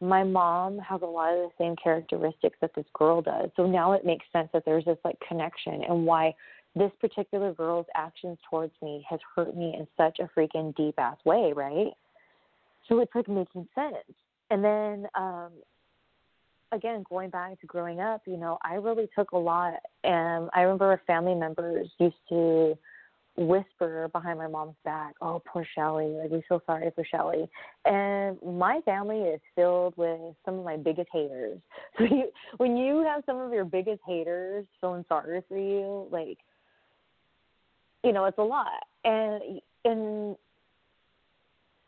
my 0.00 0.22
mom 0.22 0.78
has 0.78 1.02
a 1.02 1.06
lot 1.06 1.34
of 1.34 1.50
the 1.50 1.50
same 1.58 1.74
characteristics 1.82 2.56
that 2.60 2.74
this 2.74 2.86
girl 2.94 3.22
does. 3.22 3.50
So 3.56 3.66
now 3.66 3.92
it 3.92 4.04
makes 4.04 4.24
sense 4.32 4.48
that 4.52 4.64
there's 4.64 4.84
this 4.84 4.98
like 5.04 5.18
connection 5.26 5.82
and 5.88 6.06
why 6.06 6.34
this 6.76 6.90
particular 7.00 7.52
girl's 7.52 7.86
actions 7.94 8.38
towards 8.48 8.72
me 8.82 9.04
has 9.08 9.20
hurt 9.34 9.56
me 9.56 9.74
in 9.78 9.86
such 9.96 10.18
a 10.18 10.28
freaking 10.38 10.74
deep 10.76 10.94
ass 10.98 11.16
way, 11.24 11.52
right? 11.54 11.92
So 12.88 13.00
it's 13.00 13.14
like 13.14 13.28
making 13.28 13.68
sense. 13.74 14.16
And 14.50 14.62
then 14.62 15.06
um 15.14 15.50
again, 16.74 17.04
going 17.08 17.30
back 17.30 17.60
to 17.60 17.66
growing 17.66 18.00
up, 18.00 18.22
you 18.26 18.36
know, 18.36 18.58
I 18.62 18.74
really 18.74 19.08
took 19.16 19.32
a 19.32 19.38
lot 19.38 19.74
and 20.02 20.50
I 20.54 20.62
remember 20.62 21.00
family 21.06 21.34
members 21.34 21.88
used 21.98 22.16
to 22.28 22.76
whisper 23.36 24.08
behind 24.12 24.38
my 24.38 24.46
mom's 24.46 24.76
back, 24.84 25.14
"Oh, 25.20 25.42
poor 25.44 25.66
Shelly. 25.74 26.06
Like 26.06 26.30
we 26.30 26.42
feel 26.48 26.62
sorry 26.66 26.90
for 26.94 27.04
Shelly." 27.04 27.48
And 27.84 28.40
my 28.42 28.80
family 28.84 29.22
is 29.22 29.40
filled 29.56 29.96
with 29.96 30.20
some 30.44 30.58
of 30.58 30.64
my 30.64 30.76
biggest 30.76 31.08
haters. 31.12 31.58
So 31.98 32.04
you, 32.04 32.30
when 32.56 32.76
you 32.76 33.04
have 33.04 33.22
some 33.24 33.38
of 33.38 33.52
your 33.52 33.64
biggest 33.64 34.00
haters 34.06 34.66
feeling 34.80 35.04
sorry 35.08 35.42
for 35.48 35.56
you, 35.56 36.08
like 36.10 36.38
you 38.02 38.12
know, 38.12 38.26
it's 38.26 38.38
a 38.38 38.42
lot. 38.42 38.82
And 39.04 39.60
and 39.84 40.36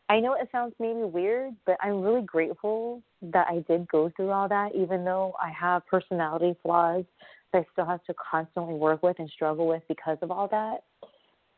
I 0.09 0.21
know 0.21 0.35
it 0.35 0.49
sounds 0.53 0.75
maybe 0.79 1.03
weird, 1.03 1.55
but 1.67 1.77
I'm 1.81 2.01
really 2.01 2.23
grateful 2.23 3.03
that 3.23 3.49
I 3.49 3.65
did 3.69 3.89
go 3.89 4.11
through 4.15 4.31
all 4.31 4.49
that, 4.49 4.75
even 4.75 5.05
though 5.05 5.35
I 5.43 5.51
have 5.51 5.87
personality 5.87 6.57
flaws 6.63 7.05
that 7.53 7.59
I 7.59 7.67
still 7.73 7.87
have 7.87 8.05
to 8.05 8.15
constantly 8.15 8.75
work 8.75 9.03
with 9.03 9.19
and 9.19 9.29
struggle 9.31 9.67
with 9.67 9.83
because 9.89 10.19
of 10.23 10.31
all 10.31 10.49
that 10.49 10.85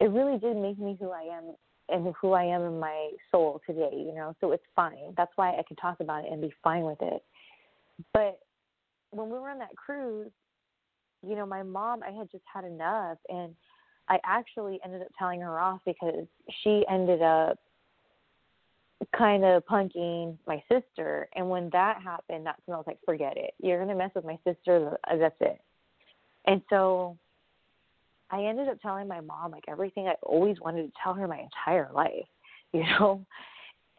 it 0.01 0.11
really 0.11 0.39
did 0.39 0.57
make 0.57 0.79
me 0.79 0.97
who 1.01 1.11
I 1.11 1.23
am 1.23 1.55
and 1.89 2.15
who 2.21 2.33
I 2.33 2.45
am 2.45 2.63
in 2.63 2.79
my 2.79 3.11
soul 3.31 3.61
today, 3.67 3.91
you 3.93 4.15
know. 4.15 4.35
So 4.41 4.53
it's 4.53 4.65
fine. 4.77 5.15
That's 5.17 5.33
why 5.37 5.51
I 5.51 5.63
can 5.67 5.77
talk 5.77 6.01
about 6.01 6.25
it 6.25 6.33
and 6.33 6.41
be 6.41 6.53
fine 6.63 6.83
with 6.83 6.99
it. 7.01 7.23
But 8.13 8.39
when 9.11 9.31
we 9.31 9.39
were 9.39 9.51
on 9.51 9.59
that 9.59 9.75
cruise, 9.75 10.31
you 11.27 11.35
know, 11.35 11.47
my 11.47 11.63
mom, 11.63 12.03
I 12.03 12.11
had 12.11 12.31
just 12.31 12.45
had 12.53 12.65
enough 12.65 13.19
and 13.29 13.55
I 14.09 14.19
actually 14.25 14.79
ended 14.85 15.03
up 15.03 15.09
telling 15.19 15.41
her 15.41 15.59
off 15.59 15.81
because 15.85 16.27
she 16.63 16.85
ended 16.91 17.23
up 17.23 17.59
kind 19.17 19.45
of 19.45 19.65
punking 19.67 20.37
my 20.47 20.63
sister 20.71 21.29
and 21.37 21.49
when 21.49 21.71
that 21.71 22.03
happened 22.03 22.45
that's 22.45 22.61
when 22.67 22.75
I 22.75 22.79
was 22.79 22.87
like 22.87 22.99
forget 23.05 23.37
it 23.37 23.55
you're 23.63 23.79
going 23.79 23.89
to 23.89 23.95
mess 23.95 24.11
with 24.15 24.25
my 24.25 24.39
sister 24.45 24.99
uh, 25.09 25.17
that's 25.17 25.37
it 25.41 25.61
and 26.47 26.63
so 26.69 27.17
I 28.31 28.45
ended 28.45 28.69
up 28.69 28.81
telling 28.81 29.09
my 29.09 29.21
mom 29.21 29.53
like 29.53 29.65
everything 29.69 30.07
I 30.07 30.15
always 30.23 30.61
wanted 30.61 30.83
to 30.85 30.93
tell 31.03 31.15
her 31.15 31.27
my 31.27 31.41
entire 31.41 31.91
life, 31.95 32.27
you 32.73 32.83
know. 32.83 33.25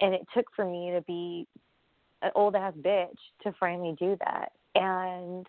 And 0.01 0.13
it 0.13 0.25
took 0.33 0.45
for 0.55 0.65
me 0.65 0.91
to 0.91 1.01
be 1.01 1.47
an 2.21 2.31
old 2.35 2.55
ass 2.55 2.73
bitch 2.79 3.17
to 3.43 3.53
finally 3.59 3.95
do 3.99 4.17
that. 4.25 4.51
And 4.75 5.45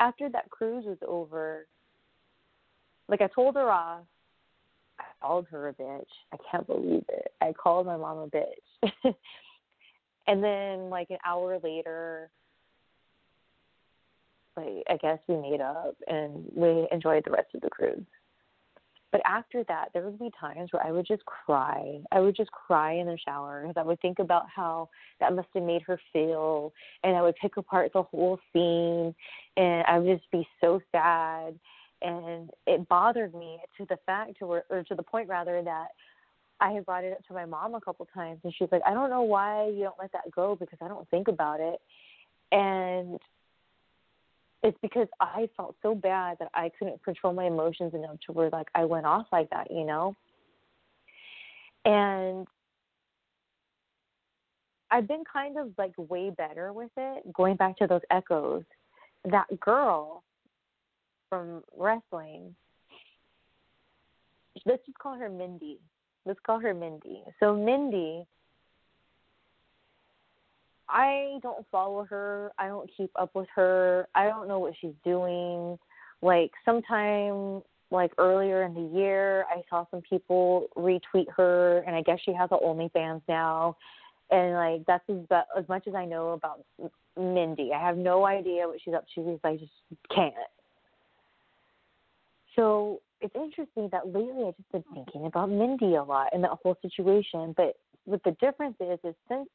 after 0.00 0.28
that 0.30 0.50
cruise 0.50 0.84
was 0.84 0.98
over, 1.06 1.66
like 3.08 3.20
I 3.20 3.28
told 3.28 3.54
her 3.54 3.70
off, 3.70 4.04
called 5.20 5.46
her 5.50 5.68
a 5.68 5.74
bitch. 5.74 6.04
I 6.32 6.36
can't 6.50 6.66
believe 6.66 7.04
it. 7.08 7.32
I 7.40 7.52
called 7.52 7.86
my 7.86 7.96
mom 7.96 8.18
a 8.18 8.28
bitch. 8.28 9.14
and 10.26 10.42
then 10.42 10.90
like 10.90 11.10
an 11.10 11.18
hour 11.24 11.58
later, 11.62 12.30
like 14.56 14.84
I 14.88 14.96
guess 15.00 15.18
we 15.28 15.36
made 15.36 15.60
up 15.60 15.96
and 16.06 16.44
we 16.54 16.86
enjoyed 16.92 17.24
the 17.24 17.30
rest 17.30 17.48
of 17.54 17.60
the 17.60 17.70
cruise. 17.70 18.04
But 19.12 19.20
after 19.26 19.62
that, 19.64 19.88
there 19.92 20.02
would 20.04 20.18
be 20.18 20.30
times 20.40 20.70
where 20.72 20.84
I 20.84 20.90
would 20.90 21.06
just 21.06 21.22
cry. 21.26 22.00
I 22.10 22.20
would 22.20 22.34
just 22.34 22.50
cry 22.50 22.94
in 22.94 23.06
the 23.06 23.18
shower 23.22 23.60
because 23.60 23.78
I 23.78 23.86
would 23.86 24.00
think 24.00 24.18
about 24.18 24.46
how 24.54 24.88
that 25.20 25.34
must 25.34 25.48
have 25.54 25.62
made 25.64 25.82
her 25.82 26.00
feel, 26.14 26.72
and 27.04 27.14
I 27.14 27.20
would 27.20 27.36
pick 27.36 27.58
apart 27.58 27.92
the 27.92 28.02
whole 28.02 28.40
scene, 28.52 29.14
and 29.58 29.84
I 29.86 29.98
would 29.98 30.18
just 30.18 30.30
be 30.30 30.48
so 30.62 30.80
sad, 30.90 31.58
and 32.02 32.50
it 32.66 32.88
bothered 32.88 33.34
me 33.34 33.58
to 33.78 33.86
the 33.86 33.98
fact 34.06 34.38
to 34.38 34.46
or 34.46 34.84
to 34.88 34.94
the 34.94 35.02
point 35.02 35.28
rather 35.28 35.62
that 35.62 35.88
I 36.60 36.72
had 36.72 36.86
brought 36.86 37.04
it 37.04 37.12
up 37.12 37.26
to 37.26 37.34
my 37.34 37.44
mom 37.44 37.74
a 37.74 37.80
couple 37.80 38.06
times, 38.14 38.40
and 38.44 38.54
she's 38.54 38.68
like, 38.70 38.82
"I 38.86 38.94
don't 38.94 39.10
know 39.10 39.22
why 39.22 39.66
you 39.68 39.84
don't 39.84 39.98
let 39.98 40.12
that 40.12 40.30
go 40.30 40.56
because 40.56 40.78
I 40.80 40.88
don't 40.88 41.08
think 41.10 41.28
about 41.28 41.60
it," 41.60 41.80
and 42.52 43.18
it's 44.62 44.78
because 44.80 45.08
I 45.20 45.48
felt 45.56 45.74
so 45.82 45.94
bad 45.94 46.38
that 46.38 46.50
I 46.54 46.70
couldn't 46.78 47.02
control 47.02 47.32
my 47.32 47.44
emotions 47.44 47.94
enough 47.94 48.16
to 48.26 48.32
where 48.32 48.48
like 48.50 48.68
I 48.74 48.84
went 48.84 49.06
off 49.06 49.26
like 49.32 49.50
that, 49.50 49.70
you 49.70 49.84
know? 49.84 50.14
And 51.84 52.46
I've 54.90 55.08
been 55.08 55.24
kind 55.30 55.58
of 55.58 55.72
like 55.78 55.92
way 55.96 56.30
better 56.30 56.72
with 56.72 56.90
it, 56.96 57.32
going 57.32 57.56
back 57.56 57.76
to 57.78 57.86
those 57.86 58.02
echoes. 58.10 58.62
That 59.24 59.48
girl 59.58 60.22
from 61.32 61.62
wrestling, 61.78 62.54
let's 64.66 64.84
just 64.84 64.98
call 64.98 65.14
her 65.14 65.30
Mindy. 65.30 65.78
Let's 66.26 66.40
call 66.44 66.60
her 66.60 66.74
Mindy. 66.74 67.22
So 67.40 67.56
Mindy 67.56 68.26
I 70.92 71.38
don't 71.42 71.64
follow 71.72 72.04
her. 72.04 72.52
I 72.58 72.68
don't 72.68 72.90
keep 72.94 73.10
up 73.16 73.34
with 73.34 73.48
her. 73.54 74.06
I 74.14 74.26
don't 74.26 74.46
know 74.46 74.58
what 74.58 74.74
she's 74.78 74.92
doing. 75.04 75.78
Like 76.20 76.50
sometime 76.66 77.62
like 77.90 78.12
earlier 78.18 78.64
in 78.64 78.74
the 78.74 78.98
year, 78.98 79.46
I 79.50 79.62
saw 79.70 79.86
some 79.90 80.02
people 80.02 80.66
retweet 80.76 81.30
her, 81.34 81.78
and 81.86 81.96
I 81.96 82.02
guess 82.02 82.18
she 82.24 82.34
has 82.34 82.50
a 82.52 82.56
OnlyFans 82.56 83.22
now. 83.26 83.76
And 84.30 84.52
like 84.52 84.82
that's 84.86 85.04
as, 85.08 85.44
as 85.58 85.66
much 85.68 85.88
as 85.88 85.94
I 85.94 86.04
know 86.04 86.30
about 86.30 86.62
Mindy. 87.18 87.70
I 87.74 87.80
have 87.80 87.96
no 87.96 88.26
idea 88.26 88.68
what 88.68 88.78
she's 88.84 88.94
up 88.94 89.06
to 89.14 89.22
because 89.22 89.40
I 89.44 89.56
just 89.56 89.72
can't. 90.14 90.34
So 92.56 93.00
it's 93.20 93.34
interesting 93.34 93.88
that 93.92 94.06
lately 94.06 94.44
I've 94.46 94.56
just 94.56 94.72
been 94.72 94.84
thinking 94.94 95.26
about 95.26 95.50
Mindy 95.50 95.94
a 95.94 96.02
lot 96.02 96.28
and 96.32 96.42
that 96.44 96.50
whole 96.62 96.76
situation. 96.82 97.54
But 97.56 97.76
what 98.04 98.22
the 98.24 98.36
difference 98.40 98.76
is, 98.80 98.98
is 99.04 99.14
since 99.28 99.48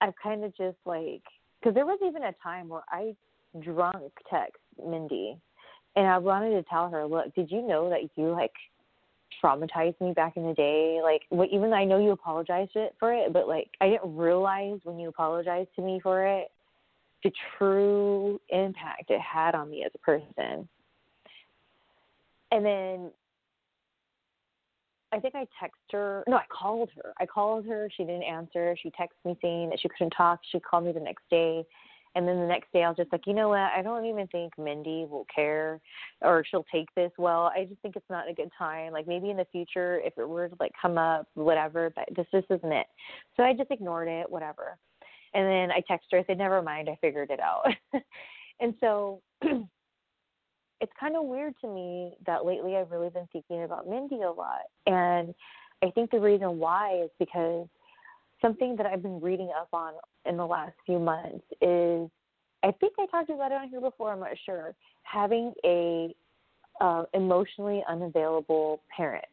I've 0.00 0.14
kind 0.22 0.44
of 0.44 0.56
just 0.56 0.78
like 0.86 1.22
because 1.60 1.74
there 1.74 1.86
was 1.86 1.98
even 2.06 2.22
a 2.22 2.34
time 2.42 2.68
where 2.68 2.84
I 2.88 3.14
drunk 3.60 4.12
text 4.30 4.60
Mindy, 4.84 5.36
and 5.96 6.06
I 6.06 6.18
wanted 6.18 6.50
to 6.50 6.62
tell 6.68 6.88
her, 6.90 7.04
look, 7.06 7.34
did 7.34 7.50
you 7.50 7.66
know 7.66 7.90
that 7.90 8.08
you 8.16 8.30
like 8.30 8.52
traumatized 9.42 10.00
me 10.00 10.12
back 10.12 10.36
in 10.36 10.46
the 10.46 10.54
day? 10.54 11.00
Like, 11.02 11.22
what, 11.30 11.48
even 11.50 11.70
though 11.70 11.76
I 11.76 11.84
know 11.84 11.98
you 11.98 12.12
apologized 12.12 12.76
for 13.00 13.12
it, 13.12 13.32
but 13.32 13.48
like 13.48 13.70
I 13.80 13.88
didn't 13.88 14.16
realize 14.16 14.78
when 14.84 14.98
you 14.98 15.08
apologized 15.08 15.70
to 15.76 15.82
me 15.82 16.00
for 16.02 16.24
it 16.24 16.48
the 17.24 17.32
true 17.58 18.40
impact 18.50 19.10
it 19.10 19.20
had 19.20 19.54
on 19.54 19.70
me 19.70 19.84
as 19.84 19.90
a 19.94 19.98
person. 19.98 20.68
And 22.50 22.64
then 22.64 23.10
I 25.12 25.20
think 25.20 25.34
I 25.34 25.46
texted 25.62 25.92
her. 25.92 26.24
No, 26.28 26.36
I 26.36 26.44
called 26.50 26.90
her. 26.96 27.12
I 27.20 27.26
called 27.26 27.66
her. 27.66 27.88
She 27.96 28.04
didn't 28.04 28.24
answer. 28.24 28.76
She 28.82 28.90
texted 28.90 29.24
me 29.24 29.38
saying 29.40 29.70
that 29.70 29.80
she 29.80 29.88
couldn't 29.88 30.10
talk. 30.10 30.40
She 30.50 30.60
called 30.60 30.84
me 30.84 30.92
the 30.92 31.00
next 31.00 31.24
day. 31.30 31.64
And 32.14 32.26
then 32.26 32.40
the 32.40 32.46
next 32.46 32.72
day, 32.72 32.82
I 32.82 32.88
was 32.88 32.96
just 32.96 33.12
like, 33.12 33.26
you 33.26 33.34
know 33.34 33.50
what? 33.50 33.70
I 33.76 33.82
don't 33.82 34.04
even 34.04 34.26
think 34.28 34.52
Mindy 34.58 35.06
will 35.08 35.26
care 35.32 35.80
or 36.22 36.44
she'll 36.50 36.64
take 36.72 36.92
this 36.94 37.12
well. 37.18 37.52
I 37.54 37.64
just 37.64 37.80
think 37.80 37.96
it's 37.96 38.10
not 38.10 38.28
a 38.28 38.34
good 38.34 38.50
time. 38.58 38.92
Like 38.92 39.06
maybe 39.06 39.30
in 39.30 39.36
the 39.36 39.46
future, 39.52 40.00
if 40.04 40.14
it 40.18 40.28
were 40.28 40.48
to 40.48 40.56
like 40.58 40.72
come 40.80 40.98
up, 40.98 41.28
whatever, 41.34 41.92
but 41.94 42.08
this 42.16 42.26
just 42.32 42.50
isn't 42.50 42.72
it. 42.72 42.86
So 43.36 43.42
I 43.44 43.52
just 43.52 43.70
ignored 43.70 44.08
it, 44.08 44.28
whatever. 44.28 44.78
And 45.34 45.46
then 45.46 45.70
I 45.70 45.80
texted 45.80 46.12
her. 46.12 46.18
I 46.18 46.24
said, 46.26 46.38
never 46.38 46.62
mind. 46.62 46.88
I 46.88 46.98
figured 47.00 47.30
it 47.30 47.40
out. 47.40 47.66
and 48.60 48.74
so 48.80 49.20
it's 50.80 50.92
kind 50.98 51.16
of 51.16 51.24
weird 51.24 51.54
to 51.60 51.68
me 51.68 52.12
that 52.26 52.44
lately 52.44 52.76
I've 52.76 52.90
really 52.90 53.10
been 53.10 53.28
thinking 53.32 53.64
about 53.64 53.88
Mindy 53.88 54.22
a 54.22 54.30
lot. 54.30 54.62
And 54.86 55.34
I 55.82 55.90
think 55.90 56.10
the 56.10 56.20
reason 56.20 56.58
why 56.58 57.02
is 57.04 57.10
because 57.18 57.66
something 58.40 58.76
that 58.76 58.86
I've 58.86 59.02
been 59.02 59.20
reading 59.20 59.50
up 59.58 59.68
on 59.72 59.94
in 60.26 60.36
the 60.36 60.46
last 60.46 60.74
few 60.86 60.98
months 60.98 61.44
is 61.60 62.08
I 62.62 62.72
think 62.80 62.94
I 62.98 63.06
talked 63.06 63.30
about 63.30 63.52
it 63.52 63.54
on 63.54 63.68
here 63.68 63.80
before, 63.80 64.12
I'm 64.12 64.20
not 64.20 64.36
sure. 64.44 64.74
Having 65.02 65.52
a 65.64 66.14
uh, 66.80 67.04
emotionally 67.14 67.82
unavailable 67.88 68.82
parent 68.94 69.24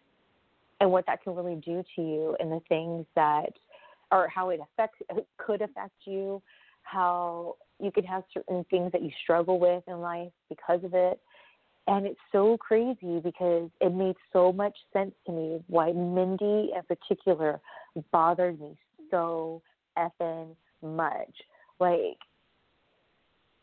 and 0.80 0.92
what 0.92 1.06
that 1.08 1.24
can 1.24 1.36
really 1.36 1.56
do 1.56 1.84
to 1.96 2.02
you 2.02 2.36
and 2.40 2.52
the 2.52 2.62
things 2.68 3.06
that 3.16 3.54
or 4.12 4.28
how 4.28 4.50
it 4.50 4.60
affects 4.62 4.98
it 5.10 5.28
could 5.38 5.62
affect 5.62 5.94
you 6.06 6.42
how 6.84 7.56
you 7.80 7.92
could 7.92 8.06
have 8.06 8.24
certain 8.34 8.66
things 8.70 8.92
that 8.92 9.02
you 9.02 9.10
struggle 9.24 9.60
with 9.60 9.84
in 9.88 10.00
life 10.02 10.32
because 10.50 10.84
of 10.84 10.94
it 10.94 11.20
and 11.88 12.06
it's 12.06 12.20
so 12.32 12.58
crazy 12.58 13.20
because 13.24 13.70
it 13.82 13.94
made 13.94 14.16
so 14.34 14.52
much 14.52 14.76
sense 14.94 15.14
to 15.26 15.32
me 15.32 15.64
why 15.68 15.92
mindy 15.92 16.72
in 16.76 16.82
particular 16.88 17.60
bothered 18.12 18.60
me 18.60 18.76
so 19.12 19.62
effing 19.98 20.56
much 20.82 21.34
like 21.80 22.18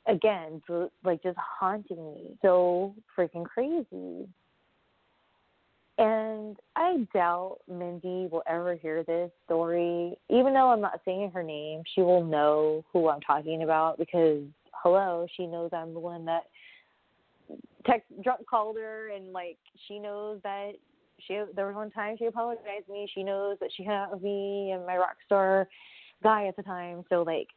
again 0.07 0.63
like 1.05 1.23
just 1.23 1.39
haunting 1.39 2.15
me 2.15 2.31
so 2.43 2.95
freaking 3.17 3.45
crazy 3.45 4.27
and 5.99 6.57
I 6.75 7.07
doubt 7.13 7.59
Mindy 7.69 8.27
will 8.31 8.43
ever 8.49 8.75
hear 8.75 9.05
this 9.05 9.31
story. 9.45 10.17
Even 10.31 10.55
though 10.55 10.71
I'm 10.71 10.81
not 10.81 11.01
saying 11.05 11.31
her 11.33 11.43
name, 11.43 11.83
she 11.95 12.01
will 12.01 12.25
know 12.25 12.85
who 12.93 13.09
I'm 13.09 13.21
talking 13.21 13.63
about 13.63 13.99
because, 13.99 14.43
hello, 14.83 15.27
she 15.37 15.47
knows 15.47 15.71
I'm 15.73 15.93
the 15.93 16.01
one 16.01 16.25
that 16.25 16.45
text 17.87 18.07
drunk 18.23 18.47
called 18.49 18.77
her 18.77 19.11
and 19.14 19.33
like 19.33 19.59
she 19.87 19.99
knows 19.99 20.40
that 20.45 20.73
she 21.27 21.40
there 21.55 21.66
was 21.66 21.77
one 21.77 21.90
time 21.90 22.16
she 22.18 22.27
apologized 22.27 22.87
to 22.87 22.92
me. 22.92 23.09
She 23.14 23.23
knows 23.23 23.57
that 23.61 23.71
she 23.77 23.85
hung 23.85 23.95
out 23.95 24.12
with 24.12 24.23
me 24.23 24.73
and 24.73 24.87
my 24.87 24.97
rock 24.97 25.16
star 25.25 25.68
guy 26.23 26.47
at 26.47 26.57
the 26.57 26.62
time. 26.62 27.05
So 27.09 27.23
like 27.23 27.49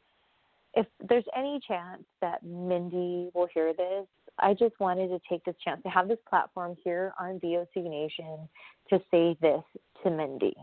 if 0.74 0.86
there's 1.08 1.26
any 1.36 1.60
chance 1.68 2.04
that 2.22 2.44
Mindy 2.44 3.30
will 3.34 3.48
hear 3.54 3.74
this, 3.74 4.06
I 4.40 4.54
just 4.54 4.80
wanted 4.80 5.08
to 5.08 5.20
take 5.30 5.44
this 5.46 5.56
chance 5.64 5.82
to 5.84 5.90
have 5.90 6.08
this 6.08 6.20
platform 6.30 6.76
here 6.84 7.14
on 7.20 7.40
VOC 7.40 7.90
Nation 7.90 8.50
to 8.90 9.00
say 9.10 9.38
this 9.42 9.64
to 10.04 10.12
Mindy. 10.12 10.56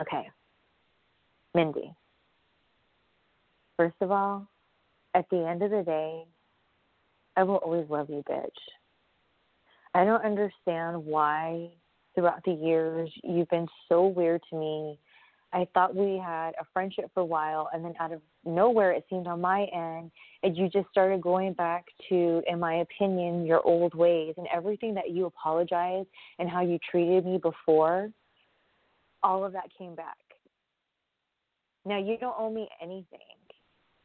Okay. 0.00 0.28
Mindy. 1.54 1.92
First 3.76 3.96
of 4.00 4.10
all, 4.10 4.48
at 5.14 5.28
the 5.30 5.46
end 5.46 5.62
of 5.62 5.70
the 5.70 5.82
day, 5.82 6.24
I 7.40 7.42
will 7.42 7.56
always 7.56 7.88
love 7.88 8.10
you, 8.10 8.22
bitch. 8.28 8.50
I 9.94 10.04
don't 10.04 10.22
understand 10.22 11.02
why 11.04 11.70
throughout 12.14 12.44
the 12.44 12.52
years 12.52 13.10
you've 13.24 13.48
been 13.48 13.66
so 13.88 14.06
weird 14.06 14.42
to 14.50 14.58
me 14.58 14.98
I 15.52 15.66
thought 15.74 15.96
we 15.96 16.16
had 16.16 16.50
a 16.60 16.66
friendship 16.72 17.10
for 17.12 17.20
a 17.20 17.24
while, 17.24 17.70
and 17.72 17.84
then 17.84 17.94
out 17.98 18.12
of 18.12 18.20
nowhere, 18.44 18.92
it 18.92 19.04
seemed 19.10 19.26
on 19.26 19.40
my 19.40 19.66
end, 19.72 20.10
and 20.42 20.56
you 20.56 20.68
just 20.68 20.88
started 20.90 21.20
going 21.20 21.54
back 21.54 21.86
to, 22.08 22.42
in 22.46 22.60
my 22.60 22.76
opinion, 22.76 23.46
your 23.46 23.60
old 23.66 23.94
ways 23.94 24.34
and 24.36 24.46
everything 24.54 24.94
that 24.94 25.10
you 25.10 25.26
apologized 25.26 26.08
and 26.38 26.48
how 26.48 26.60
you 26.62 26.78
treated 26.88 27.26
me 27.26 27.38
before. 27.38 28.10
All 29.22 29.44
of 29.44 29.52
that 29.52 29.70
came 29.76 29.94
back. 29.94 30.16
Now 31.84 31.98
you 31.98 32.16
don't 32.16 32.36
owe 32.38 32.50
me 32.50 32.68
anything. 32.80 33.18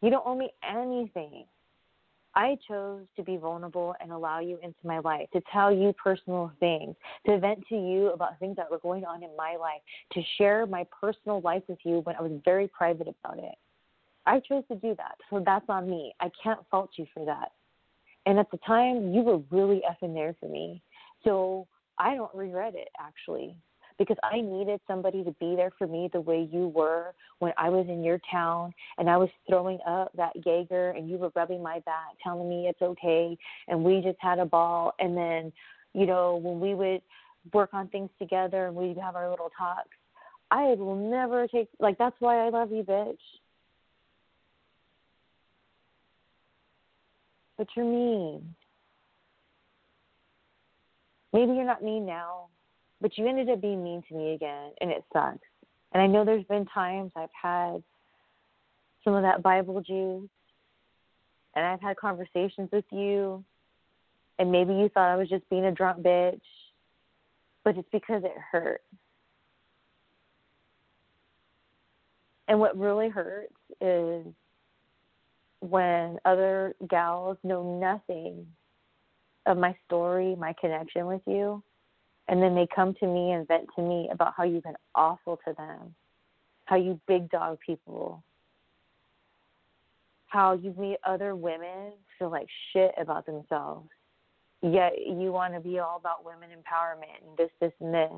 You 0.01 0.09
don't 0.09 0.25
owe 0.25 0.35
me 0.35 0.49
anything. 0.67 1.45
I 2.35 2.57
chose 2.67 3.05
to 3.15 3.23
be 3.23 3.37
vulnerable 3.37 3.95
and 4.01 4.11
allow 4.11 4.39
you 4.39 4.57
into 4.61 4.79
my 4.83 4.99
life, 4.99 5.27
to 5.33 5.41
tell 5.51 5.73
you 5.73 5.93
personal 5.93 6.51
things, 6.59 6.95
to 7.25 7.39
vent 7.39 7.63
to 7.69 7.75
you 7.75 8.11
about 8.11 8.37
things 8.39 8.57
that 8.57 8.69
were 8.69 8.79
going 8.79 9.05
on 9.05 9.23
in 9.23 9.29
my 9.37 9.55
life, 9.55 9.81
to 10.13 10.21
share 10.37 10.65
my 10.65 10.85
personal 10.99 11.39
life 11.41 11.63
with 11.67 11.79
you 11.83 11.99
when 11.99 12.15
I 12.17 12.21
was 12.21 12.33
very 12.43 12.67
private 12.67 13.07
about 13.07 13.39
it. 13.39 13.55
I 14.25 14.39
chose 14.39 14.63
to 14.69 14.75
do 14.75 14.95
that, 14.97 15.15
so 15.29 15.41
that's 15.45 15.65
on 15.69 15.89
me. 15.89 16.13
I 16.19 16.29
can't 16.43 16.59
fault 16.69 16.91
you 16.97 17.05
for 17.13 17.25
that. 17.25 17.51
And 18.25 18.39
at 18.39 18.49
the 18.51 18.57
time, 18.65 19.13
you 19.13 19.21
were 19.21 19.39
really 19.51 19.81
effing 19.89 20.13
there 20.13 20.35
for 20.39 20.49
me. 20.49 20.81
So 21.23 21.67
I 21.97 22.15
don't 22.15 22.33
regret 22.33 22.73
it, 22.75 22.89
actually 22.99 23.55
because 23.97 24.17
I 24.23 24.41
needed 24.41 24.79
somebody 24.87 25.23
to 25.23 25.31
be 25.39 25.55
there 25.55 25.71
for 25.77 25.87
me 25.87 26.09
the 26.11 26.21
way 26.21 26.47
you 26.51 26.67
were 26.67 27.13
when 27.39 27.53
I 27.57 27.69
was 27.69 27.85
in 27.87 28.03
your 28.03 28.19
town 28.29 28.73
and 28.97 29.09
I 29.09 29.17
was 29.17 29.29
throwing 29.47 29.79
up 29.87 30.11
that 30.15 30.33
Jaeger 30.45 30.91
and 30.91 31.09
you 31.09 31.17
were 31.17 31.31
rubbing 31.35 31.63
my 31.63 31.79
back, 31.79 32.15
telling 32.23 32.49
me 32.49 32.67
it's 32.67 32.81
okay, 32.81 33.37
and 33.67 33.83
we 33.83 34.01
just 34.01 34.17
had 34.19 34.39
a 34.39 34.45
ball. 34.45 34.93
And 34.99 35.15
then, 35.15 35.53
you 35.93 36.05
know, 36.05 36.35
when 36.35 36.59
we 36.59 36.73
would 36.75 37.01
work 37.53 37.69
on 37.73 37.87
things 37.87 38.09
together 38.19 38.67
and 38.67 38.75
we'd 38.75 38.97
have 38.97 39.15
our 39.15 39.29
little 39.29 39.51
talks, 39.57 39.89
I 40.51 40.75
will 40.75 40.95
never 40.95 41.47
take, 41.47 41.69
like, 41.79 41.97
that's 41.97 42.15
why 42.19 42.45
I 42.45 42.49
love 42.49 42.71
you, 42.71 42.83
bitch. 42.83 43.17
But 47.57 47.67
you're 47.75 47.85
mean. 47.85 48.55
Maybe 51.33 51.53
you're 51.53 51.65
not 51.65 51.83
mean 51.83 52.05
now, 52.05 52.47
but 53.01 53.17
you 53.17 53.27
ended 53.27 53.49
up 53.49 53.61
being 53.61 53.83
mean 53.83 54.03
to 54.07 54.15
me 54.15 54.33
again, 54.33 54.71
and 54.81 54.91
it 54.91 55.03
sucks. 55.13 55.39
And 55.93 56.01
I 56.01 56.07
know 56.07 56.25
there's 56.25 56.45
been 56.45 56.65
times 56.65 57.11
I've 57.15 57.29
had 57.39 57.83
some 59.03 59.13
of 59.13 59.23
that 59.23 59.43
Bible 59.43 59.81
juice, 59.81 60.29
and 61.55 61.65
I've 61.65 61.81
had 61.81 61.97
conversations 61.97 62.69
with 62.71 62.85
you, 62.91 63.43
and 64.39 64.51
maybe 64.51 64.73
you 64.73 64.89
thought 64.89 65.09
I 65.09 65.15
was 65.15 65.29
just 65.29 65.49
being 65.49 65.65
a 65.65 65.71
drunk 65.71 66.03
bitch, 66.03 66.41
but 67.63 67.77
it's 67.77 67.87
because 67.91 68.23
it 68.23 68.35
hurt. 68.51 68.81
And 72.47 72.59
what 72.59 72.77
really 72.77 73.09
hurts 73.09 73.53
is 73.81 74.25
when 75.61 76.17
other 76.25 76.75
gals 76.89 77.37
know 77.43 77.79
nothing 77.79 78.45
of 79.45 79.57
my 79.57 79.75
story, 79.85 80.35
my 80.35 80.53
connection 80.59 81.05
with 81.07 81.21
you, 81.25 81.63
and 82.27 82.41
then 82.41 82.55
they 82.55 82.67
come 82.73 82.93
to 82.95 83.07
me 83.07 83.31
and 83.31 83.47
vent 83.47 83.67
to 83.75 83.81
me 83.81 84.09
about 84.11 84.33
how 84.35 84.43
you've 84.43 84.63
been 84.63 84.77
awful 84.95 85.39
to 85.47 85.53
them, 85.53 85.93
how 86.65 86.75
you 86.75 86.99
big 87.07 87.29
dog 87.29 87.59
people, 87.65 88.23
how 90.27 90.53
you've 90.53 90.77
made 90.77 90.97
other 91.05 91.35
women 91.35 91.93
feel 92.17 92.31
like 92.31 92.47
shit 92.73 92.91
about 92.99 93.25
themselves. 93.25 93.89
Yet 94.61 94.93
you 95.05 95.31
want 95.31 95.53
to 95.53 95.59
be 95.59 95.79
all 95.79 95.97
about 95.97 96.25
women 96.25 96.49
empowerment 96.49 97.27
and 97.27 97.37
this, 97.37 97.51
this, 97.61 97.73
and 97.79 97.93
this. 97.93 98.11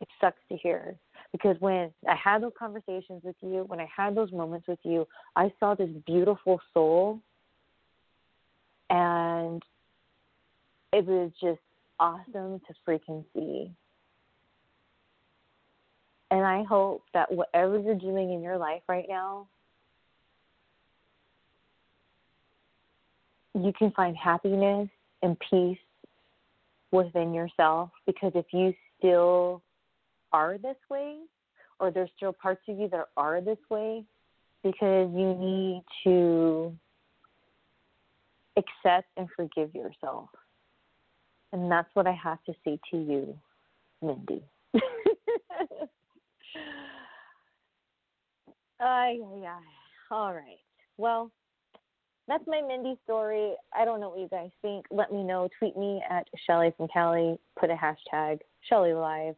It 0.00 0.08
sucks 0.20 0.40
to 0.48 0.56
hear 0.56 0.94
because 1.32 1.56
when 1.60 1.90
I 2.08 2.14
had 2.14 2.42
those 2.42 2.52
conversations 2.58 3.22
with 3.22 3.36
you, 3.42 3.64
when 3.66 3.80
I 3.80 3.88
had 3.94 4.14
those 4.14 4.32
moments 4.32 4.66
with 4.68 4.78
you, 4.82 5.06
I 5.36 5.52
saw 5.60 5.74
this 5.74 5.90
beautiful 6.06 6.60
soul 6.72 7.20
and 8.88 9.62
it 10.92 11.04
was 11.06 11.30
just 11.40 11.60
awesome 12.00 12.60
to 12.66 12.74
freaking 12.86 13.24
see. 13.34 13.70
And 16.32 16.44
I 16.44 16.64
hope 16.64 17.04
that 17.12 17.30
whatever 17.30 17.78
you're 17.78 17.94
doing 17.94 18.32
in 18.32 18.42
your 18.42 18.56
life 18.56 18.82
right 18.88 19.06
now, 19.08 19.46
you 23.54 23.72
can 23.78 23.90
find 23.92 24.16
happiness 24.16 24.88
and 25.22 25.36
peace 25.50 25.78
within 26.92 27.34
yourself 27.34 27.90
because 28.06 28.32
if 28.34 28.46
you 28.52 28.72
still 28.98 29.62
are 30.32 30.56
this 30.58 30.76
way, 30.88 31.18
or 31.78 31.90
there's 31.90 32.10
still 32.16 32.32
parts 32.32 32.62
of 32.68 32.78
you 32.78 32.88
that 32.88 33.06
are 33.16 33.40
this 33.40 33.58
way, 33.68 34.04
because 34.62 35.10
you 35.14 35.34
need 35.34 35.82
to 36.04 36.76
accept 38.56 39.08
and 39.16 39.28
forgive 39.34 39.74
yourself. 39.74 40.28
And 41.52 41.70
that's 41.70 41.88
what 41.94 42.06
I 42.06 42.12
have 42.12 42.42
to 42.44 42.54
say 42.64 42.78
to 42.90 42.96
you, 42.96 43.36
Mindy. 44.02 44.42
Ay, 48.80 49.18
ay. 49.22 49.60
All 50.10 50.32
right. 50.32 50.58
Well, 50.96 51.30
that's 52.26 52.44
my 52.46 52.62
Mindy 52.62 52.98
story. 53.04 53.54
I 53.78 53.84
don't 53.84 54.00
know 54.00 54.08
what 54.08 54.20
you 54.20 54.28
guys 54.28 54.50
think. 54.62 54.86
Let 54.90 55.12
me 55.12 55.22
know. 55.22 55.48
Tweet 55.58 55.76
me 55.76 56.02
at 56.08 56.26
Shelly 56.46 56.72
from 56.76 56.88
Cali. 56.88 57.38
Put 57.58 57.70
a 57.70 57.74
hashtag 57.74 58.40
Shelly 58.68 58.94
Live. 58.94 59.34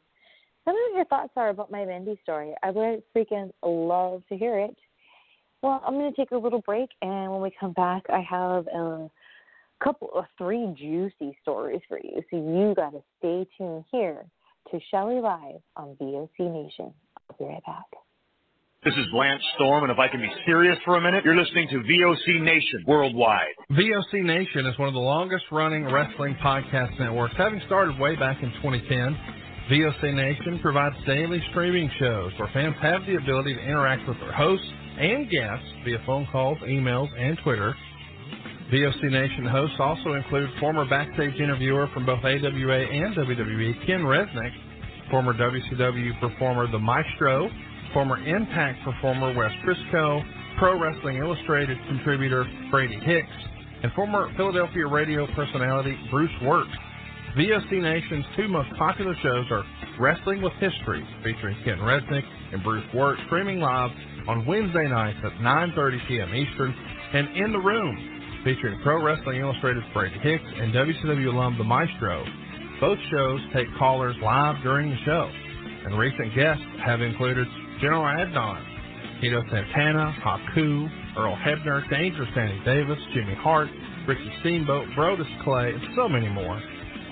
Tell 0.64 0.74
me 0.74 0.80
what 0.90 0.96
your 0.96 1.04
thoughts 1.06 1.32
are 1.34 1.48
about 1.48 1.72
my 1.72 1.84
Mindy 1.84 2.18
story. 2.22 2.54
I 2.62 2.70
would 2.70 3.02
freaking 3.16 3.50
love 3.64 4.22
to 4.28 4.36
hear 4.36 4.60
it. 4.60 4.76
Well, 5.60 5.82
I'm 5.84 5.94
going 5.94 6.12
to 6.12 6.16
take 6.16 6.30
a 6.30 6.36
little 6.36 6.60
break, 6.60 6.90
and 7.02 7.32
when 7.32 7.40
we 7.40 7.52
come 7.58 7.72
back, 7.72 8.02
I 8.10 8.20
have 8.20 8.66
a 8.68 9.10
couple 9.82 10.10
of 10.14 10.24
three 10.38 10.74
juicy 10.78 11.36
stories 11.42 11.80
for 11.88 11.98
you. 11.98 12.22
So 12.30 12.36
you 12.36 12.74
got 12.74 12.90
to 12.90 13.02
stay 13.18 13.46
tuned 13.58 13.84
here 13.90 14.24
to 14.70 14.80
Shelly 14.90 15.20
Live 15.20 15.60
on 15.76 15.96
VOC 16.00 16.38
Nation. 16.38 16.92
I'll 17.30 17.36
be 17.38 17.44
right 17.44 17.64
back. 17.66 17.84
This 18.84 18.94
is 18.94 19.06
Lance 19.14 19.42
Storm, 19.54 19.84
and 19.84 19.92
if 19.92 19.98
I 20.00 20.08
can 20.08 20.20
be 20.20 20.30
serious 20.44 20.76
for 20.84 20.96
a 20.96 21.00
minute, 21.00 21.24
you're 21.24 21.36
listening 21.36 21.68
to 21.68 21.76
VOC 21.76 22.42
Nation 22.42 22.82
worldwide. 22.84 23.54
VOC 23.70 24.24
Nation 24.24 24.66
is 24.66 24.76
one 24.76 24.88
of 24.88 24.94
the 24.94 25.00
longest 25.00 25.44
running 25.52 25.84
wrestling 25.84 26.34
podcast 26.42 26.98
networks, 26.98 27.34
having 27.36 27.60
started 27.66 27.96
way 28.00 28.16
back 28.16 28.42
in 28.42 28.50
2010. 28.60 29.16
VOC 29.70 30.14
Nation 30.14 30.58
provides 30.60 30.96
daily 31.06 31.40
streaming 31.50 31.88
shows 32.00 32.32
where 32.40 32.50
fans 32.52 32.74
have 32.82 33.06
the 33.06 33.14
ability 33.14 33.54
to 33.54 33.60
interact 33.60 34.08
with 34.08 34.18
their 34.18 34.32
hosts 34.32 34.66
and 34.98 35.30
guests 35.30 35.64
via 35.84 35.98
phone 36.04 36.26
calls, 36.32 36.58
emails, 36.66 37.08
and 37.16 37.38
Twitter. 37.44 37.76
VOC 38.72 39.02
Nation 39.10 39.44
hosts 39.44 39.76
also 39.78 40.14
include 40.14 40.48
former 40.58 40.88
backstage 40.88 41.38
interviewer 41.38 41.88
from 41.92 42.06
both 42.06 42.24
AWA 42.24 42.80
and 42.88 43.14
WWE, 43.14 43.86
Ken 43.86 44.00
Resnick, 44.00 44.50
former 45.10 45.34
WCW 45.34 46.18
performer 46.18 46.66
The 46.72 46.78
Maestro, 46.78 47.50
former 47.92 48.16
Impact 48.24 48.82
performer 48.82 49.34
Wes 49.36 49.52
Briscoe, 49.62 50.22
Pro 50.58 50.80
Wrestling 50.80 51.18
Illustrated 51.18 51.76
contributor 51.86 52.46
Brady 52.70 52.98
Hicks, 53.00 53.28
and 53.82 53.92
former 53.92 54.32
Philadelphia 54.38 54.86
radio 54.86 55.26
personality 55.34 55.94
Bruce 56.10 56.32
Wirt. 56.40 56.68
VOC 57.36 57.72
Nation's 57.72 58.24
two 58.38 58.48
most 58.48 58.70
popular 58.78 59.14
shows 59.22 59.44
are 59.50 59.64
Wrestling 60.00 60.40
with 60.40 60.54
History, 60.54 61.06
featuring 61.22 61.58
Ken 61.66 61.76
Resnick 61.76 62.24
and 62.54 62.62
Bruce 62.62 62.88
Wirt, 62.94 63.18
streaming 63.26 63.60
live 63.60 63.90
on 64.28 64.46
Wednesday 64.46 64.88
nights 64.88 65.18
at 65.24 65.32
9.30 65.42 66.08
p.m. 66.08 66.34
Eastern, 66.34 66.74
and 67.12 67.36
In 67.36 67.52
the 67.52 67.58
Room, 67.58 68.11
featuring 68.44 68.80
Pro 68.82 69.02
Wrestling 69.02 69.40
Illustrated's 69.40 69.86
Brady 69.92 70.18
Hicks 70.18 70.44
and 70.44 70.74
WCW 70.74 71.32
alum 71.32 71.56
The 71.58 71.64
Maestro. 71.64 72.24
Both 72.80 72.98
shows 73.10 73.40
take 73.54 73.68
callers 73.78 74.16
live 74.22 74.56
during 74.62 74.90
the 74.90 74.96
show, 75.04 75.30
and 75.84 75.98
recent 75.98 76.34
guests 76.34 76.64
have 76.84 77.00
included 77.00 77.46
General 77.80 78.02
Adnan, 78.02 79.20
Tito 79.20 79.42
Santana, 79.50 80.14
Haku, 80.24 80.88
Earl 81.16 81.36
Hebner, 81.46 81.88
Dangerous 81.90 82.28
Danny 82.34 82.60
Davis, 82.64 82.98
Jimmy 83.14 83.34
Hart, 83.34 83.68
Ricky 84.08 84.32
Steamboat, 84.40 84.88
Brodus 84.96 85.44
Clay, 85.44 85.70
and 85.70 85.82
so 85.94 86.08
many 86.08 86.28
more. 86.28 86.60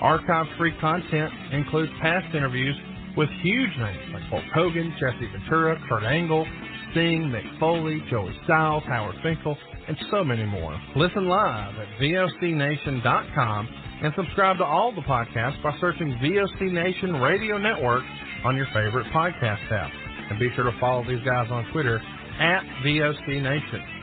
Archive-free 0.01 0.73
content 0.81 1.31
includes 1.53 1.91
past 2.01 2.35
interviews 2.35 2.75
with 3.15 3.29
huge 3.41 3.71
names 3.77 4.13
like 4.13 4.23
Hulk 4.23 4.43
Hogan, 4.53 4.93
Jesse 4.99 5.31
Ventura, 5.31 5.79
Kurt 5.87 6.03
Angle, 6.03 6.45
Sting, 6.91 7.31
Mick 7.31 7.59
Foley, 7.59 8.03
Joey 8.09 8.35
Styles, 8.43 8.83
Howard 8.87 9.15
Finkel, 9.23 9.57
and 9.87 9.97
so 10.09 10.23
many 10.23 10.45
more. 10.45 10.79
Listen 10.95 11.27
live 11.27 11.75
at 11.75 11.87
VOCNation.com 11.99 13.69
and 14.03 14.13
subscribe 14.15 14.57
to 14.57 14.63
all 14.63 14.91
the 14.93 15.01
podcasts 15.01 15.61
by 15.61 15.75
searching 15.79 16.17
VOC 16.23 16.71
Nation 16.71 17.15
Radio 17.17 17.57
Network 17.57 18.03
on 18.45 18.55
your 18.55 18.67
favorite 18.67 19.07
podcast 19.13 19.71
app. 19.71 19.91
And 20.29 20.39
be 20.39 20.49
sure 20.55 20.63
to 20.63 20.79
follow 20.79 21.03
these 21.07 21.23
guys 21.25 21.47
on 21.51 21.65
Twitter 21.71 21.97
at 22.39 22.63
VOC 22.83 23.41
Nation. 23.41 24.00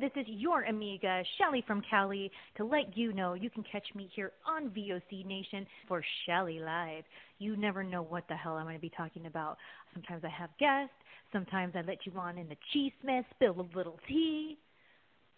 This 0.00 0.12
is 0.14 0.26
your 0.28 0.62
amiga, 0.62 1.24
Shelly 1.38 1.64
from 1.66 1.82
Cali, 1.90 2.30
to 2.56 2.64
let 2.64 2.96
you 2.96 3.12
know 3.12 3.34
you 3.34 3.50
can 3.50 3.64
catch 3.64 3.86
me 3.96 4.08
here 4.14 4.30
on 4.46 4.70
VOC 4.70 5.26
Nation 5.26 5.66
for 5.88 6.04
Shelly 6.24 6.60
Live. 6.60 7.02
You 7.40 7.56
never 7.56 7.82
know 7.82 8.02
what 8.02 8.22
the 8.28 8.36
hell 8.36 8.54
I'm 8.54 8.64
going 8.64 8.76
to 8.76 8.80
be 8.80 8.92
talking 8.96 9.26
about. 9.26 9.56
Sometimes 9.92 10.22
I 10.24 10.28
have 10.28 10.50
guests, 10.60 10.94
sometimes 11.32 11.74
I 11.74 11.80
let 11.80 12.06
you 12.06 12.12
on 12.16 12.38
in 12.38 12.48
the 12.48 12.56
cheese 12.72 12.92
mess, 13.02 13.24
spill 13.34 13.60
a 13.60 13.76
little 13.76 13.98
tea. 14.06 14.56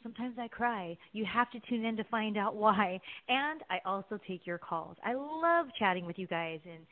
Sometimes 0.03 0.37
I 0.39 0.49
cry. 0.49 0.97
You 1.13 1.25
have 1.25 1.51
to 1.53 1.61
tune 1.61 1.87
in 1.87 1.97
to 1.97 2.05
find 2.05 2.37
out 2.37 2.55
why. 2.55 3.01
And 3.29 3.63
I 3.71 3.79
also 3.87 4.19
take 4.29 4.47
your 4.47 4.59
calls. 4.59 4.97
I 5.03 5.15
love 5.15 5.67
chatting 5.79 6.05
with 6.05 6.19
you 6.19 6.27
guys 6.27 6.61
and 6.65 6.85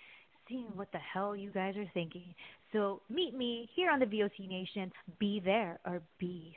seeing 0.48 0.66
what 0.74 0.90
the 0.92 0.98
hell 0.98 1.36
you 1.36 1.50
guys 1.50 1.76
are 1.76 1.90
thinking. 1.94 2.34
So 2.72 3.00
meet 3.08 3.34
me 3.34 3.68
here 3.74 3.90
on 3.90 3.98
the 3.98 4.06
VOC 4.06 4.48
Nation. 4.48 4.92
Be 5.18 5.40
there 5.42 5.78
or 5.86 6.02
be 6.18 6.56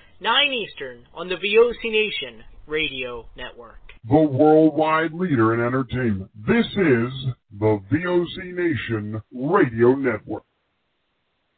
9 0.21 0.53
Eastern, 0.53 1.03
on 1.15 1.27
the 1.29 1.35
VOC 1.35 1.91
Nation 1.91 2.43
Radio 2.67 3.25
Network. 3.35 3.79
The 4.07 4.21
worldwide 4.21 5.13
leader 5.13 5.55
in 5.55 5.61
entertainment. 5.61 6.29
This 6.47 6.67
is 6.67 7.33
the 7.59 7.81
VOC 7.91 8.53
Nation 8.53 9.19
Radio 9.33 9.95
Network. 9.95 10.43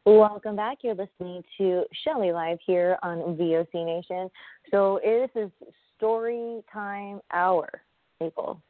Welcome 0.05 0.55
back. 0.55 0.77
You're 0.81 0.95
listening 0.95 1.43
to 1.57 1.83
Shelly 2.05 2.31
Live 2.31 2.57
here 2.65 2.97
on 3.03 3.35
VOC 3.35 3.85
Nation. 3.85 4.29
So 4.71 5.01
this 5.03 5.29
is 5.35 5.51
story 5.97 6.61
time 6.71 7.19
hour, 7.33 7.67
people. 8.17 8.61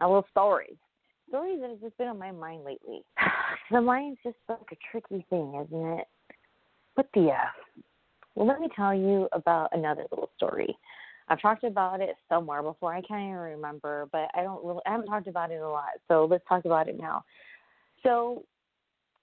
A 0.00 0.06
little 0.06 0.26
stories. 0.30 0.76
Stories 1.28 1.58
that 1.60 1.70
have 1.70 1.80
just 1.80 1.98
been 1.98 2.06
on 2.06 2.20
my 2.20 2.30
mind 2.30 2.62
lately. 2.64 3.02
The 3.72 3.82
mind's 3.82 4.18
just 4.22 4.36
like 4.48 4.60
a 4.72 4.76
tricky 4.90 5.26
thing, 5.28 5.60
isn't 5.66 5.98
it? 5.98 6.06
What 6.94 7.08
the 7.12 7.30
F? 7.32 7.84
Well, 8.38 8.46
let 8.46 8.60
me 8.60 8.68
tell 8.76 8.94
you 8.94 9.28
about 9.32 9.70
another 9.72 10.04
little 10.12 10.30
story. 10.36 10.78
I've 11.28 11.42
talked 11.42 11.64
about 11.64 12.00
it 12.00 12.14
somewhere 12.28 12.62
before. 12.62 12.94
I 12.94 13.00
can't 13.00 13.20
even 13.20 13.34
remember, 13.34 14.08
but 14.12 14.30
I 14.32 14.44
don't 14.44 14.64
really. 14.64 14.78
I 14.86 14.92
haven't 14.92 15.08
talked 15.08 15.26
about 15.26 15.50
it 15.50 15.60
a 15.60 15.68
lot. 15.68 15.88
So 16.06 16.24
let's 16.30 16.44
talk 16.48 16.64
about 16.64 16.86
it 16.88 16.96
now. 16.96 17.24
So 18.04 18.44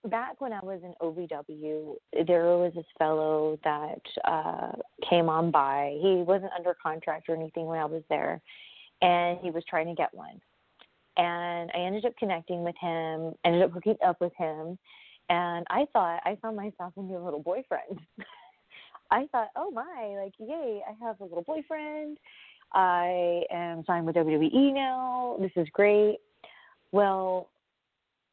back 0.04 0.42
when 0.42 0.52
I 0.52 0.60
was 0.62 0.82
in 0.84 0.94
OVW, 1.02 1.96
there 2.28 2.58
was 2.58 2.74
this 2.76 2.86
fellow 3.00 3.58
that 3.64 4.02
uh, 4.26 4.74
came 5.10 5.30
on 5.30 5.50
by. 5.50 5.98
He 6.02 6.16
wasn't 6.16 6.52
under 6.52 6.76
contract 6.84 7.30
or 7.30 7.38
anything 7.38 7.68
when 7.68 7.80
I 7.80 7.86
was 7.86 8.04
there, 8.10 8.42
and 9.02 9.40
he 9.42 9.50
was 9.50 9.64
trying 9.70 9.88
to 9.88 9.96
get 9.96 10.14
one. 10.14 10.42
And 11.16 11.72
I 11.74 11.78
ended 11.78 12.04
up 12.04 12.18
connecting 12.20 12.66
with 12.66 12.76
him, 12.82 13.34
ended 13.46 13.62
up 13.62 13.72
hooking 13.72 13.96
up 14.06 14.20
with 14.20 14.34
him, 14.38 14.78
and 15.30 15.66
I 15.70 15.86
thought 15.94 16.20
I 16.26 16.38
found 16.42 16.58
myself 16.58 16.92
a 16.98 17.02
new 17.02 17.20
little 17.20 17.42
boyfriend. 17.42 18.02
I 19.12 19.28
thought, 19.32 19.50
oh 19.56 19.72
my, 19.72 20.18
like, 20.22 20.34
yay, 20.40 20.82
I 20.88 21.06
have 21.06 21.20
a 21.20 21.24
little 21.24 21.44
boyfriend. 21.44 22.18
I 22.74 23.44
am 23.52 23.84
signed 23.86 24.06
with 24.06 24.16
WWE 24.16 24.74
now. 24.74 25.38
This 25.40 25.52
is 25.56 25.68
great. 25.72 26.18
Well, 26.92 27.50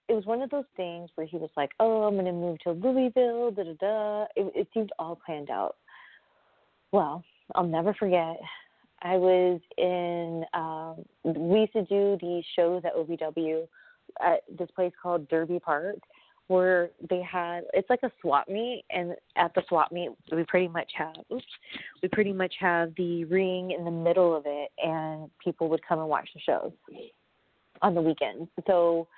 it 0.08 0.14
was 0.14 0.26
one 0.26 0.42
of 0.42 0.50
those 0.50 0.64
things 0.76 1.10
where 1.14 1.26
he 1.26 1.36
was 1.36 1.50
like, 1.56 1.70
oh, 1.80 2.02
I'm 2.02 2.14
going 2.14 2.26
to 2.26 2.32
move 2.32 2.58
to 2.60 2.72
Louisville, 2.72 3.50
da 3.50 3.62
da 3.62 3.74
da. 3.80 4.22
It, 4.36 4.52
it 4.54 4.68
seemed 4.74 4.90
all 4.98 5.18
planned 5.24 5.50
out. 5.50 5.76
Well, 6.92 7.24
I'll 7.54 7.66
never 7.66 7.94
forget. 7.94 8.36
I 9.02 9.16
was 9.16 9.60
in, 9.78 10.44
um, 10.54 11.04
we 11.24 11.60
used 11.60 11.72
to 11.72 11.84
do 11.84 12.18
these 12.20 12.44
shows 12.56 12.82
at 12.84 12.94
OVW 12.94 13.66
at 14.20 14.42
this 14.58 14.70
place 14.74 14.92
called 15.02 15.28
Derby 15.28 15.58
Park 15.58 15.96
where 16.52 16.90
they 17.08 17.22
had 17.22 17.64
it's 17.72 17.88
like 17.88 18.02
a 18.02 18.10
swap 18.20 18.48
meet 18.48 18.84
and 18.90 19.14
at 19.36 19.54
the 19.54 19.62
swap 19.68 19.90
meet 19.90 20.10
we 20.30 20.44
pretty 20.44 20.68
much 20.68 20.90
have 20.94 21.14
oops 21.32 21.44
we 22.02 22.08
pretty 22.08 22.32
much 22.32 22.54
have 22.60 22.92
the 22.96 23.24
ring 23.24 23.70
in 23.70 23.84
the 23.84 23.90
middle 23.90 24.36
of 24.36 24.44
it 24.46 24.70
and 24.82 25.30
people 25.42 25.68
would 25.68 25.80
come 25.86 25.98
and 25.98 26.08
watch 26.08 26.28
the 26.34 26.40
shows 26.40 26.72
on 27.82 27.94
the 27.94 28.00
weekends. 28.00 28.48
So 28.66 29.08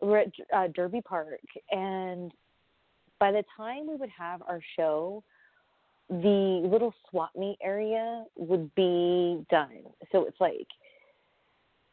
we're 0.00 0.18
at 0.18 0.32
uh, 0.54 0.68
derby 0.74 1.00
park 1.00 1.40
and 1.70 2.32
by 3.18 3.32
the 3.32 3.42
time 3.56 3.88
we 3.88 3.96
would 3.96 4.10
have 4.10 4.42
our 4.42 4.60
show 4.76 5.22
the 6.08 6.68
little 6.70 6.94
swap 7.10 7.30
meet 7.36 7.58
area 7.60 8.24
would 8.36 8.72
be 8.76 9.44
done. 9.50 9.80
So 10.12 10.24
it's 10.24 10.40
like 10.40 10.68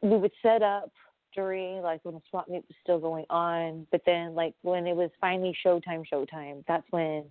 we 0.02 0.18
would 0.18 0.32
set 0.44 0.62
up 0.62 0.92
during 1.34 1.82
like 1.82 2.00
when 2.04 2.16
the 2.16 2.22
swap 2.30 2.48
meet 2.48 2.64
was 2.68 2.76
still 2.84 3.00
going 3.00 3.26
on. 3.30 3.88
But 3.92 4.02
then 4.06 4.36
like 4.36 4.54
when 4.62 4.88
it 4.88 4.96
was 4.96 5.10
finally 5.20 5.56
showtime, 5.66 6.04
showtime, 6.12 6.64
that's 6.68 6.86
when 6.92 7.26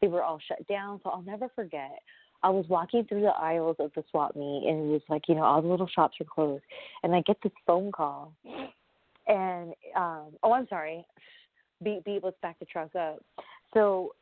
they 0.00 0.08
were 0.08 0.22
all 0.22 0.40
shut 0.46 0.66
down. 0.66 1.00
So 1.02 1.10
I'll 1.10 1.22
never 1.22 1.48
forget. 1.54 1.98
I 2.42 2.50
was 2.50 2.66
walking 2.68 3.04
through 3.04 3.22
the 3.22 3.28
aisles 3.28 3.76
of 3.78 3.90
the 3.94 4.04
swap 4.10 4.36
meet 4.36 4.66
and 4.68 4.90
it 4.90 4.92
was 4.92 5.02
like, 5.08 5.22
you 5.28 5.34
know, 5.34 5.44
all 5.44 5.62
the 5.62 5.68
little 5.68 5.88
shops 5.88 6.16
are 6.20 6.26
closed. 6.26 6.64
And 7.02 7.14
I 7.14 7.22
get 7.22 7.38
this 7.42 7.52
phone 7.66 7.90
call 7.90 8.32
and 9.26 9.72
um 9.96 10.26
oh 10.42 10.52
I'm 10.52 10.68
sorry. 10.68 11.06
Beat 11.82 12.04
beat 12.04 12.22
let's 12.22 12.36
back 12.42 12.58
the 12.58 12.66
truck 12.66 12.94
up. 12.94 13.20
So 13.72 14.14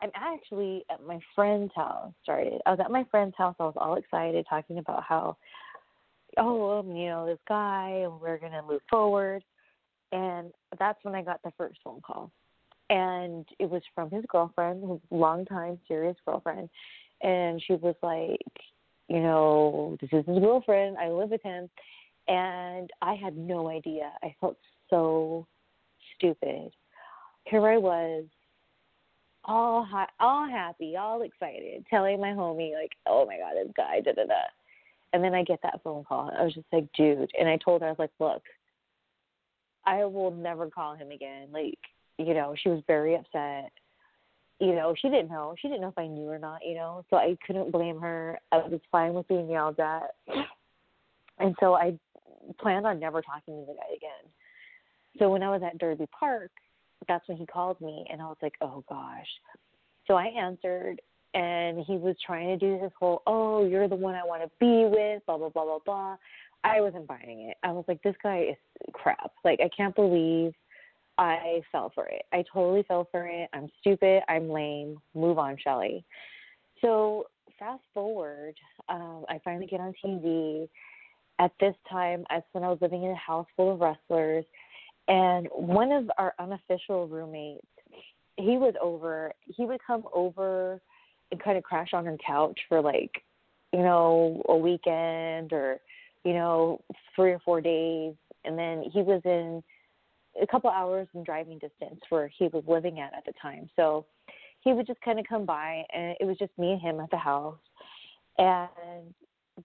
I'm 0.00 0.10
actually 0.14 0.84
at 0.90 1.04
my 1.04 1.18
friend's 1.34 1.72
house 1.74 2.12
started. 2.22 2.60
I 2.66 2.70
was 2.70 2.80
at 2.80 2.90
my 2.90 3.04
friend's 3.10 3.34
house, 3.36 3.56
I 3.58 3.64
was 3.64 3.74
all 3.76 3.96
excited 3.96 4.46
talking 4.48 4.78
about 4.78 5.02
how 5.02 5.36
oh, 6.38 6.78
um, 6.78 6.96
you 6.96 7.06
know, 7.06 7.26
this 7.26 7.38
guy, 7.48 8.00
and 8.04 8.20
we're 8.20 8.38
gonna 8.38 8.62
move 8.62 8.80
forward. 8.88 9.42
And 10.12 10.52
that's 10.78 10.98
when 11.02 11.14
I 11.14 11.22
got 11.22 11.42
the 11.42 11.52
first 11.58 11.78
phone 11.84 12.00
call, 12.00 12.30
and 12.88 13.46
it 13.58 13.68
was 13.68 13.82
from 13.94 14.10
his 14.10 14.24
girlfriend, 14.28 14.88
his 14.88 15.00
longtime 15.10 15.78
serious 15.86 16.16
girlfriend, 16.24 16.70
and 17.22 17.62
she 17.62 17.74
was 17.74 17.94
like, 18.02 18.40
you 19.08 19.20
know, 19.20 19.96
this 20.00 20.10
is 20.12 20.24
his 20.26 20.38
girlfriend. 20.38 20.96
I 20.96 21.08
live 21.08 21.30
with 21.30 21.42
him, 21.42 21.68
and 22.26 22.90
I 23.02 23.14
had 23.14 23.36
no 23.36 23.68
idea. 23.68 24.12
I 24.22 24.34
felt 24.40 24.56
so 24.88 25.46
stupid. 26.16 26.70
Here 27.44 27.66
I 27.66 27.76
was, 27.76 28.24
all 29.44 29.84
ha- 29.84 30.10
all 30.20 30.48
happy, 30.48 30.96
all 30.96 31.22
excited, 31.22 31.84
telling 31.90 32.20
my 32.20 32.30
homie 32.30 32.72
like, 32.74 32.92
"Oh 33.06 33.26
my 33.26 33.36
god, 33.38 33.54
this 33.56 33.72
guy, 33.76 34.00
da 34.00 34.12
da 34.12 34.24
da." 34.24 34.34
And 35.12 35.24
then 35.24 35.34
I 35.34 35.42
get 35.42 35.60
that 35.62 35.80
phone 35.82 36.04
call. 36.04 36.30
I 36.38 36.44
was 36.44 36.54
just 36.54 36.66
like, 36.72 36.86
"Dude," 36.96 37.30
and 37.38 37.48
I 37.48 37.56
told 37.56 37.80
her 37.80 37.86
I 37.86 37.90
was 37.90 37.98
like, 37.98 38.10
"Look, 38.20 38.42
I 39.86 40.04
will 40.04 40.30
never 40.30 40.68
call 40.70 40.94
him 40.94 41.10
again." 41.10 41.48
Like, 41.50 41.78
you 42.18 42.34
know, 42.34 42.54
she 42.56 42.68
was 42.68 42.82
very 42.86 43.14
upset. 43.14 43.72
You 44.60 44.74
know, 44.74 44.94
she 45.00 45.08
didn't 45.08 45.30
know. 45.30 45.54
She 45.58 45.68
didn't 45.68 45.80
know 45.80 45.88
if 45.88 45.98
I 45.98 46.06
knew 46.06 46.28
or 46.28 46.38
not. 46.38 46.60
You 46.64 46.74
know, 46.74 47.04
so 47.08 47.16
I 47.16 47.36
couldn't 47.46 47.72
blame 47.72 48.00
her. 48.00 48.38
I 48.52 48.58
was 48.58 48.80
fine 48.92 49.14
with 49.14 49.28
being 49.28 49.48
yelled 49.48 49.80
at, 49.80 50.14
and 51.38 51.54
so 51.58 51.74
I 51.74 51.98
planned 52.60 52.86
on 52.86 52.98
never 52.98 53.22
talking 53.22 53.54
to 53.54 53.66
the 53.66 53.74
guy 53.74 53.94
again. 53.96 54.30
So 55.18 55.30
when 55.30 55.42
I 55.42 55.50
was 55.50 55.62
at 55.62 55.78
Derby 55.78 56.06
Park, 56.18 56.50
that's 57.06 57.26
when 57.28 57.38
he 57.38 57.46
called 57.46 57.80
me, 57.80 58.06
and 58.10 58.20
I 58.20 58.26
was 58.26 58.36
like, 58.42 58.54
oh 58.60 58.84
gosh. 58.88 59.26
So 60.06 60.14
I 60.14 60.26
answered, 60.26 61.00
and 61.34 61.84
he 61.86 61.96
was 61.96 62.16
trying 62.24 62.48
to 62.48 62.56
do 62.56 62.78
this 62.80 62.92
whole, 62.98 63.22
oh, 63.26 63.64
you're 63.66 63.88
the 63.88 63.96
one 63.96 64.14
I 64.14 64.24
want 64.24 64.42
to 64.42 64.50
be 64.58 64.84
with, 64.88 65.24
blah 65.26 65.38
blah 65.38 65.48
blah 65.48 65.64
blah 65.64 65.78
blah. 65.84 66.16
I 66.64 66.80
wasn't 66.80 67.06
buying 67.06 67.48
it. 67.50 67.56
I 67.62 67.70
was 67.70 67.84
like, 67.86 68.02
this 68.02 68.16
guy 68.22 68.46
is 68.50 68.56
crap. 68.92 69.32
Like 69.44 69.60
I 69.60 69.70
can't 69.76 69.94
believe 69.94 70.52
I 71.16 71.62
fell 71.72 71.92
for 71.94 72.06
it. 72.06 72.22
I 72.32 72.44
totally 72.52 72.84
fell 72.84 73.08
for 73.10 73.26
it. 73.26 73.48
I'm 73.52 73.68
stupid. 73.80 74.22
I'm 74.28 74.48
lame. 74.50 74.98
Move 75.14 75.38
on, 75.38 75.56
Shelly. 75.62 76.04
So 76.80 77.26
fast 77.58 77.82
forward, 77.92 78.54
um, 78.88 79.24
I 79.28 79.40
finally 79.44 79.66
get 79.66 79.80
on 79.80 79.92
TV. 80.04 80.68
At 81.40 81.52
this 81.60 81.74
time, 81.88 82.24
that's 82.30 82.46
when 82.52 82.64
I 82.64 82.68
was 82.68 82.78
living 82.80 83.04
in 83.04 83.10
a 83.10 83.16
house 83.16 83.46
full 83.56 83.72
of 83.72 83.80
wrestlers 83.80 84.44
and 85.08 85.48
one 85.52 85.90
of 85.90 86.10
our 86.18 86.34
unofficial 86.38 87.08
roommates, 87.08 87.66
he 88.36 88.58
was 88.58 88.74
over. 88.80 89.32
He 89.46 89.64
would 89.64 89.80
come 89.84 90.04
over 90.14 90.80
and 91.30 91.42
kind 91.42 91.58
of 91.58 91.64
crash 91.64 91.90
on 91.92 92.04
her 92.04 92.16
couch 92.24 92.58
for 92.68 92.80
like, 92.80 93.22
you 93.72 93.80
know, 93.80 94.42
a 94.48 94.56
weekend 94.56 95.52
or, 95.52 95.78
you 96.24 96.32
know, 96.32 96.80
three 97.14 97.32
or 97.32 97.38
four 97.44 97.60
days, 97.60 98.14
and 98.44 98.58
then 98.58 98.84
he 98.92 99.02
was 99.02 99.20
in 99.24 99.62
a 100.40 100.46
couple 100.46 100.70
hours 100.70 101.08
in 101.14 101.24
driving 101.24 101.58
distance 101.58 102.00
where 102.08 102.30
he 102.38 102.48
was 102.48 102.64
living 102.66 103.00
at 103.00 103.12
at 103.14 103.24
the 103.24 103.32
time. 103.40 103.68
So 103.76 104.06
he 104.60 104.72
would 104.72 104.86
just 104.86 105.00
kind 105.00 105.18
of 105.18 105.26
come 105.28 105.44
by, 105.44 105.84
and 105.94 106.16
it 106.20 106.24
was 106.24 106.36
just 106.38 106.56
me 106.58 106.72
and 106.72 106.80
him 106.80 107.00
at 107.00 107.10
the 107.10 107.16
house. 107.16 107.58
And 108.38 109.14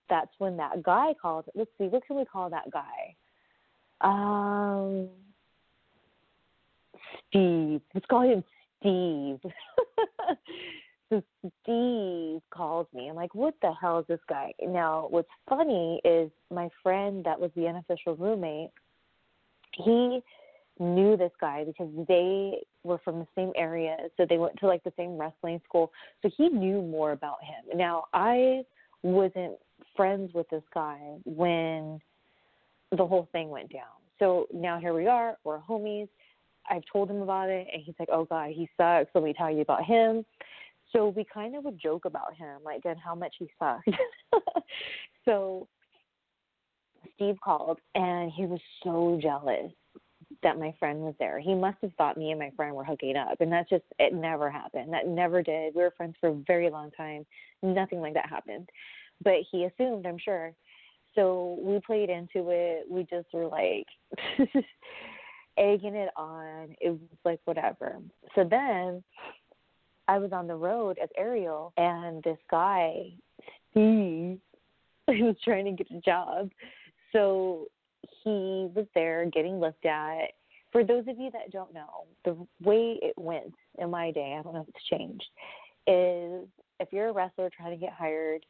that's 0.09 0.31
when 0.39 0.57
that 0.57 0.83
guy 0.83 1.13
called. 1.21 1.45
Let's 1.55 1.69
see, 1.77 1.85
what 1.85 2.05
can 2.05 2.15
we 2.17 2.25
call 2.25 2.49
that 2.49 2.71
guy? 2.71 3.15
Um, 4.01 5.07
Steve. 7.29 7.81
Let's 7.93 8.05
call 8.07 8.21
him 8.21 8.43
Steve. 8.79 9.39
so 11.13 11.51
Steve 11.61 12.41
calls 12.51 12.87
me. 12.93 13.09
I'm 13.09 13.15
like, 13.15 13.35
what 13.35 13.53
the 13.61 13.71
hell 13.79 13.99
is 13.99 14.05
this 14.07 14.19
guy? 14.27 14.51
Now, 14.61 15.07
what's 15.09 15.29
funny 15.47 16.01
is 16.03 16.31
my 16.51 16.69
friend 16.81 17.23
that 17.25 17.39
was 17.39 17.51
the 17.55 17.67
unofficial 17.67 18.15
roommate, 18.15 18.71
he 19.73 20.21
knew 20.79 21.15
this 21.15 21.31
guy 21.39 21.63
because 21.63 21.89
they 22.07 22.63
were 22.83 22.99
from 23.03 23.19
the 23.19 23.27
same 23.35 23.51
area, 23.55 23.97
so 24.17 24.25
they 24.27 24.37
went 24.37 24.57
to 24.59 24.67
like 24.67 24.83
the 24.83 24.93
same 24.97 25.17
wrestling 25.17 25.61
school. 25.67 25.91
So 26.21 26.31
he 26.35 26.49
knew 26.49 26.81
more 26.81 27.11
about 27.11 27.37
him. 27.43 27.77
Now, 27.77 28.05
I 28.13 28.63
wasn't 29.03 29.53
friends 29.95 30.33
with 30.33 30.49
this 30.49 30.63
guy 30.73 30.99
when 31.25 31.99
the 32.91 33.05
whole 33.05 33.27
thing 33.31 33.49
went 33.49 33.71
down. 33.71 33.83
So 34.19 34.47
now 34.53 34.79
here 34.79 34.93
we 34.93 35.07
are, 35.07 35.37
we're 35.43 35.59
homies. 35.59 36.07
I've 36.69 36.83
told 36.91 37.11
him 37.11 37.21
about 37.21 37.49
it, 37.49 37.67
and 37.73 37.83
he's 37.83 37.95
like, 37.99 38.07
"Oh 38.09 38.23
God, 38.23 38.51
he 38.51 38.69
sucks. 38.77 39.09
Let 39.13 39.23
me 39.23 39.33
tell 39.33 39.51
you 39.51 39.61
about 39.61 39.83
him." 39.83 40.25
So 40.93 41.09
we 41.09 41.25
kind 41.31 41.55
of 41.55 41.63
would 41.63 41.79
joke 41.81 42.05
about 42.05 42.35
him, 42.35 42.59
like, 42.63 42.81
and 42.85 42.99
how 42.99 43.15
much 43.15 43.35
he 43.39 43.49
sucked. 43.59 43.89
so 45.25 45.67
Steve 47.15 47.35
called, 47.43 47.79
and 47.95 48.31
he 48.31 48.45
was 48.45 48.59
so 48.83 49.19
jealous 49.21 49.71
that 50.43 50.59
my 50.59 50.73
friend 50.79 50.99
was 50.99 51.15
there. 51.19 51.39
He 51.39 51.55
must 51.55 51.77
have 51.81 51.93
thought 51.97 52.17
me 52.17 52.31
and 52.31 52.39
my 52.39 52.51
friend 52.55 52.75
were 52.75 52.83
hooking 52.83 53.15
up, 53.17 53.41
and 53.41 53.51
that's 53.51 53.69
just 53.69 53.83
it. 53.99 54.13
Never 54.13 54.49
happened. 54.49 54.93
That 54.93 55.07
never 55.07 55.41
did. 55.41 55.73
We 55.75 55.81
were 55.81 55.93
friends 55.95 56.15
for 56.19 56.29
a 56.29 56.43
very 56.47 56.69
long 56.69 56.91
time. 56.91 57.25
Nothing 57.61 57.99
like 57.99 58.13
that 58.13 58.29
happened, 58.29 58.69
but 59.23 59.37
he 59.51 59.65
assumed, 59.65 60.05
I'm 60.05 60.17
sure. 60.17 60.53
So 61.15 61.59
we 61.61 61.79
played 61.85 62.09
into 62.09 62.49
it. 62.49 62.85
We 62.89 63.03
just 63.03 63.27
were 63.33 63.47
like. 63.47 63.85
egging 65.57 65.95
it 65.95 66.09
on. 66.17 66.75
It 66.81 66.89
was 66.89 66.99
like 67.25 67.39
whatever. 67.45 67.99
So 68.35 68.43
then 68.43 69.03
I 70.07 70.17
was 70.17 70.31
on 70.33 70.47
the 70.47 70.55
road 70.55 70.97
as 71.01 71.09
Ariel, 71.17 71.73
and 71.77 72.23
this 72.23 72.37
guy, 72.51 73.11
Steve, 73.71 74.39
was 75.07 75.35
trying 75.43 75.65
to 75.65 75.71
get 75.71 75.91
a 75.95 76.01
job. 76.01 76.49
So 77.11 77.67
he 78.23 78.69
was 78.75 78.85
there 78.95 79.25
getting 79.25 79.59
looked 79.59 79.85
at. 79.85 80.31
For 80.71 80.83
those 80.83 81.07
of 81.07 81.19
you 81.19 81.29
that 81.31 81.51
don't 81.51 81.73
know, 81.73 82.05
the 82.25 82.35
way 82.65 82.97
it 83.01 83.13
went 83.17 83.53
in 83.77 83.91
my 83.91 84.11
day, 84.11 84.35
I 84.37 84.41
don't 84.41 84.53
know 84.53 84.61
if 84.61 84.69
it's 84.69 84.85
changed, 84.89 85.25
is 85.85 86.47
if 86.79 86.91
you're 86.91 87.09
a 87.09 87.13
wrestler 87.13 87.49
trying 87.55 87.71
to 87.71 87.77
get 87.77 87.93
hired, 87.93 88.45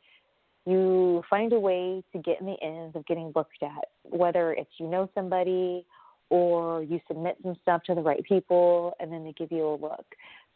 you 0.66 1.22
find 1.30 1.52
a 1.52 1.60
way 1.60 2.04
to 2.14 2.20
get 2.20 2.40
in 2.40 2.46
the 2.46 2.56
ends 2.62 2.96
of 2.96 3.06
getting 3.06 3.34
looked 3.36 3.62
at, 3.62 3.86
whether 4.04 4.54
it's 4.54 4.72
you 4.78 4.88
know 4.88 5.10
somebody 5.14 5.86
or 6.30 6.82
you 6.84 7.00
submit 7.08 7.38
some 7.44 7.56
stuff 7.62 7.84
to 7.84 7.94
the 7.94 8.02
right 8.02 8.24
people 8.24 8.96
and 9.00 9.12
then 9.12 9.24
they 9.24 9.34
give 9.34 9.52
you 9.52 9.68
a 9.68 9.76
look. 9.76 10.06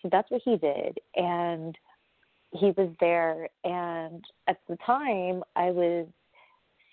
So 0.01 0.09
that's 0.11 0.29
what 0.29 0.41
he 0.43 0.57
did. 0.57 0.97
And 1.15 1.77
he 2.51 2.71
was 2.77 2.89
there. 2.99 3.49
And 3.63 4.23
at 4.47 4.57
the 4.69 4.77
time, 4.85 5.43
I 5.55 5.71
was 5.71 6.07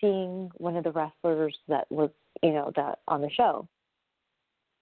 seeing 0.01 0.49
one 0.57 0.75
of 0.75 0.83
the 0.83 0.91
wrestlers 0.91 1.55
that 1.67 1.89
was, 1.91 2.09
you 2.43 2.51
know, 2.51 2.71
that 2.75 2.99
on 3.07 3.21
the 3.21 3.29
show. 3.29 3.67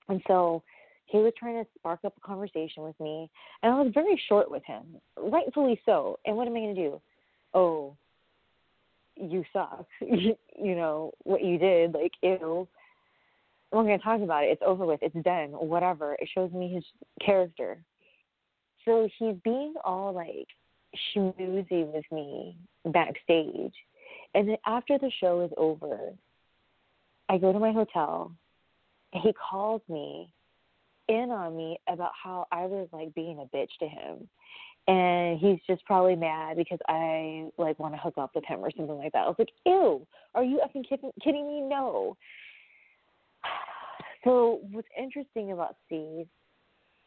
And 0.09 0.21
so 0.28 0.63
he 1.05 1.19
was 1.19 1.34
trying 1.38 1.63
to 1.63 1.69
spark 1.78 1.99
up 2.05 2.13
a 2.17 2.28
conversation 2.28 2.84
with 2.84 2.99
me. 2.99 3.30
And 3.61 3.74
I 3.74 3.82
was 3.82 3.91
very 3.93 4.21
short 4.28 4.49
with 4.49 4.63
him, 4.65 4.84
rightfully 5.17 5.80
so. 5.86 6.19
And 6.26 6.36
what 6.36 6.47
am 6.47 6.55
I 6.55 6.59
going 6.59 6.76
to 6.76 6.82
do? 6.82 7.01
Oh, 7.53 7.95
you 9.15 9.43
suck. 9.53 9.86
you 10.01 10.36
know, 10.76 11.11
what 11.24 11.43
you 11.43 11.57
did, 11.57 11.93
like, 11.93 12.13
ew 12.21 12.67
we're 13.74 13.84
going 13.84 13.97
to 13.97 14.03
talk 14.03 14.21
about 14.21 14.43
it. 14.43 14.51
It's 14.51 14.61
over 14.63 14.86
with. 14.86 14.99
It's 15.01 15.15
done. 15.26 15.49
Whatever. 15.49 16.15
It 16.19 16.30
shows 16.34 16.51
me 16.51 16.71
his 16.71 16.84
character. 17.26 17.84
So 18.86 19.07
he's 19.17 19.36
being 19.43 19.73
all 19.84 20.13
like 20.13 20.47
schmoozy 21.15 21.91
with 21.91 22.05
me 22.11 22.57
backstage. 22.86 23.73
And 24.36 24.49
then 24.49 24.57
after 24.65 24.97
the 24.97 25.11
show 25.19 25.41
is 25.41 25.51
over, 25.57 26.13
I 27.29 27.38
go 27.38 27.53
to 27.53 27.59
my 27.59 27.71
hotel. 27.71 28.31
And 29.13 29.21
he 29.23 29.34
calls 29.34 29.81
me 29.88 30.34
in 31.07 31.29
on 31.31 31.55
me 31.55 31.77
about 31.88 32.11
how 32.21 32.47
I 32.51 32.65
was 32.65 32.88
like 32.91 33.13
being 33.13 33.39
a 33.39 33.55
bitch 33.55 33.69
to 33.79 33.88
him. 33.88 34.27
And 34.88 35.39
he's 35.39 35.59
just 35.65 35.86
probably 35.86 36.15
mad 36.15 36.57
because 36.57 36.79
I 36.89 37.49
like 37.57 37.79
want 37.79 37.93
to 37.93 37.99
hook 37.99 38.15
up 38.17 38.31
with 38.36 38.43
him 38.45 38.59
or 38.59 38.71
something 38.75 38.97
like 38.97 39.13
that. 39.13 39.25
I 39.25 39.27
was 39.27 39.36
like, 39.39 39.51
"Ew, 39.65 40.05
are 40.36 40.43
you 40.43 40.59
effing 40.59 40.88
kidding, 40.88 41.11
kidding 41.23 41.47
me? 41.47 41.61
No." 41.61 42.17
So 44.25 44.61
what's 44.71 44.88
interesting 44.97 45.51
about 45.51 45.75
Steve 45.86 46.27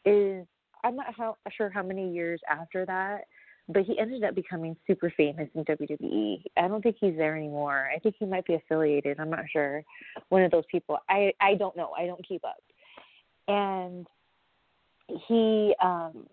is 0.05 0.47
I'm 0.87 0.95
not 0.95 1.13
how, 1.17 1.37
sure 1.57 1.69
how 1.69 1.83
many 1.83 2.13
years 2.13 2.41
after 2.49 2.87
that, 2.87 3.23
but 3.69 3.83
he 3.83 3.99
ended 3.99 4.23
up 4.23 4.37
becoming 4.37 4.77
super 4.87 5.13
famous 5.17 5.49
in 5.55 5.65
WWE. 5.65 6.43
I 6.57 6.69
don't 6.69 6.81
think 6.81 6.97
he's 7.01 7.17
there 7.17 7.37
anymore. 7.37 7.91
I 7.95 7.99
think 7.99 8.15
he 8.19 8.25
might 8.25 8.47
be 8.47 8.55
affiliated. 8.55 9.19
I'm 9.19 9.31
not 9.31 9.47
sure. 9.53 9.83
One 10.29 10.45
of 10.45 10.53
those 10.53 10.65
people. 10.71 10.99
I 11.09 11.33
I 11.41 11.55
don't 11.55 11.77
know. 11.77 11.91
I 11.99 12.07
don't 12.07 12.27
keep 12.27 12.45
up. 12.45 12.63
And 13.49 14.07
he 15.29 15.75
um 15.83 16.29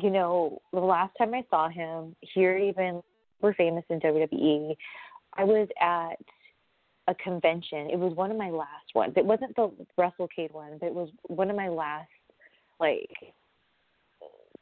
you 0.00 0.10
know, 0.10 0.60
the 0.72 0.80
last 0.80 1.12
time 1.16 1.32
I 1.32 1.44
saw 1.48 1.68
him 1.68 2.16
here 2.20 2.56
even 2.56 3.00
we're 3.40 3.54
famous 3.54 3.84
in 3.90 4.00
WWE, 4.00 4.74
I 5.34 5.44
was 5.44 5.68
at 5.80 6.18
a 7.08 7.14
convention. 7.22 7.90
It 7.90 7.98
was 7.98 8.14
one 8.14 8.30
of 8.30 8.36
my 8.36 8.50
last 8.50 8.94
ones. 8.94 9.14
It 9.16 9.24
wasn't 9.24 9.54
the 9.54 9.70
WrestleCade 9.98 10.52
one, 10.52 10.78
but 10.80 10.86
it 10.86 10.94
was 10.94 11.10
one 11.28 11.50
of 11.50 11.56
my 11.56 11.68
last 11.68 12.08
like 12.80 13.10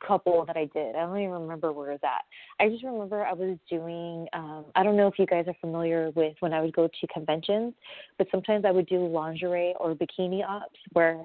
couple 0.06 0.44
that 0.46 0.56
I 0.56 0.66
did. 0.66 0.96
I 0.96 1.00
don't 1.00 1.18
even 1.18 1.30
remember 1.30 1.72
where 1.72 1.90
it 1.90 2.00
was 2.02 2.04
at. 2.04 2.24
I 2.64 2.68
just 2.68 2.84
remember 2.84 3.24
I 3.24 3.32
was 3.32 3.56
doing 3.68 4.26
um 4.32 4.66
I 4.74 4.82
don't 4.82 4.96
know 4.96 5.06
if 5.06 5.18
you 5.18 5.26
guys 5.26 5.44
are 5.46 5.56
familiar 5.60 6.10
with 6.14 6.34
when 6.40 6.52
I 6.52 6.60
would 6.60 6.74
go 6.74 6.88
to 6.88 7.06
conventions, 7.08 7.74
but 8.18 8.26
sometimes 8.30 8.64
I 8.64 8.70
would 8.70 8.86
do 8.86 9.06
lingerie 9.06 9.74
or 9.78 9.94
bikini 9.94 10.44
ops 10.46 10.78
where 10.92 11.24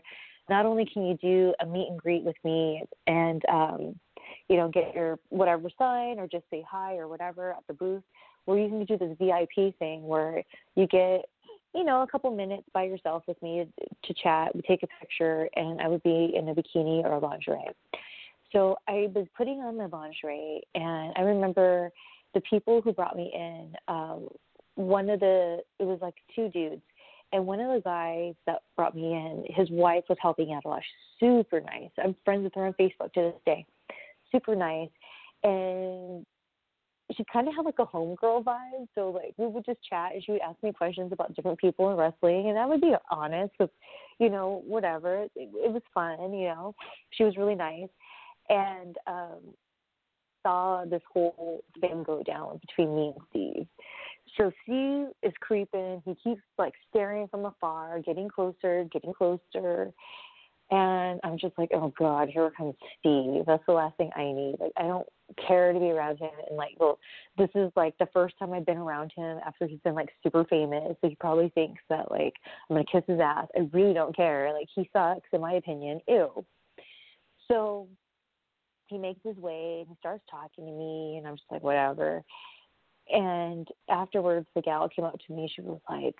not 0.49 0.65
only 0.65 0.85
can 0.85 1.05
you 1.05 1.17
do 1.21 1.53
a 1.61 1.65
meet 1.65 1.87
and 1.89 1.99
greet 1.99 2.23
with 2.23 2.37
me 2.43 2.83
and 3.07 3.41
um 3.49 3.99
you 4.47 4.57
know, 4.57 4.69
get 4.69 4.93
your 4.93 5.17
whatever 5.29 5.69
sign 5.77 6.19
or 6.19 6.27
just 6.27 6.43
say 6.51 6.63
hi 6.69 6.97
or 6.97 7.07
whatever 7.07 7.51
at 7.51 7.63
the 7.67 7.73
booth, 7.73 8.03
where 8.45 8.59
you 8.59 8.69
can 8.69 8.85
do 8.85 8.97
this 8.97 9.17
VIP 9.19 9.75
thing 9.79 10.05
where 10.05 10.43
you 10.75 10.85
get 10.87 11.25
you 11.75 11.83
know, 11.83 12.03
a 12.03 12.07
couple 12.07 12.31
minutes 12.33 12.63
by 12.73 12.83
yourself 12.83 13.23
with 13.27 13.39
me 13.41 13.67
to 14.05 14.13
chat, 14.13 14.55
we 14.55 14.61
take 14.61 14.81
a 14.81 14.87
picture, 15.01 15.49
and 15.57 15.81
I 15.81 15.89
would 15.89 16.01
be 16.03 16.31
in 16.33 16.47
a 16.47 16.55
bikini 16.55 17.03
or 17.03 17.13
a 17.13 17.19
lingerie. 17.19 17.65
So 18.51 18.77
I 18.87 19.09
was 19.13 19.27
putting 19.35 19.59
on 19.59 19.77
my 19.77 19.85
lingerie, 19.85 20.61
and 20.75 21.13
I 21.15 21.21
remember 21.21 21.91
the 22.33 22.41
people 22.41 22.81
who 22.81 22.93
brought 22.93 23.15
me 23.15 23.31
in. 23.33 23.73
Um, 23.87 24.27
one 24.75 25.09
of 25.09 25.19
the 25.19 25.59
it 25.79 25.83
was 25.83 25.99
like 26.01 26.15
two 26.35 26.49
dudes, 26.49 26.81
and 27.31 27.45
one 27.45 27.59
of 27.59 27.73
the 27.73 27.81
guys 27.81 28.33
that 28.45 28.61
brought 28.75 28.95
me 28.95 29.13
in, 29.13 29.45
his 29.47 29.69
wife 29.71 30.03
was 30.09 30.17
helping 30.21 30.53
out 30.53 30.65
a 30.65 30.67
lot. 30.67 30.81
She's 31.19 31.27
super 31.27 31.61
nice. 31.61 31.89
I'm 32.01 32.15
friends 32.23 32.43
with 32.43 32.53
her 32.55 32.65
on 32.65 32.73
Facebook 32.73 33.13
to 33.13 33.21
this 33.21 33.41
day. 33.45 33.65
Super 34.31 34.55
nice, 34.55 34.89
and 35.43 36.25
she 37.15 37.23
kind 37.31 37.47
of 37.47 37.53
had 37.55 37.65
like 37.65 37.79
a 37.79 37.85
homegirl 37.85 38.43
vibe. 38.43 38.87
So 38.95 39.11
like 39.11 39.33
we 39.37 39.47
would 39.47 39.65
just 39.65 39.79
chat, 39.87 40.13
and 40.13 40.23
she 40.23 40.31
would 40.31 40.41
ask 40.41 40.61
me 40.63 40.73
questions 40.73 41.11
about 41.11 41.35
different 41.35 41.59
people 41.59 41.89
in 41.91 41.97
wrestling, 41.97 42.49
and 42.49 42.57
I 42.57 42.65
would 42.65 42.81
be 42.81 42.95
honest 43.11 43.53
with, 43.59 43.69
you 44.19 44.29
know, 44.29 44.63
whatever. 44.65 45.23
It, 45.23 45.31
it 45.35 45.71
was 45.71 45.83
fun, 45.93 46.33
you 46.33 46.47
know. 46.47 46.75
She 47.11 47.23
was 47.23 47.37
really 47.37 47.55
nice, 47.55 47.89
and 48.49 48.95
um 49.07 49.53
saw 50.45 50.85
this 50.85 51.01
whole 51.11 51.63
thing 51.81 52.03
go 52.03 52.21
down 52.23 52.59
between 52.67 52.95
me 52.95 53.13
and 53.15 53.25
Steve. 53.29 53.67
So 54.37 54.51
Steve 54.63 55.07
is 55.23 55.33
creeping. 55.39 56.01
He 56.05 56.15
keeps 56.23 56.41
like 56.57 56.73
staring 56.89 57.27
from 57.27 57.45
afar, 57.45 57.99
getting 58.01 58.29
closer, 58.29 58.85
getting 58.91 59.13
closer. 59.13 59.91
And 60.71 61.19
I'm 61.23 61.37
just 61.37 61.53
like, 61.57 61.69
oh 61.73 61.93
God, 61.97 62.29
here 62.29 62.51
comes 62.57 62.73
Steve. 62.99 63.43
That's 63.45 63.63
the 63.67 63.73
last 63.73 63.97
thing 63.97 64.09
I 64.15 64.23
need. 64.23 64.55
Like, 64.59 64.71
I 64.77 64.83
don't 64.83 65.07
care 65.47 65.71
to 65.71 65.79
be 65.79 65.91
around 65.91 66.17
him. 66.17 66.31
And 66.47 66.57
like, 66.57 66.75
well, 66.79 66.97
this 67.37 67.49
is 67.53 67.71
like 67.75 67.95
the 67.99 68.07
first 68.13 68.37
time 68.39 68.51
I've 68.51 68.65
been 68.65 68.77
around 68.77 69.11
him 69.15 69.39
after 69.45 69.67
he's 69.67 69.79
been 69.83 69.93
like 69.93 70.09
super 70.23 70.43
famous. 70.45 70.95
So 71.01 71.09
he 71.09 71.15
probably 71.15 71.49
thinks 71.49 71.81
that 71.89 72.11
like 72.11 72.33
I'm 72.69 72.75
gonna 72.75 72.85
kiss 72.91 73.03
his 73.07 73.19
ass. 73.19 73.47
I 73.55 73.69
really 73.73 73.93
don't 73.93 74.15
care. 74.15 74.51
Like 74.53 74.67
he 74.73 74.89
sucks, 74.91 75.29
in 75.33 75.41
my 75.41 75.53
opinion. 75.53 76.01
Ew. 76.07 76.43
So 77.47 77.87
he 78.87 78.97
makes 78.97 79.21
his 79.23 79.37
way 79.37 79.79
and 79.79 79.87
he 79.89 79.95
starts 79.99 80.23
talking 80.29 80.65
to 80.65 80.71
me, 80.71 81.17
and 81.17 81.27
I'm 81.27 81.35
just 81.35 81.51
like, 81.51 81.63
whatever. 81.63 82.23
And 83.11 83.67
afterwards, 83.89 84.47
the 84.55 84.61
gal 84.61 84.89
came 84.89 85.05
up 85.05 85.19
to 85.27 85.33
me. 85.33 85.51
She 85.53 85.61
was 85.61 85.79
like, 85.89 86.15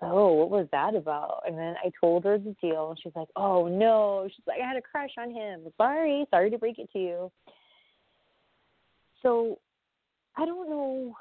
so 0.00 0.32
what 0.32 0.50
was 0.50 0.66
that 0.72 0.94
about? 0.94 1.42
And 1.46 1.56
then 1.56 1.74
I 1.82 1.90
told 2.00 2.24
her 2.24 2.38
the 2.38 2.54
deal, 2.60 2.90
and 2.90 2.98
she's 3.02 3.14
like, 3.16 3.28
oh 3.36 3.68
no. 3.68 4.28
She's 4.28 4.44
like, 4.46 4.60
I 4.62 4.66
had 4.66 4.76
a 4.76 4.82
crush 4.82 5.12
on 5.18 5.30
him. 5.30 5.62
Sorry, 5.76 6.26
sorry 6.30 6.50
to 6.50 6.58
break 6.58 6.78
it 6.78 6.90
to 6.92 6.98
you. 6.98 7.32
So 9.22 9.58
I 10.36 10.44
don't 10.44 10.68
know 10.68 11.16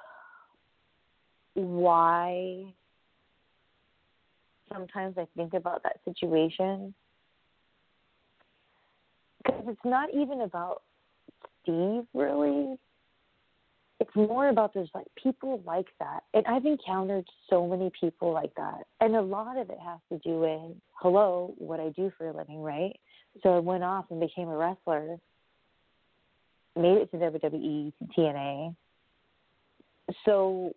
why 1.53 2.73
sometimes 4.71 5.17
I 5.17 5.25
think 5.37 5.53
about 5.53 5.83
that 5.83 5.99
situation 6.03 6.93
because 9.45 9.63
it's 9.67 9.85
not 9.85 10.09
even 10.13 10.41
about 10.41 10.81
Steve 11.63 12.03
really. 12.13 12.77
It's 14.01 14.15
more 14.15 14.49
about 14.49 14.73
there's 14.73 14.89
like 14.93 15.07
people 15.21 15.61
like 15.65 15.87
that. 15.99 16.23
And 16.33 16.45
i've 16.47 16.65
encountered 16.65 17.25
so 17.49 17.67
many 17.67 17.91
people 17.99 18.33
like 18.33 18.53
that. 18.55 18.85
And 18.99 19.15
a 19.15 19.21
lot 19.21 19.57
of 19.57 19.69
it 19.69 19.77
has 19.83 19.99
to 20.11 20.19
do 20.19 20.39
with 20.39 20.77
hello 20.93 21.53
what 21.57 21.79
i 21.79 21.89
do 21.89 22.11
for 22.17 22.27
a 22.27 22.35
living 22.35 22.61
right? 22.61 22.97
So 23.43 23.55
i 23.55 23.59
went 23.59 23.83
off 23.83 24.05
and 24.09 24.19
became 24.19 24.49
a 24.49 24.57
wrestler. 24.57 25.17
Made 26.75 26.97
it 26.97 27.11
to 27.11 27.17
wwe 27.17 27.93
to 27.99 28.21
tna 28.21 28.75
so 30.23 30.73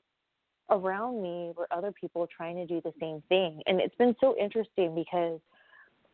around 0.71 1.23
me 1.23 1.53
were 1.57 1.69
other 1.71 1.93
people 1.93 2.27
trying 2.35 2.57
to 2.57 2.66
do 2.66 2.81
the 2.83 2.93
same 3.01 3.23
thing. 3.29 3.62
And 3.66 3.81
it's 3.81 3.95
been 3.97 4.14
so 4.21 4.37
interesting 4.39 4.95
because 4.95 5.41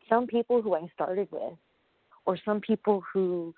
some 0.09 0.27
people 0.27 0.61
who 0.63 0.75
i 0.75 0.87
started 0.95 1.29
with 1.31 1.55
or 2.27 2.39
some 2.45 2.61
people 2.61 3.03
who 3.13 3.55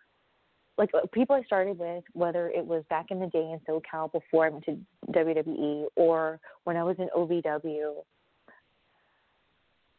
like 0.78 0.90
uh, 0.94 1.06
people 1.12 1.34
I 1.34 1.42
started 1.42 1.78
with, 1.78 2.04
whether 2.12 2.50
it 2.50 2.64
was 2.64 2.84
back 2.90 3.06
in 3.10 3.18
the 3.18 3.26
day 3.28 3.38
in 3.38 3.60
SoCal 3.66 4.12
before 4.12 4.46
I 4.46 4.50
went 4.50 4.64
to 4.66 4.78
WWE 5.10 5.86
or 5.96 6.38
when 6.64 6.76
I 6.76 6.82
was 6.82 6.96
in 6.98 7.08
OVW, 7.16 7.94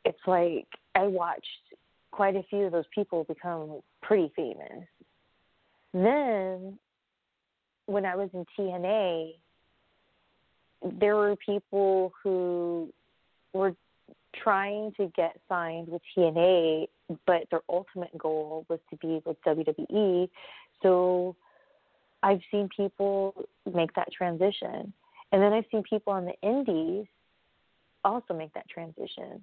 it's 0.05 0.19
like 0.27 0.67
I 0.95 1.07
watched 1.07 1.45
quite 2.11 2.35
a 2.35 2.43
few 2.49 2.63
of 2.63 2.71
those 2.71 2.85
people 2.93 3.23
become 3.23 3.79
pretty 4.01 4.31
famous. 4.35 4.85
Then 5.93 6.77
when 7.87 8.05
I 8.05 8.15
was 8.15 8.29
in 8.33 8.45
TNA, 8.57 9.31
there 10.99 11.15
were 11.15 11.35
people 11.43 12.13
who 12.23 12.93
were 13.53 13.73
trying 14.43 14.93
to 14.97 15.11
get 15.15 15.39
signed 15.49 15.87
with 15.87 16.01
TNA, 16.15 16.87
but 17.25 17.43
their 17.51 17.61
ultimate 17.69 18.17
goal 18.17 18.65
was 18.69 18.79
to 18.89 18.97
be 18.97 19.21
with 19.25 19.37
WWE. 19.43 20.29
So 20.81 21.35
I've 22.23 22.41
seen 22.51 22.69
people 22.75 23.33
make 23.71 23.93
that 23.95 24.11
transition. 24.11 24.93
And 25.31 25.41
then 25.41 25.53
I've 25.53 25.65
seen 25.71 25.83
people 25.83 26.13
on 26.13 26.25
the 26.25 26.33
indies 26.41 27.05
also 28.03 28.33
make 28.33 28.53
that 28.53 28.69
transition. 28.69 29.41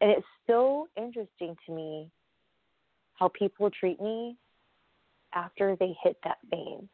And 0.00 0.10
it's 0.10 0.26
so 0.46 0.88
interesting 0.96 1.56
to 1.66 1.72
me 1.72 2.10
how 3.14 3.28
people 3.28 3.70
treat 3.70 4.00
me 4.00 4.36
after 5.34 5.76
they 5.76 5.96
hit 6.02 6.16
that 6.24 6.38
fame. 6.50 6.88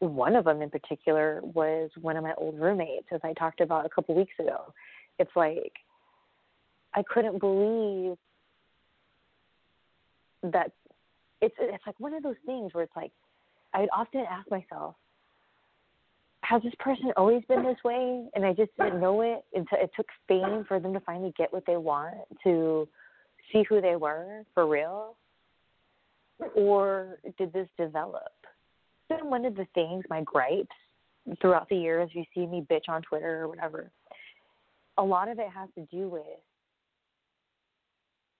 One 0.00 0.34
of 0.34 0.44
them 0.44 0.62
in 0.62 0.70
particular 0.70 1.40
was 1.42 1.90
one 2.00 2.16
of 2.16 2.24
my 2.24 2.34
old 2.36 2.58
roommates, 2.58 3.06
as 3.12 3.20
I 3.22 3.34
talked 3.34 3.60
about 3.60 3.86
a 3.86 3.88
couple 3.88 4.16
weeks 4.16 4.32
ago. 4.40 4.72
It's 5.18 5.30
like 5.36 5.72
I 6.94 7.02
couldn't 7.02 7.38
believe 7.38 8.16
that 10.42 10.72
it's 11.40 11.54
it's 11.58 11.86
like 11.86 11.98
one 11.98 12.14
of 12.14 12.22
those 12.22 12.36
things 12.46 12.74
where 12.74 12.84
it's 12.84 12.96
like 12.96 13.12
I'd 13.74 13.88
often 13.96 14.24
ask 14.28 14.50
myself, 14.50 14.96
has 16.42 16.62
this 16.62 16.74
person 16.78 17.12
always 17.16 17.42
been 17.48 17.62
this 17.62 17.78
way 17.84 18.26
and 18.34 18.44
I 18.44 18.52
just 18.52 18.70
didn't 18.76 19.00
know 19.00 19.22
it 19.22 19.44
until 19.54 19.78
it 19.80 19.90
took 19.96 20.06
fame 20.28 20.64
for 20.66 20.78
them 20.78 20.92
to 20.92 21.00
finally 21.00 21.32
get 21.38 21.52
what 21.52 21.64
they 21.66 21.76
want 21.76 22.16
to 22.44 22.88
see 23.52 23.64
who 23.68 23.80
they 23.80 23.96
were 23.96 24.42
for 24.54 24.66
real? 24.66 25.16
Or 26.56 27.18
did 27.38 27.52
this 27.52 27.68
develop? 27.78 28.32
It's 29.08 29.22
one 29.22 29.44
of 29.44 29.54
the 29.54 29.66
things, 29.74 30.04
my 30.10 30.22
gripes 30.22 30.74
throughout 31.40 31.68
the 31.68 31.76
years, 31.76 32.10
you 32.12 32.24
see 32.34 32.46
me 32.46 32.66
bitch 32.68 32.88
on 32.88 33.02
Twitter 33.02 33.42
or 33.42 33.48
whatever. 33.48 33.90
A 34.98 35.02
lot 35.02 35.28
of 35.28 35.38
it 35.38 35.48
has 35.48 35.68
to 35.76 35.86
do 35.94 36.08
with 36.08 36.22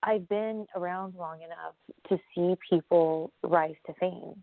I've 0.02 0.28
been 0.28 0.66
around 0.74 1.14
long 1.16 1.42
enough 1.42 1.74
to 2.08 2.18
see 2.34 2.56
people 2.68 3.32
rise 3.42 3.76
to 3.86 3.94
fame. 3.94 4.34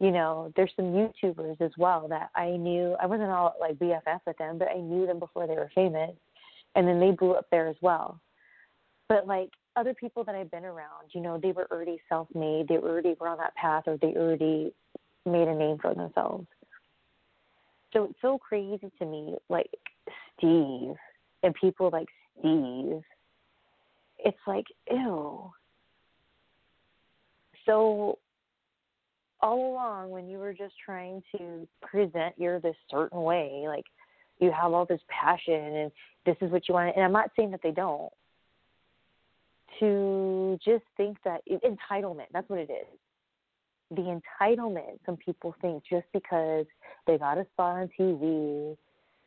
You 0.00 0.10
know, 0.10 0.52
there's 0.56 0.72
some 0.74 0.86
YouTubers 0.86 1.60
as 1.60 1.70
well 1.78 2.08
that 2.08 2.30
I 2.34 2.50
knew. 2.56 2.96
I 3.00 3.06
wasn't 3.06 3.30
all 3.30 3.54
like 3.60 3.78
BFF 3.78 4.20
with 4.26 4.36
them, 4.38 4.58
but 4.58 4.68
I 4.68 4.80
knew 4.80 5.06
them 5.06 5.20
before 5.20 5.46
they 5.46 5.54
were 5.54 5.70
famous, 5.74 6.10
and 6.74 6.86
then 6.86 6.98
they 6.98 7.12
blew 7.12 7.34
up 7.34 7.46
there 7.50 7.68
as 7.68 7.76
well. 7.80 8.20
But 9.08 9.26
like 9.26 9.50
other 9.76 9.94
people 9.94 10.24
that 10.24 10.34
I've 10.34 10.50
been 10.50 10.64
around, 10.64 11.10
you 11.12 11.20
know, 11.20 11.38
they 11.38 11.52
were 11.52 11.68
already 11.70 12.00
self-made. 12.08 12.66
They 12.68 12.76
already 12.76 13.14
were 13.20 13.28
on 13.28 13.38
that 13.38 13.54
path, 13.54 13.84
or 13.86 13.96
they 13.96 14.14
already 14.16 14.72
made 15.24 15.46
a 15.46 15.54
name 15.54 15.78
for 15.80 15.94
themselves. 15.94 16.46
So 17.92 18.04
it's 18.04 18.20
so 18.20 18.36
crazy 18.38 18.90
to 18.98 19.06
me, 19.06 19.36
like 19.48 19.70
Steve 20.38 20.94
and 21.42 21.54
people 21.54 21.90
like 21.92 22.08
Steve 22.38 23.02
it's 24.24 24.38
like, 24.46 24.66
ew. 24.90 25.52
So 27.66 28.18
all 29.40 29.72
along 29.72 30.10
when 30.10 30.28
you 30.28 30.38
were 30.38 30.54
just 30.54 30.74
trying 30.84 31.22
to 31.36 31.68
present 31.82 32.34
you're 32.38 32.60
this 32.60 32.76
certain 32.90 33.22
way, 33.22 33.64
like 33.66 33.84
you 34.40 34.50
have 34.50 34.72
all 34.72 34.86
this 34.86 35.00
passion 35.08 35.54
and 35.54 35.92
this 36.26 36.36
is 36.40 36.50
what 36.50 36.68
you 36.68 36.74
want 36.74 36.96
and 36.96 37.04
I'm 37.04 37.12
not 37.12 37.30
saying 37.36 37.50
that 37.52 37.60
they 37.62 37.70
don't. 37.70 38.12
To 39.80 40.58
just 40.64 40.84
think 40.96 41.18
that 41.24 41.40
entitlement, 41.48 42.26
that's 42.32 42.48
what 42.48 42.60
it 42.60 42.70
is. 42.70 42.98
The 43.90 44.20
entitlement 44.20 44.98
some 45.04 45.16
people 45.16 45.54
think 45.60 45.82
just 45.88 46.06
because 46.12 46.66
they 47.06 47.18
got 47.18 47.38
a 47.38 47.46
spot 47.52 47.76
on 47.76 47.90
TV, 47.98 48.76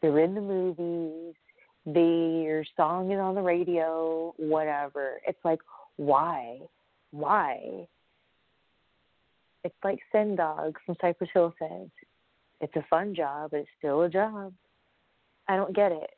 they're 0.02 0.20
in 0.20 0.36
the 0.36 0.42
movies, 0.42 1.36
their 1.86 2.66
song 2.76 3.12
is 3.12 3.20
on 3.20 3.36
the 3.36 3.42
radio, 3.42 4.34
whatever. 4.38 5.20
It's 5.26 5.40
like, 5.44 5.60
why? 5.96 6.60
Why? 7.12 7.88
It's 9.64 9.76
like 9.84 10.00
Sen 10.12 10.36
Dog 10.36 10.78
from 10.86 10.96
Cypress 11.02 11.30
Hill 11.34 11.54
says. 11.60 11.90
It's 12.60 12.76
a 12.76 12.86
fun 12.90 13.16
job, 13.16 13.52
but 13.52 13.62
it's 13.62 13.70
still 13.78 14.02
a 14.04 14.10
job. 14.10 14.54
I 15.48 15.56
don't 15.56 15.76
get 15.76 15.92
it. 15.92 16.10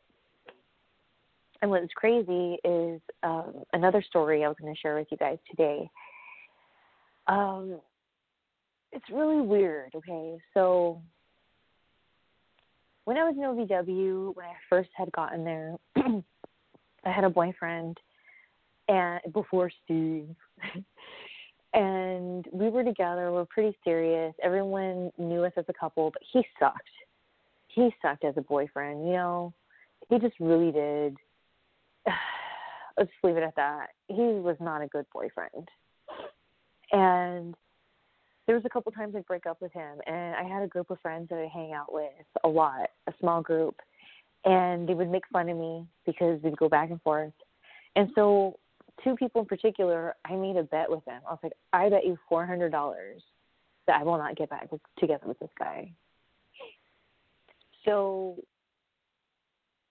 And 1.61 1.69
what's 1.71 1.93
crazy 1.95 2.57
is 2.63 3.01
um, 3.23 3.53
another 3.73 4.01
story 4.01 4.43
I 4.43 4.47
was 4.47 4.57
going 4.61 4.73
to 4.73 4.79
share 4.79 4.95
with 4.95 5.07
you 5.11 5.17
guys 5.17 5.37
today. 5.49 5.89
Um, 7.27 7.79
it's 8.91 9.05
really 9.11 9.41
weird. 9.41 9.93
Okay, 9.93 10.37
so 10.53 11.01
when 13.09 13.17
I 13.17 13.23
was 13.23 13.33
in 13.35 13.41
OVW, 13.41 14.35
when 14.35 14.45
I 14.45 14.53
first 14.69 14.91
had 14.93 15.11
gotten 15.13 15.43
there, 15.43 15.75
I 15.95 17.11
had 17.11 17.23
a 17.23 17.29
boyfriend, 17.31 17.97
and 18.87 19.19
before 19.33 19.71
Steve, 19.83 20.27
and 21.73 22.45
we 22.51 22.69
were 22.69 22.83
together. 22.83 23.31
We 23.31 23.39
are 23.39 23.45
pretty 23.45 23.75
serious. 23.83 24.35
Everyone 24.43 25.11
knew 25.17 25.43
us 25.43 25.53
as 25.57 25.65
a 25.69 25.73
couple, 25.73 26.11
but 26.11 26.21
he 26.31 26.43
sucked. 26.59 26.77
He 27.69 27.89
sucked 27.99 28.25
as 28.25 28.35
a 28.37 28.41
boyfriend. 28.41 29.07
You 29.07 29.13
know, 29.13 29.53
he 30.07 30.19
just 30.19 30.35
really 30.39 30.71
did. 30.71 31.17
Let's 32.95 33.09
leave 33.23 33.37
it 33.37 33.43
at 33.43 33.55
that. 33.55 33.87
He 34.07 34.21
was 34.21 34.57
not 34.59 34.83
a 34.83 34.87
good 34.87 35.07
boyfriend, 35.11 35.67
and 36.91 37.55
there 38.49 38.55
was 38.55 38.65
a 38.65 38.69
couple 38.69 38.91
times 38.91 39.13
I'd 39.15 39.27
break 39.27 39.45
up 39.45 39.61
with 39.61 39.71
him, 39.73 39.99
and 40.07 40.33
I 40.35 40.41
had 40.41 40.63
a 40.63 40.67
group 40.67 40.89
of 40.89 40.99
friends 41.01 41.29
that 41.29 41.37
I 41.37 41.47
hang 41.53 41.71
out 41.71 41.93
with 41.93 42.09
a 42.43 42.47
lot, 42.47 42.89
a 43.05 43.13
small 43.19 43.43
group, 43.43 43.75
and 44.43 44.89
they 44.89 44.95
would 44.95 45.11
make 45.11 45.21
fun 45.31 45.49
of 45.49 45.55
me 45.55 45.85
because 46.03 46.41
we'd 46.41 46.57
go 46.57 46.67
back 46.67 46.89
and 46.89 46.99
forth. 47.03 47.31
And 47.95 48.09
so, 48.15 48.57
two 49.03 49.15
people 49.17 49.41
in 49.41 49.45
particular, 49.45 50.15
I 50.25 50.35
made 50.35 50.57
a 50.57 50.63
bet 50.63 50.89
with 50.89 51.05
them. 51.05 51.21
I 51.27 51.29
was 51.29 51.39
like, 51.43 51.53
I 51.73 51.89
bet 51.89 52.07
you 52.07 52.17
four 52.27 52.43
hundred 52.43 52.71
dollars 52.71 53.21
that 53.85 54.01
I 54.01 54.03
will 54.03 54.17
not 54.17 54.35
get 54.35 54.49
back 54.49 54.67
together 54.97 55.27
with 55.27 55.37
this 55.37 55.51
guy. 55.59 55.91
So 57.85 58.35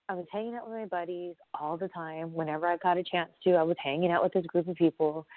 I 0.08 0.14
was 0.14 0.26
hanging 0.32 0.56
out 0.56 0.68
with 0.68 0.80
my 0.80 0.86
buddies 0.86 1.36
all 1.54 1.76
the 1.76 1.86
time. 1.86 2.34
Whenever 2.34 2.66
I 2.66 2.76
got 2.78 2.98
a 2.98 3.04
chance 3.04 3.30
to, 3.44 3.54
I 3.54 3.62
was 3.62 3.76
hanging 3.80 4.10
out 4.10 4.24
with 4.24 4.32
this 4.32 4.46
group 4.46 4.66
of 4.66 4.74
people. 4.74 5.28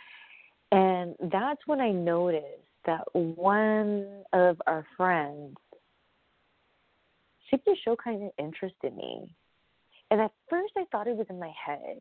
And 0.71 1.13
that's 1.31 1.61
when 1.67 1.81
I 1.81 1.91
noticed 1.91 2.65
that 2.85 3.03
one 3.13 4.23
of 4.33 4.61
our 4.67 4.85
friends 4.97 5.55
seemed 7.49 7.63
to 7.65 7.75
show 7.83 7.95
kind 7.95 8.23
of 8.23 8.31
interest 8.37 8.75
in 8.83 8.95
me. 8.95 9.35
And 10.09 10.21
at 10.21 10.31
first 10.49 10.73
I 10.77 10.85
thought 10.91 11.07
it 11.07 11.15
was 11.15 11.27
in 11.29 11.39
my 11.39 11.51
head. 11.65 11.99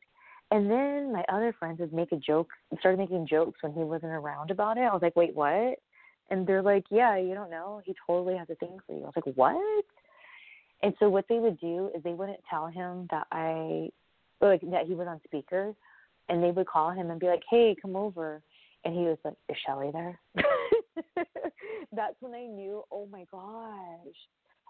And 0.52 0.68
then 0.68 1.12
my 1.12 1.24
other 1.28 1.54
friends 1.56 1.78
would 1.78 1.92
make 1.92 2.10
a 2.12 2.16
joke, 2.16 2.48
started 2.80 2.98
making 2.98 3.28
jokes 3.28 3.62
when 3.62 3.72
he 3.72 3.80
wasn't 3.80 4.12
around 4.12 4.50
about 4.50 4.78
it. 4.78 4.82
I 4.82 4.92
was 4.92 5.02
like, 5.02 5.14
wait, 5.14 5.34
what? 5.34 5.78
And 6.30 6.46
they're 6.46 6.62
like, 6.62 6.84
yeah, 6.90 7.16
you 7.16 7.34
don't 7.34 7.50
know. 7.50 7.80
He 7.84 7.94
totally 8.06 8.36
has 8.36 8.48
a 8.50 8.56
thing 8.56 8.78
for 8.86 8.96
you. 8.96 9.02
I 9.02 9.06
was 9.06 9.12
like, 9.24 9.36
what? 9.36 9.84
And 10.82 10.94
so 10.98 11.08
what 11.08 11.26
they 11.28 11.38
would 11.38 11.60
do 11.60 11.90
is 11.94 12.02
they 12.02 12.14
wouldn't 12.14 12.40
tell 12.48 12.66
him 12.66 13.06
that 13.10 13.26
I, 13.30 13.90
like, 14.40 14.62
that 14.70 14.86
he 14.86 14.94
was 14.94 15.06
on 15.06 15.20
speaker. 15.24 15.74
And 16.28 16.42
they 16.42 16.52
would 16.52 16.66
call 16.66 16.90
him 16.90 17.10
and 17.10 17.20
be 17.20 17.26
like, 17.26 17.42
hey, 17.50 17.76
come 17.80 17.96
over. 17.96 18.40
And 18.84 18.94
he 18.94 19.00
was 19.02 19.18
like, 19.24 19.34
is 19.48 19.56
Shelly 19.66 19.90
there? 19.92 20.18
That's 21.92 22.14
when 22.20 22.34
I 22.34 22.46
knew, 22.46 22.82
oh 22.90 23.06
my 23.10 23.24
gosh. 23.30 24.16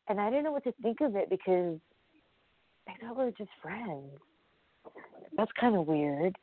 And 0.09 0.21
I 0.21 0.31
didn't 0.31 0.45
know 0.45 0.53
what 0.53 0.65
to 0.65 0.73
think 0.83 1.01
of 1.01 1.15
it 1.15 1.31
because 1.31 1.79
I 2.89 2.93
thought 3.01 3.17
we 3.17 3.25
were 3.25 3.31
just 3.31 3.51
friends. 3.63 4.11
That's 5.37 5.51
kind 5.61 5.77
of 5.77 5.87
weird. 5.87 6.37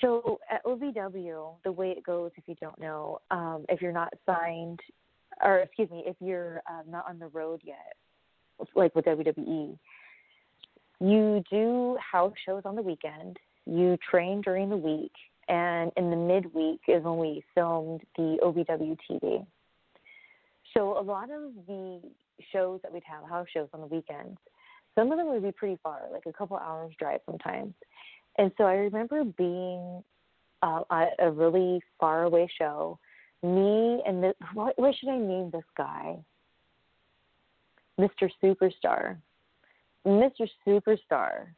So 0.00 0.40
at 0.50 0.64
OVW, 0.64 1.54
the 1.64 1.72
way 1.72 1.90
it 1.90 2.04
goes, 2.04 2.32
if 2.36 2.44
you 2.46 2.56
don't 2.60 2.78
know, 2.80 3.20
um, 3.30 3.64
if 3.68 3.80
you're 3.80 3.92
not 3.92 4.12
signed, 4.26 4.80
or 5.42 5.58
excuse 5.58 5.90
me, 5.90 6.02
if 6.06 6.16
you're 6.20 6.60
uh, 6.68 6.82
not 6.88 7.08
on 7.08 7.18
the 7.18 7.28
road 7.28 7.60
yet, 7.64 7.94
like 8.74 8.94
with 8.94 9.04
WWE, 9.04 9.78
you 11.00 11.42
do 11.50 11.96
house 12.12 12.32
shows 12.44 12.62
on 12.64 12.76
the 12.76 12.82
weekend. 12.82 13.38
You 13.64 13.96
train 14.08 14.40
during 14.40 14.68
the 14.68 14.76
week, 14.76 15.12
and 15.52 15.92
in 15.98 16.08
the 16.08 16.16
midweek 16.16 16.80
is 16.88 17.04
when 17.04 17.18
we 17.18 17.44
filmed 17.54 18.00
the 18.16 18.38
OVW 18.42 18.96
TV. 19.08 19.46
So 20.72 20.98
a 20.98 21.02
lot 21.02 21.24
of 21.24 21.52
the 21.66 22.00
shows 22.50 22.80
that 22.82 22.90
we'd 22.90 23.02
have, 23.04 23.28
house 23.28 23.46
shows 23.52 23.68
on 23.74 23.82
the 23.82 23.86
weekends, 23.86 24.38
some 24.94 25.12
of 25.12 25.18
them 25.18 25.28
would 25.28 25.42
be 25.42 25.52
pretty 25.52 25.78
far, 25.82 26.00
like 26.10 26.24
a 26.24 26.32
couple 26.32 26.56
hours 26.56 26.94
drive 26.98 27.20
sometimes. 27.26 27.74
And 28.38 28.50
so 28.56 28.64
I 28.64 28.76
remember 28.76 29.24
being 29.24 30.02
uh, 30.62 30.84
at 30.90 31.10
a 31.18 31.30
really 31.30 31.82
far 32.00 32.22
away 32.22 32.50
show. 32.58 32.98
Me 33.42 34.02
and 34.06 34.22
the, 34.22 34.34
what, 34.54 34.78
what 34.78 34.94
should 34.94 35.10
I 35.10 35.18
name 35.18 35.50
this 35.50 35.64
guy? 35.76 36.16
Mr. 38.00 38.30
Superstar. 38.42 39.18
Mr. 40.06 40.48
Superstar 40.66 41.48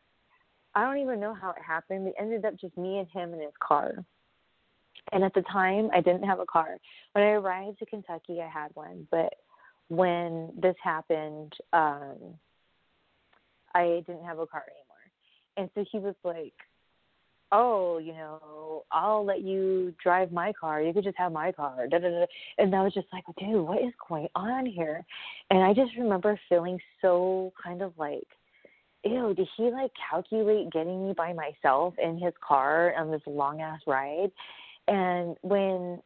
I 0.75 0.83
don't 0.83 0.99
even 0.99 1.21
know 1.21 1.35
how 1.35 1.51
it 1.51 1.63
happened. 1.65 2.09
It 2.09 2.15
ended 2.19 2.45
up 2.45 2.59
just 2.59 2.77
me 2.77 2.99
and 2.99 3.09
him 3.09 3.33
in 3.33 3.41
his 3.41 3.53
car. 3.61 4.05
And 5.13 5.23
at 5.23 5.35
the 5.35 5.43
time, 5.43 5.91
I 5.95 6.01
didn't 6.01 6.25
have 6.25 6.41
a 6.41 6.47
car. 6.47 6.79
When 7.13 7.25
I 7.25 7.31
arrived 7.31 7.79
to 7.79 7.87
Kentucky, 7.87 8.41
I 8.41 8.49
had 8.49 8.71
one. 8.75 9.07
But 9.11 9.35
when 9.89 10.51
this 10.61 10.75
happened, 10.83 11.53
um, 11.73 12.17
I 13.75 14.03
didn't 14.07 14.25
have 14.25 14.39
a 14.39 14.47
car 14.47 14.65
anymore. 14.67 15.05
And 15.57 15.71
so 15.75 15.85
he 15.93 15.99
was 15.99 16.15
like, 16.25 16.55
oh, 17.53 17.99
you 17.99 18.13
know, 18.13 18.85
I'll 18.91 19.25
let 19.25 19.43
you 19.43 19.95
drive 20.03 20.33
my 20.33 20.53
car. 20.59 20.83
You 20.83 20.93
could 20.93 21.05
just 21.05 21.19
have 21.19 21.31
my 21.33 21.53
car. 21.53 21.87
Da, 21.87 21.99
da, 21.99 22.09
da. 22.09 22.27
And 22.59 22.75
I 22.75 22.83
was 22.83 22.95
just 22.95 23.07
like, 23.13 23.25
dude, 23.39 23.65
what 23.65 23.83
is 23.83 23.93
going 24.09 24.29
on 24.35 24.67
here? 24.67 25.05
And 25.51 25.63
I 25.63 25.73
just 25.73 25.93
remember 25.97 26.41
feeling 26.49 26.81
so 27.01 27.53
kind 27.63 27.83
of 27.83 27.93
like– 27.97 28.27
ew, 29.05 29.35
did 29.35 29.49
he 29.57 29.71
like 29.71 29.91
calculate 30.11 30.73
getting 30.73 31.07
me 31.07 31.15
by 31.15 31.33
myself 31.33 31.95
in 32.03 32.19
his 32.19 32.33
car 32.47 32.95
on 32.97 33.11
this 33.11 33.23
long 33.27 33.61
ass 33.61 33.81
ride? 33.87 34.31
And 34.89 35.37
when 35.43 36.01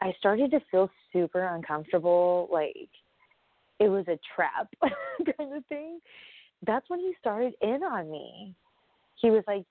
I 0.00 0.12
started 0.18 0.50
to 0.52 0.60
feel 0.70 0.90
super 1.12 1.46
uncomfortable, 1.46 2.48
like 2.52 2.88
it 3.78 3.88
was 3.88 4.06
a 4.08 4.18
trap 4.34 4.68
kind 4.82 5.54
of 5.54 5.64
thing, 5.66 6.00
that's 6.66 6.88
when 6.88 7.00
he 7.00 7.14
started 7.18 7.54
in 7.62 7.82
on 7.82 8.10
me. 8.10 8.54
He 9.20 9.30
was 9.30 9.44
like, 9.46 9.64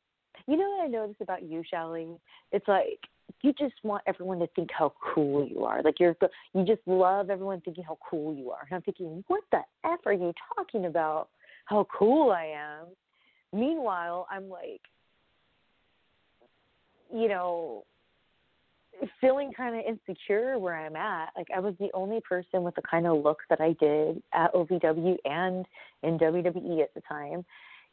You 0.48 0.58
know 0.58 0.70
what 0.70 0.86
I 0.86 0.88
noticed 0.88 1.22
about 1.22 1.44
you, 1.44 1.64
Shelly? 1.70 2.08
It's 2.52 2.68
like 2.68 3.00
you 3.42 3.54
just 3.54 3.76
want 3.84 4.04
everyone 4.08 4.40
to 4.40 4.48
think 4.56 4.70
how 4.78 4.94
cool 5.14 5.48
you 5.48 5.64
are. 5.64 5.82
Like 5.82 6.00
you're, 6.00 6.16
you 6.54 6.66
just 6.66 6.82
love 6.86 7.30
everyone 7.30 7.62
thinking 7.62 7.84
how 7.84 7.98
cool 8.10 8.34
you 8.34 8.52
are. 8.52 8.66
And 8.70 8.76
I'm 8.76 8.82
thinking, 8.82 9.24
what 9.28 9.44
the 9.52 9.60
f 9.86 10.00
are 10.06 10.14
you 10.14 10.34
talking 10.56 10.86
about? 10.86 11.30
How 11.70 11.86
cool 11.96 12.32
I 12.32 12.46
am. 12.46 12.88
Meanwhile, 13.54 14.28
I'm 14.30 14.50
like, 14.50 14.82
you 17.14 17.28
know, 17.28 17.86
feeling 19.22 19.52
kind 19.56 19.76
of 19.76 19.84
insecure 19.86 20.58
where 20.58 20.76
I'm 20.76 20.96
at. 20.96 21.30
Like 21.38 21.48
I 21.56 21.60
was 21.60 21.76
the 21.80 21.90
only 21.94 22.22
person 22.28 22.64
with 22.64 22.74
the 22.76 22.82
kind 22.82 23.06
of 23.06 23.24
look 23.24 23.38
that 23.50 23.62
I 23.62 23.76
did 23.80 24.22
at 24.34 24.54
OVW 24.54 25.18
and 25.26 25.66
in 26.04 26.18
WWE 26.18 26.82
at 26.82 26.94
the 26.96 27.02
time. 27.08 27.46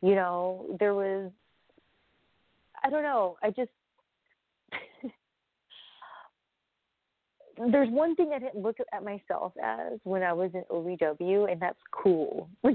You 0.02 0.14
know, 0.14 0.76
there 0.80 0.94
was 0.94 1.30
I 2.82 2.90
don't 2.90 3.02
know, 3.02 3.36
I 3.42 3.50
just 3.50 3.70
there's 7.72 7.90
one 7.90 8.14
thing 8.16 8.32
I 8.34 8.38
didn't 8.38 8.62
look 8.62 8.76
at 8.92 9.04
myself 9.04 9.52
as 9.62 9.98
when 10.04 10.22
I 10.22 10.32
was 10.32 10.50
in 10.54 10.62
OVW 10.70 11.50
and 11.50 11.60
that's 11.60 11.78
cool. 11.92 12.48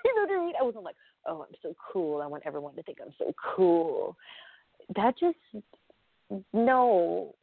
you 0.04 0.14
know 0.14 0.22
what 0.22 0.40
I 0.40 0.44
mean? 0.44 0.54
I 0.60 0.64
wasn't 0.64 0.84
like, 0.84 0.96
oh, 1.26 1.46
I'm 1.48 1.54
so 1.62 1.74
cool. 1.92 2.20
I 2.22 2.26
want 2.26 2.44
everyone 2.46 2.74
to 2.76 2.82
think 2.82 2.98
I'm 3.04 3.14
so 3.18 3.32
cool. 3.56 4.16
That 4.96 5.14
just, 5.18 5.64
no. 6.52 7.34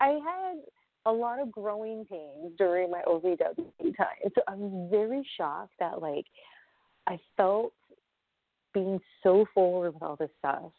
I 0.00 0.08
had 0.08 0.56
a 1.06 1.12
lot 1.12 1.40
of 1.40 1.52
growing 1.52 2.04
pains 2.06 2.52
during 2.58 2.90
my 2.90 3.02
OVW 3.06 3.96
time. 3.96 4.06
So 4.34 4.42
I 4.48 4.54
was 4.54 4.88
very 4.90 5.26
shocked 5.36 5.74
that, 5.80 6.00
like, 6.00 6.26
I 7.06 7.18
felt 7.36 7.72
being 8.72 9.00
so 9.22 9.46
forward 9.54 9.94
with 9.94 10.02
all 10.02 10.16
this 10.16 10.30
stuff. 10.38 10.72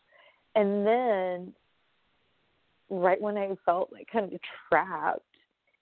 And 0.55 0.85
then, 0.85 1.53
right 2.89 3.21
when 3.21 3.37
I 3.37 3.55
felt 3.65 3.91
like 3.91 4.07
kind 4.11 4.31
of 4.31 4.39
trapped, 4.69 5.21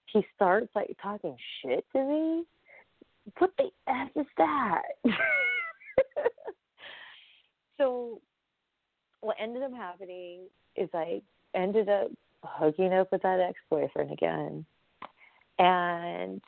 he 0.07 0.25
starts 0.35 0.69
like 0.75 0.95
talking 1.01 1.35
shit 1.61 1.85
to 1.93 2.03
me. 2.03 2.43
What 3.37 3.51
the 3.57 3.69
F 3.87 4.09
is 4.15 4.25
that? 4.37 4.81
so 7.77 8.21
what 9.21 9.37
ended 9.39 9.63
up 9.63 9.73
happening 9.73 10.41
is 10.75 10.89
I 10.93 11.21
ended 11.55 11.89
up 11.89 12.11
hooking 12.43 12.93
up 12.93 13.11
with 13.11 13.21
that 13.21 13.39
ex 13.39 13.57
boyfriend 13.69 14.11
again. 14.11 14.65
And 15.59 16.41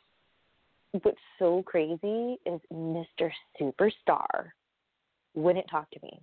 what's 1.02 1.18
so 1.38 1.62
crazy 1.62 2.38
is 2.44 2.60
Mr. 2.72 3.30
Superstar 3.60 4.50
wouldn't 5.34 5.68
talk 5.70 5.90
to 5.90 6.00
me. 6.02 6.20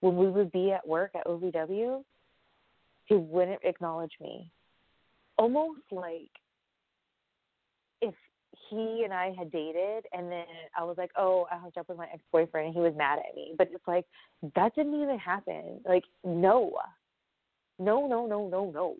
When 0.00 0.16
we 0.16 0.28
would 0.28 0.50
be 0.52 0.72
at 0.72 0.86
work 0.86 1.12
at 1.14 1.26
OVW, 1.26 2.02
he 3.04 3.16
wouldn't 3.16 3.60
acknowledge 3.64 4.12
me. 4.20 4.50
Almost 5.36 5.80
like 5.90 6.30
he 8.70 9.02
and 9.04 9.12
I 9.12 9.32
had 9.36 9.50
dated 9.50 10.06
and 10.12 10.30
then 10.30 10.44
I 10.78 10.84
was 10.84 10.96
like, 10.96 11.10
Oh, 11.16 11.46
I 11.50 11.58
hooked 11.58 11.76
up 11.76 11.88
with 11.88 11.98
my 11.98 12.06
ex 12.12 12.22
boyfriend 12.32 12.66
and 12.66 12.74
he 12.74 12.80
was 12.80 12.94
mad 12.96 13.18
at 13.18 13.34
me. 13.34 13.54
But 13.58 13.68
it's 13.72 13.86
like 13.86 14.06
that 14.54 14.74
didn't 14.74 15.00
even 15.00 15.18
happen. 15.18 15.80
Like, 15.86 16.04
no. 16.24 16.72
No, 17.78 18.06
no, 18.06 18.26
no, 18.26 18.48
no, 18.48 18.70
no. 18.70 18.96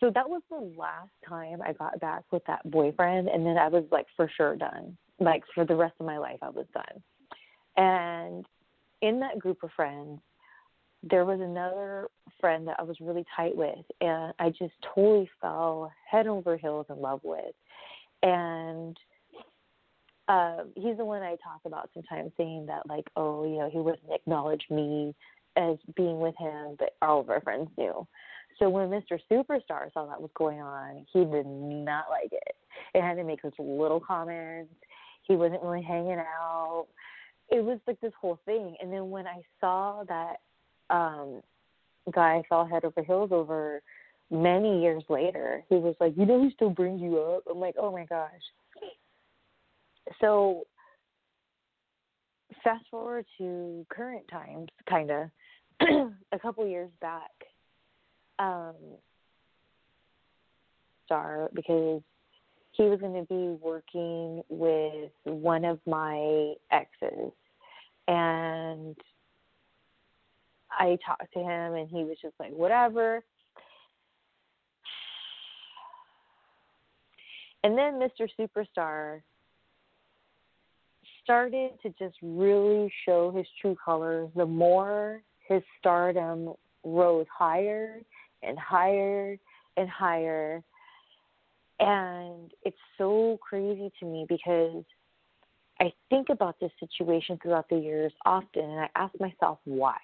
So 0.00 0.10
that 0.14 0.28
was 0.28 0.42
the 0.50 0.72
last 0.76 1.10
time 1.28 1.62
I 1.62 1.72
got 1.72 2.00
back 2.00 2.24
with 2.32 2.44
that 2.46 2.68
boyfriend 2.68 3.28
and 3.28 3.46
then 3.46 3.56
I 3.56 3.68
was 3.68 3.84
like 3.92 4.06
for 4.16 4.30
sure 4.36 4.56
done. 4.56 4.96
Like 5.20 5.44
for 5.54 5.64
the 5.64 5.76
rest 5.76 5.94
of 6.00 6.06
my 6.06 6.18
life 6.18 6.38
I 6.42 6.50
was 6.50 6.66
done. 6.74 7.02
And 7.76 8.44
in 9.00 9.20
that 9.20 9.38
group 9.38 9.62
of 9.62 9.70
friends, 9.76 10.20
there 11.02 11.24
was 11.24 11.40
another 11.40 12.08
friend 12.40 12.66
that 12.68 12.76
I 12.78 12.82
was 12.82 12.96
really 13.00 13.24
tight 13.36 13.56
with, 13.56 13.84
and 14.00 14.32
I 14.38 14.50
just 14.50 14.74
totally 14.94 15.28
fell 15.40 15.92
head 16.08 16.26
over 16.26 16.56
heels 16.56 16.86
in 16.88 17.00
love 17.00 17.20
with. 17.24 17.54
And 18.22 18.96
uh, 20.28 20.58
he's 20.76 20.96
the 20.96 21.04
one 21.04 21.22
I 21.22 21.36
talk 21.42 21.60
about 21.64 21.90
sometimes, 21.92 22.32
saying 22.36 22.66
that 22.66 22.88
like, 22.88 23.06
oh, 23.16 23.44
you 23.44 23.58
know, 23.58 23.70
he 23.70 23.78
wouldn't 23.78 24.12
acknowledge 24.12 24.64
me 24.70 25.14
as 25.56 25.76
being 25.96 26.20
with 26.20 26.34
him, 26.38 26.76
but 26.78 26.96
all 27.02 27.20
of 27.20 27.30
our 27.30 27.40
friends 27.40 27.68
knew. 27.76 28.06
So 28.58 28.70
when 28.70 28.88
Mr. 28.88 29.18
Superstar 29.30 29.92
saw 29.92 30.06
that 30.06 30.20
was 30.20 30.30
going 30.34 30.60
on, 30.60 31.04
he 31.12 31.24
did 31.24 31.46
not 31.46 32.04
like 32.10 32.32
it. 32.32 32.54
It 32.94 33.02
had 33.02 33.14
to 33.14 33.24
make 33.24 33.42
such 33.42 33.54
little 33.58 34.00
comments. 34.00 34.72
He 35.22 35.36
wasn't 35.36 35.62
really 35.62 35.82
hanging 35.82 36.18
out. 36.18 36.86
It 37.50 37.64
was 37.64 37.78
like 37.86 38.00
this 38.00 38.12
whole 38.20 38.38
thing. 38.44 38.76
And 38.80 38.92
then 38.92 39.10
when 39.10 39.26
I 39.26 39.42
saw 39.60 40.04
that 40.08 40.36
um 40.92 41.42
guy 42.12 42.42
fell 42.48 42.66
head 42.66 42.84
over 42.84 43.02
heels 43.02 43.30
over 43.32 43.82
many 44.30 44.80
years 44.82 45.02
later. 45.08 45.62
He 45.68 45.76
was 45.76 45.94
like, 46.00 46.14
You 46.16 46.26
know, 46.26 46.42
he 46.42 46.50
still 46.54 46.70
brings 46.70 47.00
you 47.00 47.18
up. 47.18 47.44
I'm 47.50 47.58
like, 47.58 47.74
Oh 47.78 47.92
my 47.92 48.04
gosh. 48.04 48.30
So, 50.20 50.64
fast 52.64 52.84
forward 52.90 53.24
to 53.38 53.86
current 53.88 54.26
times, 54.28 54.68
kind 54.88 55.10
of, 55.10 55.30
a 56.32 56.38
couple 56.40 56.66
years 56.66 56.90
back, 57.00 57.30
um, 58.38 58.74
Star, 61.06 61.48
because 61.54 62.02
he 62.72 62.84
was 62.84 63.00
going 63.00 63.14
to 63.14 63.26
be 63.26 63.56
working 63.62 64.42
with 64.48 65.10
one 65.24 65.64
of 65.64 65.78
my 65.86 66.54
exes. 66.70 67.32
And 68.08 68.96
I 70.78 70.98
talked 71.04 71.32
to 71.34 71.40
him 71.40 71.74
and 71.74 71.88
he 71.88 72.04
was 72.04 72.16
just 72.20 72.34
like, 72.38 72.52
whatever. 72.52 73.22
And 77.64 77.78
then 77.78 78.00
Mr. 78.00 78.28
Superstar 78.38 79.22
started 81.22 81.72
to 81.82 81.90
just 81.98 82.16
really 82.22 82.92
show 83.06 83.30
his 83.30 83.46
true 83.60 83.76
colors 83.84 84.28
the 84.34 84.46
more 84.46 85.22
his 85.46 85.62
stardom 85.78 86.54
rose 86.84 87.26
higher 87.36 88.00
and 88.42 88.58
higher 88.58 89.38
and 89.76 89.88
higher. 89.88 90.62
And 91.78 92.50
it's 92.64 92.76
so 92.98 93.38
crazy 93.40 93.92
to 94.00 94.06
me 94.06 94.26
because 94.28 94.84
I 95.80 95.92
think 96.10 96.28
about 96.28 96.58
this 96.60 96.70
situation 96.80 97.38
throughout 97.42 97.68
the 97.68 97.78
years 97.78 98.12
often 98.24 98.62
and 98.62 98.80
I 98.80 98.88
ask 98.96 99.14
myself 99.20 99.58
why. 99.64 99.96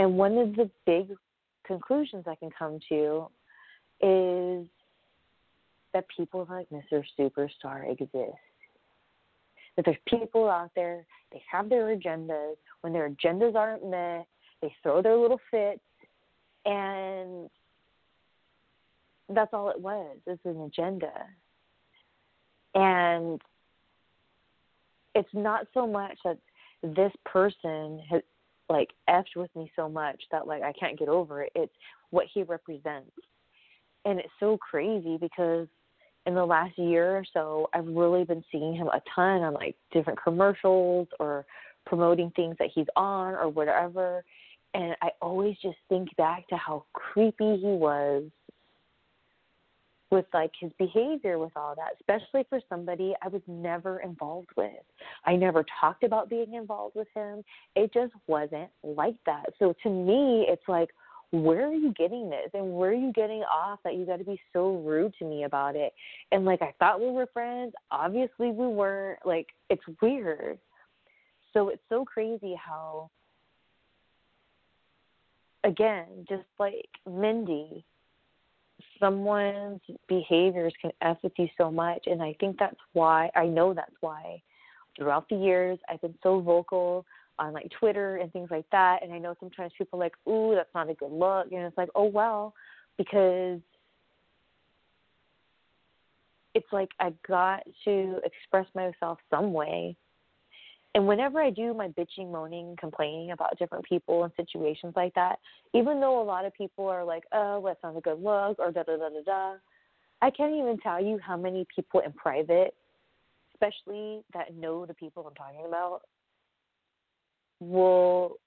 And 0.00 0.16
one 0.16 0.38
of 0.38 0.56
the 0.56 0.70
big 0.86 1.14
conclusions 1.66 2.24
I 2.26 2.34
can 2.34 2.48
come 2.58 2.78
to 2.88 3.28
is 4.00 4.66
that 5.92 6.06
people 6.16 6.46
like 6.48 6.66
Mr. 6.70 7.04
Superstar 7.18 7.86
exist. 7.92 8.32
That 9.76 9.84
there's 9.84 9.98
people 10.08 10.48
out 10.48 10.70
there, 10.74 11.04
they 11.32 11.42
have 11.52 11.68
their 11.68 11.94
agendas. 11.94 12.54
When 12.80 12.94
their 12.94 13.10
agendas 13.10 13.54
aren't 13.54 13.90
met, 13.90 14.26
they 14.62 14.74
throw 14.82 15.02
their 15.02 15.18
little 15.18 15.40
fits, 15.50 15.80
and 16.64 17.50
that's 19.28 19.52
all 19.52 19.68
it 19.68 19.78
was. 19.78 20.16
It's 20.26 20.40
an 20.46 20.62
agenda. 20.62 21.12
And 22.74 23.38
it's 25.14 25.34
not 25.34 25.66
so 25.74 25.86
much 25.86 26.16
that 26.24 26.38
this 26.82 27.12
person 27.26 28.00
has 28.08 28.22
like 28.70 28.88
effed 29.08 29.36
with 29.36 29.54
me 29.54 29.70
so 29.76 29.88
much 29.88 30.22
that 30.30 30.46
like 30.46 30.62
I 30.62 30.72
can't 30.72 30.98
get 30.98 31.08
over 31.08 31.42
it. 31.42 31.52
It's 31.54 31.72
what 32.10 32.26
he 32.32 32.44
represents. 32.44 33.10
And 34.04 34.18
it's 34.18 34.32
so 34.38 34.56
crazy 34.56 35.18
because 35.20 35.66
in 36.24 36.34
the 36.34 36.44
last 36.44 36.78
year 36.78 37.16
or 37.16 37.24
so 37.34 37.68
I've 37.74 37.86
really 37.86 38.24
been 38.24 38.44
seeing 38.50 38.74
him 38.74 38.86
a 38.86 39.02
ton 39.14 39.42
on 39.42 39.54
like 39.54 39.74
different 39.92 40.22
commercials 40.22 41.08
or 41.18 41.44
promoting 41.86 42.30
things 42.36 42.56
that 42.58 42.70
he's 42.74 42.86
on 42.96 43.34
or 43.34 43.48
whatever. 43.48 44.24
And 44.72 44.94
I 45.02 45.10
always 45.20 45.56
just 45.60 45.78
think 45.88 46.14
back 46.16 46.46
to 46.48 46.56
how 46.56 46.84
creepy 46.92 47.56
he 47.56 47.66
was 47.66 48.24
with 50.10 50.26
like 50.34 50.50
his 50.58 50.72
behavior 50.78 51.38
with 51.38 51.52
all 51.56 51.74
that, 51.76 51.94
especially 52.00 52.44
for 52.48 52.60
somebody 52.68 53.14
I 53.22 53.28
was 53.28 53.42
never 53.46 54.00
involved 54.00 54.48
with. 54.56 54.70
I 55.24 55.36
never 55.36 55.64
talked 55.80 56.02
about 56.02 56.28
being 56.28 56.54
involved 56.54 56.96
with 56.96 57.08
him. 57.14 57.44
It 57.76 57.92
just 57.94 58.12
wasn't 58.26 58.70
like 58.82 59.16
that. 59.26 59.46
So 59.58 59.74
to 59.82 59.90
me, 59.90 60.46
it's 60.48 60.68
like, 60.68 60.90
where 61.32 61.68
are 61.68 61.74
you 61.74 61.92
getting 61.92 62.28
this? 62.28 62.50
And 62.54 62.74
where 62.74 62.90
are 62.90 62.94
you 62.94 63.12
getting 63.12 63.42
off 63.42 63.78
that 63.84 63.94
you 63.94 64.04
got 64.04 64.16
to 64.16 64.24
be 64.24 64.40
so 64.52 64.78
rude 64.78 65.14
to 65.20 65.24
me 65.24 65.44
about 65.44 65.76
it? 65.76 65.92
And 66.32 66.44
like, 66.44 66.60
I 66.60 66.74
thought 66.80 67.00
we 67.00 67.10
were 67.10 67.28
friends. 67.32 67.72
Obviously, 67.92 68.50
we 68.50 68.66
weren't. 68.66 69.20
Like, 69.24 69.46
it's 69.68 69.82
weird. 70.02 70.58
So 71.52 71.68
it's 71.68 71.82
so 71.88 72.04
crazy 72.04 72.54
how, 72.54 73.10
again, 75.62 76.26
just 76.28 76.46
like 76.58 76.88
Mindy, 77.08 77.84
someone's 79.00 79.80
behaviors 80.06 80.72
can 80.80 80.92
F 81.02 81.16
with 81.22 81.32
you 81.38 81.48
so 81.58 81.70
much. 81.70 82.04
And 82.06 82.22
I 82.22 82.36
think 82.38 82.58
that's 82.58 82.76
why, 82.92 83.30
I 83.34 83.46
know 83.46 83.74
that's 83.74 83.94
why 84.00 84.40
throughout 84.96 85.28
the 85.28 85.36
years 85.36 85.78
I've 85.88 86.00
been 86.00 86.14
so 86.22 86.40
vocal 86.40 87.04
on 87.38 87.52
like 87.52 87.70
Twitter 87.78 88.16
and 88.16 88.32
things 88.32 88.50
like 88.50 88.66
that. 88.70 89.02
And 89.02 89.12
I 89.12 89.18
know 89.18 89.34
sometimes 89.40 89.72
people 89.76 89.98
are 89.98 90.04
like, 90.04 90.14
ooh, 90.28 90.54
that's 90.54 90.74
not 90.74 90.90
a 90.90 90.94
good 90.94 91.10
look. 91.10 91.50
And 91.50 91.62
it's 91.62 91.76
like, 91.78 91.88
oh, 91.94 92.04
well, 92.04 92.54
because 92.98 93.58
it's 96.54 96.72
like 96.72 96.90
I 97.00 97.12
got 97.26 97.62
to 97.84 98.20
express 98.24 98.66
myself 98.74 99.18
some 99.30 99.52
way 99.52 99.96
and 100.94 101.06
whenever 101.06 101.40
I 101.40 101.50
do 101.50 101.72
my 101.72 101.88
bitching, 101.88 102.32
moaning, 102.32 102.74
complaining 102.78 103.30
about 103.30 103.56
different 103.58 103.84
people 103.84 104.24
and 104.24 104.32
situations 104.36 104.94
like 104.96 105.14
that, 105.14 105.38
even 105.72 106.00
though 106.00 106.20
a 106.20 106.24
lot 106.24 106.44
of 106.44 106.54
people 106.54 106.88
are 106.88 107.04
like, 107.04 107.24
oh, 107.32 107.62
that's 107.64 107.82
not 107.82 107.96
a 107.96 108.00
good 108.00 108.20
look, 108.20 108.58
or 108.58 108.72
da 108.72 108.82
da 108.82 108.96
da 108.96 109.08
da 109.08 109.22
da, 109.24 109.54
I 110.20 110.30
can't 110.30 110.54
even 110.54 110.78
tell 110.78 111.02
you 111.02 111.18
how 111.24 111.36
many 111.36 111.64
people 111.74 112.00
in 112.00 112.12
private, 112.12 112.74
especially 113.54 114.22
that 114.34 114.54
know 114.54 114.84
the 114.84 114.94
people 114.94 115.24
I'm 115.26 115.34
talking 115.34 115.66
about, 115.66 116.02
will 117.60 118.38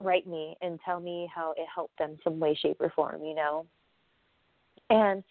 write 0.00 0.26
me 0.26 0.56
and 0.62 0.80
tell 0.84 0.98
me 0.98 1.30
how 1.32 1.52
it 1.52 1.66
helped 1.72 1.96
them 1.98 2.18
some 2.24 2.40
way, 2.40 2.58
shape, 2.60 2.78
or 2.80 2.92
form, 2.96 3.22
you 3.24 3.34
know? 3.34 3.64
And 4.90 5.22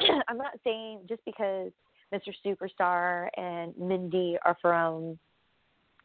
I'm 0.28 0.38
not 0.38 0.58
saying 0.64 1.00
just 1.08 1.24
because 1.24 1.70
Mr. 2.12 2.32
Superstar 2.44 3.28
and 3.36 3.76
Mindy 3.78 4.36
are 4.44 4.56
from 4.60 5.18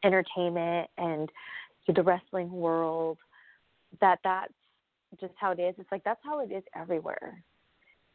entertainment 0.03 0.89
and 0.97 1.29
the 1.95 2.03
wrestling 2.03 2.51
world 2.51 3.17
that 4.01 4.19
that's 4.23 4.53
just 5.19 5.33
how 5.37 5.51
it 5.51 5.59
is. 5.59 5.75
It's 5.77 5.91
like 5.91 6.03
that's 6.03 6.19
how 6.23 6.39
it 6.39 6.51
is 6.51 6.63
everywhere. 6.75 7.41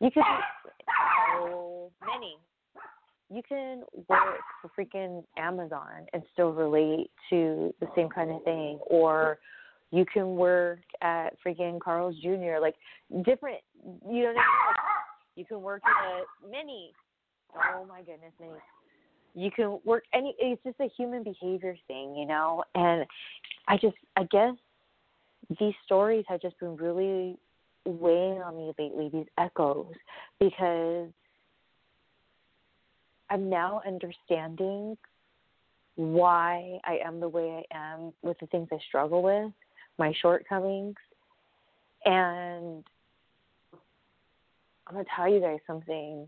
You 0.01 0.11
can 0.11 0.23
so 1.39 1.91
many. 2.05 2.37
You 3.31 3.43
can 3.49 3.83
work 4.09 4.41
for 4.61 4.71
freaking 4.79 5.25
Amazon 5.37 6.07
and 6.13 6.23
still 6.33 6.53
relate 6.53 7.11
to 7.31 7.75
the 7.81 7.89
same 7.97 8.09
kind 8.09 8.31
of 8.31 8.43
thing, 8.45 8.79
or 8.87 9.39
you 9.91 10.05
can 10.13 10.37
work 10.37 10.81
at 11.03 11.31
freaking 11.45 11.81
Carl's 11.81 12.17
Jr. 12.21 12.61
Like 12.61 12.75
different, 13.25 13.59
you 14.09 14.23
know. 14.23 14.29
What 14.29 14.29
I 14.29 14.33
mean? 14.33 14.35
You 15.37 15.45
can 15.45 15.63
work 15.63 15.83
at 15.85 15.91
a 15.91 16.49
mini. 16.49 16.93
Oh 17.75 17.85
my 17.87 18.03
goodness, 18.03 18.31
mini 18.39 18.53
you 19.35 19.51
can 19.51 19.79
work 19.85 20.05
any 20.13 20.35
it's 20.39 20.63
just 20.63 20.81
a 20.81 20.89
human 20.97 21.23
behavior 21.23 21.77
thing 21.87 22.15
you 22.17 22.27
know 22.27 22.63
and 22.75 23.05
i 23.69 23.77
just 23.77 23.97
i 24.17 24.25
guess 24.25 24.55
these 25.61 25.75
stories 25.85 26.25
have 26.29 26.41
just 26.41 26.59
been 26.61 26.77
really 26.77 27.37
weighing 27.85 28.41
on 28.43 28.57
me 28.57 28.73
lately 28.79 29.11
these 29.13 29.27
echoes 29.39 29.93
because 30.41 31.09
i'm 33.31 33.51
now 33.51 33.81
understanding 33.87 34.97
why 35.97 36.79
i 36.85 36.99
am 37.05 37.21
the 37.21 37.29
way 37.29 37.65
i 37.73 37.77
am 37.77 38.13
with 38.23 38.39
the 38.41 38.47
things 38.47 38.69
i 38.73 38.79
struggle 38.89 39.23
with 39.23 39.53
my 39.99 40.13
shortcomings 40.21 40.97
And 42.05 42.85
I'm 44.87 44.95
going 44.95 45.05
to 45.05 45.11
tell 45.17 45.29
you 45.29 45.41
guys 45.41 45.59
something. 45.67 46.27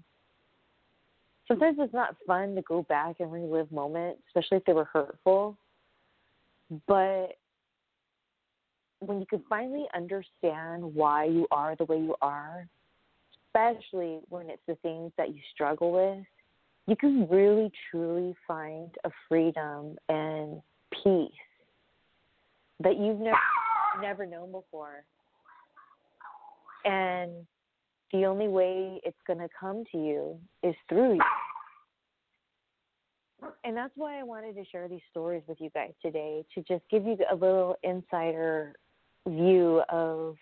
Sometimes 1.49 1.79
it's 1.81 1.95
not 1.95 2.17
fun 2.27 2.55
to 2.57 2.63
go 2.63 2.83
back 2.83 3.17
and 3.21 3.33
relive 3.33 3.71
moments, 3.71 4.21
especially 4.29 4.59
if 4.59 4.65
they 4.65 4.73
were 4.73 4.89
hurtful. 4.93 5.57
But 6.89 7.37
when 9.01 9.21
you 9.21 9.27
can 9.27 9.43
finally 9.49 9.87
understand 9.95 10.83
why 10.83 11.25
you 11.25 11.47
are 11.51 11.77
the 11.77 11.85
way 11.85 11.99
you 11.99 12.17
are, 12.21 12.67
especially 13.49 14.19
when 14.29 14.51
it's 14.51 14.63
the 14.67 14.75
things 14.77 15.13
that 15.17 15.29
you 15.29 15.41
struggle 15.55 15.93
with, 15.93 16.25
you 16.87 16.97
can 16.97 17.29
really 17.29 17.71
truly 17.91 18.35
find 18.47 18.91
a 19.05 19.11
freedom 19.29 19.97
and 20.09 20.61
peace 21.03 21.31
that 22.81 22.99
you've 22.99 23.21
never 23.21 23.37
never 24.01 24.27
known 24.27 24.53
before. 24.53 25.05
And 26.85 27.47
the 28.13 28.25
only 28.25 28.49
way 28.49 29.01
it's 29.05 29.17
going 29.27 29.39
to 29.39 29.49
come 29.59 29.85
to 29.93 29.99
you 29.99 30.39
is 30.63 30.75
through 30.89 31.15
you. 31.15 31.21
And 33.65 33.77
that's 33.77 33.93
why 33.97 34.19
I 34.19 34.23
wanted 34.23 34.55
to 34.57 34.65
share 34.71 34.89
these 34.89 35.01
stories 35.11 35.43
with 35.47 35.61
you 35.61 35.71
guys 35.71 35.93
today 36.01 36.45
to 36.55 36.63
just 36.63 36.83
give 36.91 37.05
you 37.05 37.17
a 37.31 37.35
little 37.35 37.77
insider 37.83 38.75
view 39.27 39.83
of 39.89 40.37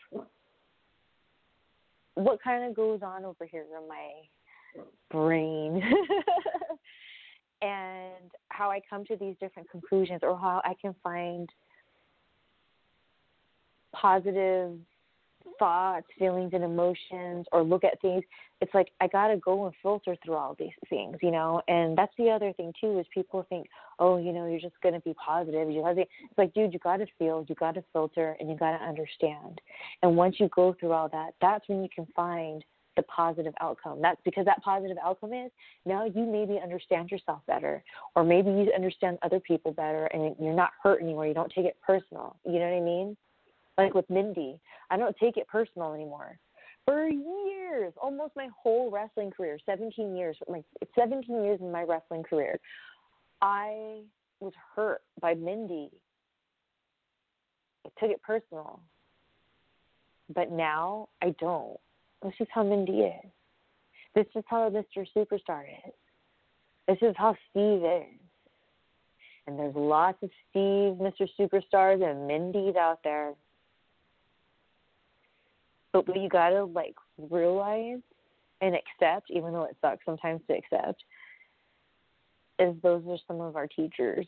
what 2.15 2.43
kind 2.43 2.65
of 2.65 2.77
goes 2.77 3.01
on 3.03 3.25
over 3.25 3.45
here 3.45 3.65
in 3.65 3.89
my 3.89 4.85
brain 5.11 5.83
and 7.63 8.31
how 8.51 8.71
I 8.71 8.81
come 8.89 9.05
to 9.07 9.17
these 9.17 9.35
different 9.41 9.71
conclusions 9.71 10.21
or 10.23 10.39
how 10.39 10.61
I 10.65 10.75
can 10.81 10.95
find 11.03 11.49
positive 13.95 14.79
thoughts, 15.59 16.07
feelings, 16.19 16.51
and 16.53 16.65
emotions, 16.65 17.47
or 17.53 17.63
look 17.63 17.85
at 17.85 18.01
things, 18.01 18.25
it's 18.61 18.75
like 18.75 18.89
I 19.01 19.07
gotta 19.09 19.37
go 19.37 19.67
and 19.67 19.75
filter 19.83 20.17
through 20.25 20.35
all 20.35 20.57
these 20.59 20.73
things, 20.89 21.17
you 21.23 21.31
know. 21.31 21.61
And 21.69 21.97
that's 21.97 22.13
the 22.19 22.31
other 22.31 22.53
thing 22.53 22.73
too 22.81 22.99
is 22.99 23.07
people 23.13 23.45
think, 23.49 23.67
oh, 23.99 24.17
you 24.17 24.33
know, 24.33 24.47
you're 24.47 24.61
just 24.61 24.81
gonna 24.83 25.01
be 25.01 25.15
positive. 25.15 25.71
You 25.71 25.85
have 25.85 25.99
it's 25.99 26.11
like, 26.39 26.55
dude, 26.55 26.73
you 26.73 26.79
gotta 26.79 27.07
feel, 27.19 27.45
you 27.49 27.55
gotta 27.55 27.85
filter, 27.93 28.37
and 28.41 28.49
you 28.49 28.57
gotta 28.57 28.83
understand. 28.83 29.61
And 30.03 30.17
once 30.17 30.37
you 30.39 30.49
go 30.55 30.75
through 30.79 30.93
all 30.93 31.09
that, 31.11 31.35
that's 31.41 31.69
when 31.69 31.83
you 31.83 31.89
can 31.95 32.07
find 32.15 32.65
the 32.97 33.03
positive 33.03 33.55
outcome. 33.61 34.01
That's 34.01 34.21
because 34.25 34.45
that 34.45 34.63
positive 34.63 34.97
outcome 35.03 35.33
is 35.33 35.51
now 35.85 36.05
you 36.05 36.25
maybe 36.25 36.61
understand 36.63 37.11
yourself 37.11 37.41
better, 37.47 37.83
or 38.15 38.25
maybe 38.25 38.51
you 38.51 38.73
understand 38.75 39.19
other 39.23 39.41
people 39.41 39.73
better, 39.73 40.07
and 40.07 40.35
you're 40.39 40.55
not 40.55 40.71
hurt 40.83 41.03
anymore. 41.03 41.27
You 41.27 41.35
don't 41.35 41.53
take 41.55 41.67
it 41.67 41.77
personal. 41.85 42.37
You 42.45 42.61
know 42.61 42.71
what 42.71 42.77
I 42.77 42.81
mean? 42.81 43.17
Like 43.79 43.95
with 43.95 44.09
Mindy. 44.09 44.61
I 44.91 44.97
don't 44.97 45.17
take 45.17 45.37
it 45.37 45.49
personal 45.49 45.93
anymore. 45.93 46.39
For 46.85 47.09
years, 47.09 47.93
almost 48.01 48.37
my 48.37 48.49
whole 48.63 48.91
wrestling 48.91 49.31
career, 49.31 49.59
17 49.65 50.17
years, 50.17 50.37
like 50.47 50.65
17 50.95 51.43
years 51.43 51.61
in 51.61 51.73
my 51.73 51.83
wrestling 51.83 52.23
career, 52.23 52.59
I 53.41 54.03
was 54.41 54.53
hurt 54.77 55.03
by 55.21 55.35
Mindy. 55.35 55.91
I 57.87 57.91
took 57.99 58.11
it 58.11 58.23
personal. 58.23 58.81
But 60.35 60.51
now 60.51 61.09
I 61.23 61.35
don't. 61.41 61.79
This 62.23 62.35
is 62.41 62.49
how 62.53 62.63
Mindy 62.63 63.01
is. 63.01 63.31
This 64.15 64.27
is 64.35 64.45
how 64.47 64.71
Mr. 64.71 65.07
Superstar 65.17 65.65
is. 65.87 65.93
This 66.87 66.99
is 67.03 67.15
how 67.17 67.37
Steve 67.51 67.83
is. 67.83 68.21
And 69.47 69.59
there's 69.59 69.75
lots 69.75 70.23
of 70.23 70.31
Steve, 70.51 70.97
Mr. 70.97 71.29
Superstars, 71.39 72.03
and 72.03 72.27
Mindy's 72.27 72.77
out 72.77 73.01
there. 73.05 73.35
But 75.95 76.09
what 76.09 76.21
you 76.21 76.29
gotta 76.29 76.65
like 76.65 76.97
realize 77.31 78.01
and 78.61 78.75
accept, 78.75 79.31
even 79.31 79.53
though 79.53 79.63
it 79.63 79.77
sucks 79.81 80.05
sometimes 80.05 80.41
to 80.49 80.55
accept, 80.55 81.05
is 82.59 82.75
those 82.83 83.05
are 83.09 83.17
some 83.29 83.41
of 83.41 83.55
our 83.55 83.69
teachers. 83.69 84.27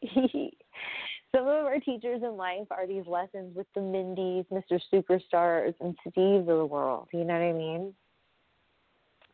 some 0.14 1.42
of 1.42 1.66
our 1.66 1.80
teachers 1.80 2.22
in 2.22 2.36
life 2.36 2.68
are 2.70 2.86
these 2.86 3.02
lessons 3.08 3.54
with 3.56 3.66
the 3.74 3.80
Mindys, 3.80 4.46
Mr. 4.52 4.80
Superstars, 4.92 5.74
and 5.80 5.96
Steves 6.06 6.42
of 6.42 6.46
the 6.46 6.66
world. 6.66 7.08
You 7.12 7.24
know 7.24 7.34
what 7.34 7.42
I 7.42 7.52
mean? 7.52 7.92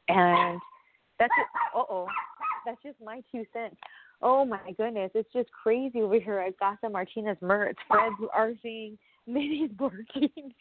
And 0.08 0.58
that's 1.18 1.32
uh 1.74 1.80
oh, 1.80 2.06
that's 2.64 2.82
just 2.82 2.96
my 3.04 3.22
two 3.30 3.44
cents. 3.52 3.76
Oh 4.22 4.46
my 4.46 4.72
goodness, 4.78 5.10
it's 5.14 5.32
just 5.34 5.50
crazy 5.50 6.00
over 6.00 6.18
here 6.18 6.38
at 6.38 6.58
Casa 6.58 6.88
Martinez 6.88 7.36
Mertz. 7.42 7.74
Fred's 7.88 8.14
arcing 8.32 8.96
Maybe 9.26 9.68
it's 9.70 9.78
working. 9.78 10.52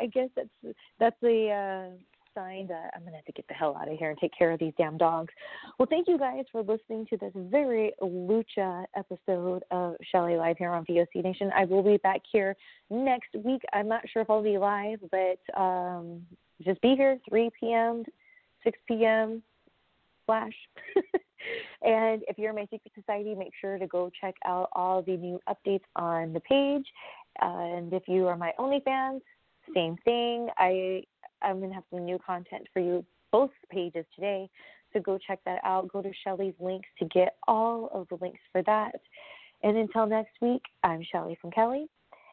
I 0.00 0.06
guess 0.06 0.28
that's 0.34 0.74
that's 0.98 1.22
a 1.22 1.50
uh, 1.50 1.96
sign 2.36 2.66
that 2.68 2.90
I'm 2.94 3.02
gonna 3.04 3.16
have 3.16 3.24
to 3.24 3.32
get 3.32 3.48
the 3.48 3.54
hell 3.54 3.76
out 3.80 3.90
of 3.90 3.98
here 3.98 4.10
and 4.10 4.18
take 4.18 4.32
care 4.36 4.52
of 4.52 4.60
these 4.60 4.72
damn 4.78 4.96
dogs. 4.96 5.32
Well, 5.78 5.86
thank 5.88 6.06
you 6.06 6.18
guys 6.18 6.44
for 6.52 6.62
listening 6.62 7.06
to 7.10 7.16
this 7.16 7.32
very 7.34 7.92
lucha 8.00 8.84
episode 8.96 9.64
of 9.70 9.96
Shelly 10.12 10.36
Live 10.36 10.58
here 10.58 10.70
on 10.70 10.84
VOC 10.84 11.24
Nation. 11.24 11.50
I 11.56 11.64
will 11.64 11.82
be 11.82 11.96
back 11.98 12.20
here 12.30 12.54
next 12.90 13.34
week. 13.44 13.62
I'm 13.72 13.88
not 13.88 14.02
sure 14.12 14.22
if 14.22 14.30
I'll 14.30 14.42
be 14.42 14.58
live, 14.58 15.00
but 15.10 15.60
um, 15.60 16.22
just 16.62 16.80
be 16.82 16.94
here 16.96 17.18
3 17.28 17.50
p.m., 17.58 18.04
6 18.64 18.78
p.m. 18.86 19.42
Flash. 20.26 20.54
and 21.82 22.22
if 22.28 22.38
you're 22.38 22.50
in 22.50 22.56
my 22.56 22.66
secret 22.70 22.92
society, 22.94 23.34
make 23.34 23.52
sure 23.60 23.78
to 23.78 23.86
go 23.86 24.10
check 24.20 24.34
out 24.44 24.68
all 24.72 25.02
the 25.02 25.16
new 25.16 25.40
updates 25.48 25.84
on 25.94 26.32
the 26.32 26.40
page 26.40 26.86
Uh, 27.42 27.76
and 27.76 27.92
if 27.92 28.04
you 28.06 28.26
are 28.26 28.36
my 28.36 28.52
OnlyFans, 28.58 29.20
same 29.74 29.96
thing. 30.04 30.48
I 30.56 31.02
I'm 31.42 31.60
gonna 31.60 31.74
have 31.74 31.84
some 31.90 32.04
new 32.04 32.18
content 32.24 32.66
for 32.72 32.80
you 32.80 33.04
both 33.32 33.50
pages 33.70 34.04
today. 34.14 34.48
So 34.92 35.00
go 35.00 35.18
check 35.18 35.40
that 35.44 35.60
out. 35.64 35.88
Go 35.88 36.00
to 36.02 36.10
Shelly's 36.24 36.54
links 36.58 36.88
to 36.98 37.04
get 37.06 37.36
all 37.46 37.90
of 37.92 38.08
the 38.08 38.16
links 38.24 38.40
for 38.52 38.62
that. 38.62 39.00
And 39.62 39.76
until 39.76 40.06
next 40.06 40.32
week, 40.40 40.62
I'm 40.82 41.02
Shelly 41.02 41.36
from 41.40 41.50
Kelly, 41.50 41.86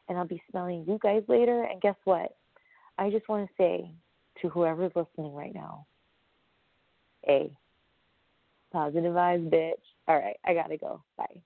and 0.08 0.16
I'll 0.16 0.26
be 0.26 0.42
smelling 0.50 0.84
you 0.86 0.98
guys 1.02 1.22
later. 1.28 1.64
And 1.64 1.80
guess 1.80 1.96
what? 2.04 2.36
I 2.98 3.10
just 3.10 3.28
want 3.28 3.48
to 3.48 3.54
say 3.58 3.90
to 4.40 4.48
whoever's 4.48 4.92
listening 4.94 5.34
right 5.34 5.54
now, 5.54 5.86
a 7.28 7.50
positive 8.72 9.14
vibes, 9.14 9.50
bitch. 9.50 9.72
All 10.06 10.16
right, 10.16 10.36
I 10.44 10.54
gotta 10.54 10.76
go. 10.76 11.02
Bye. 11.16 11.42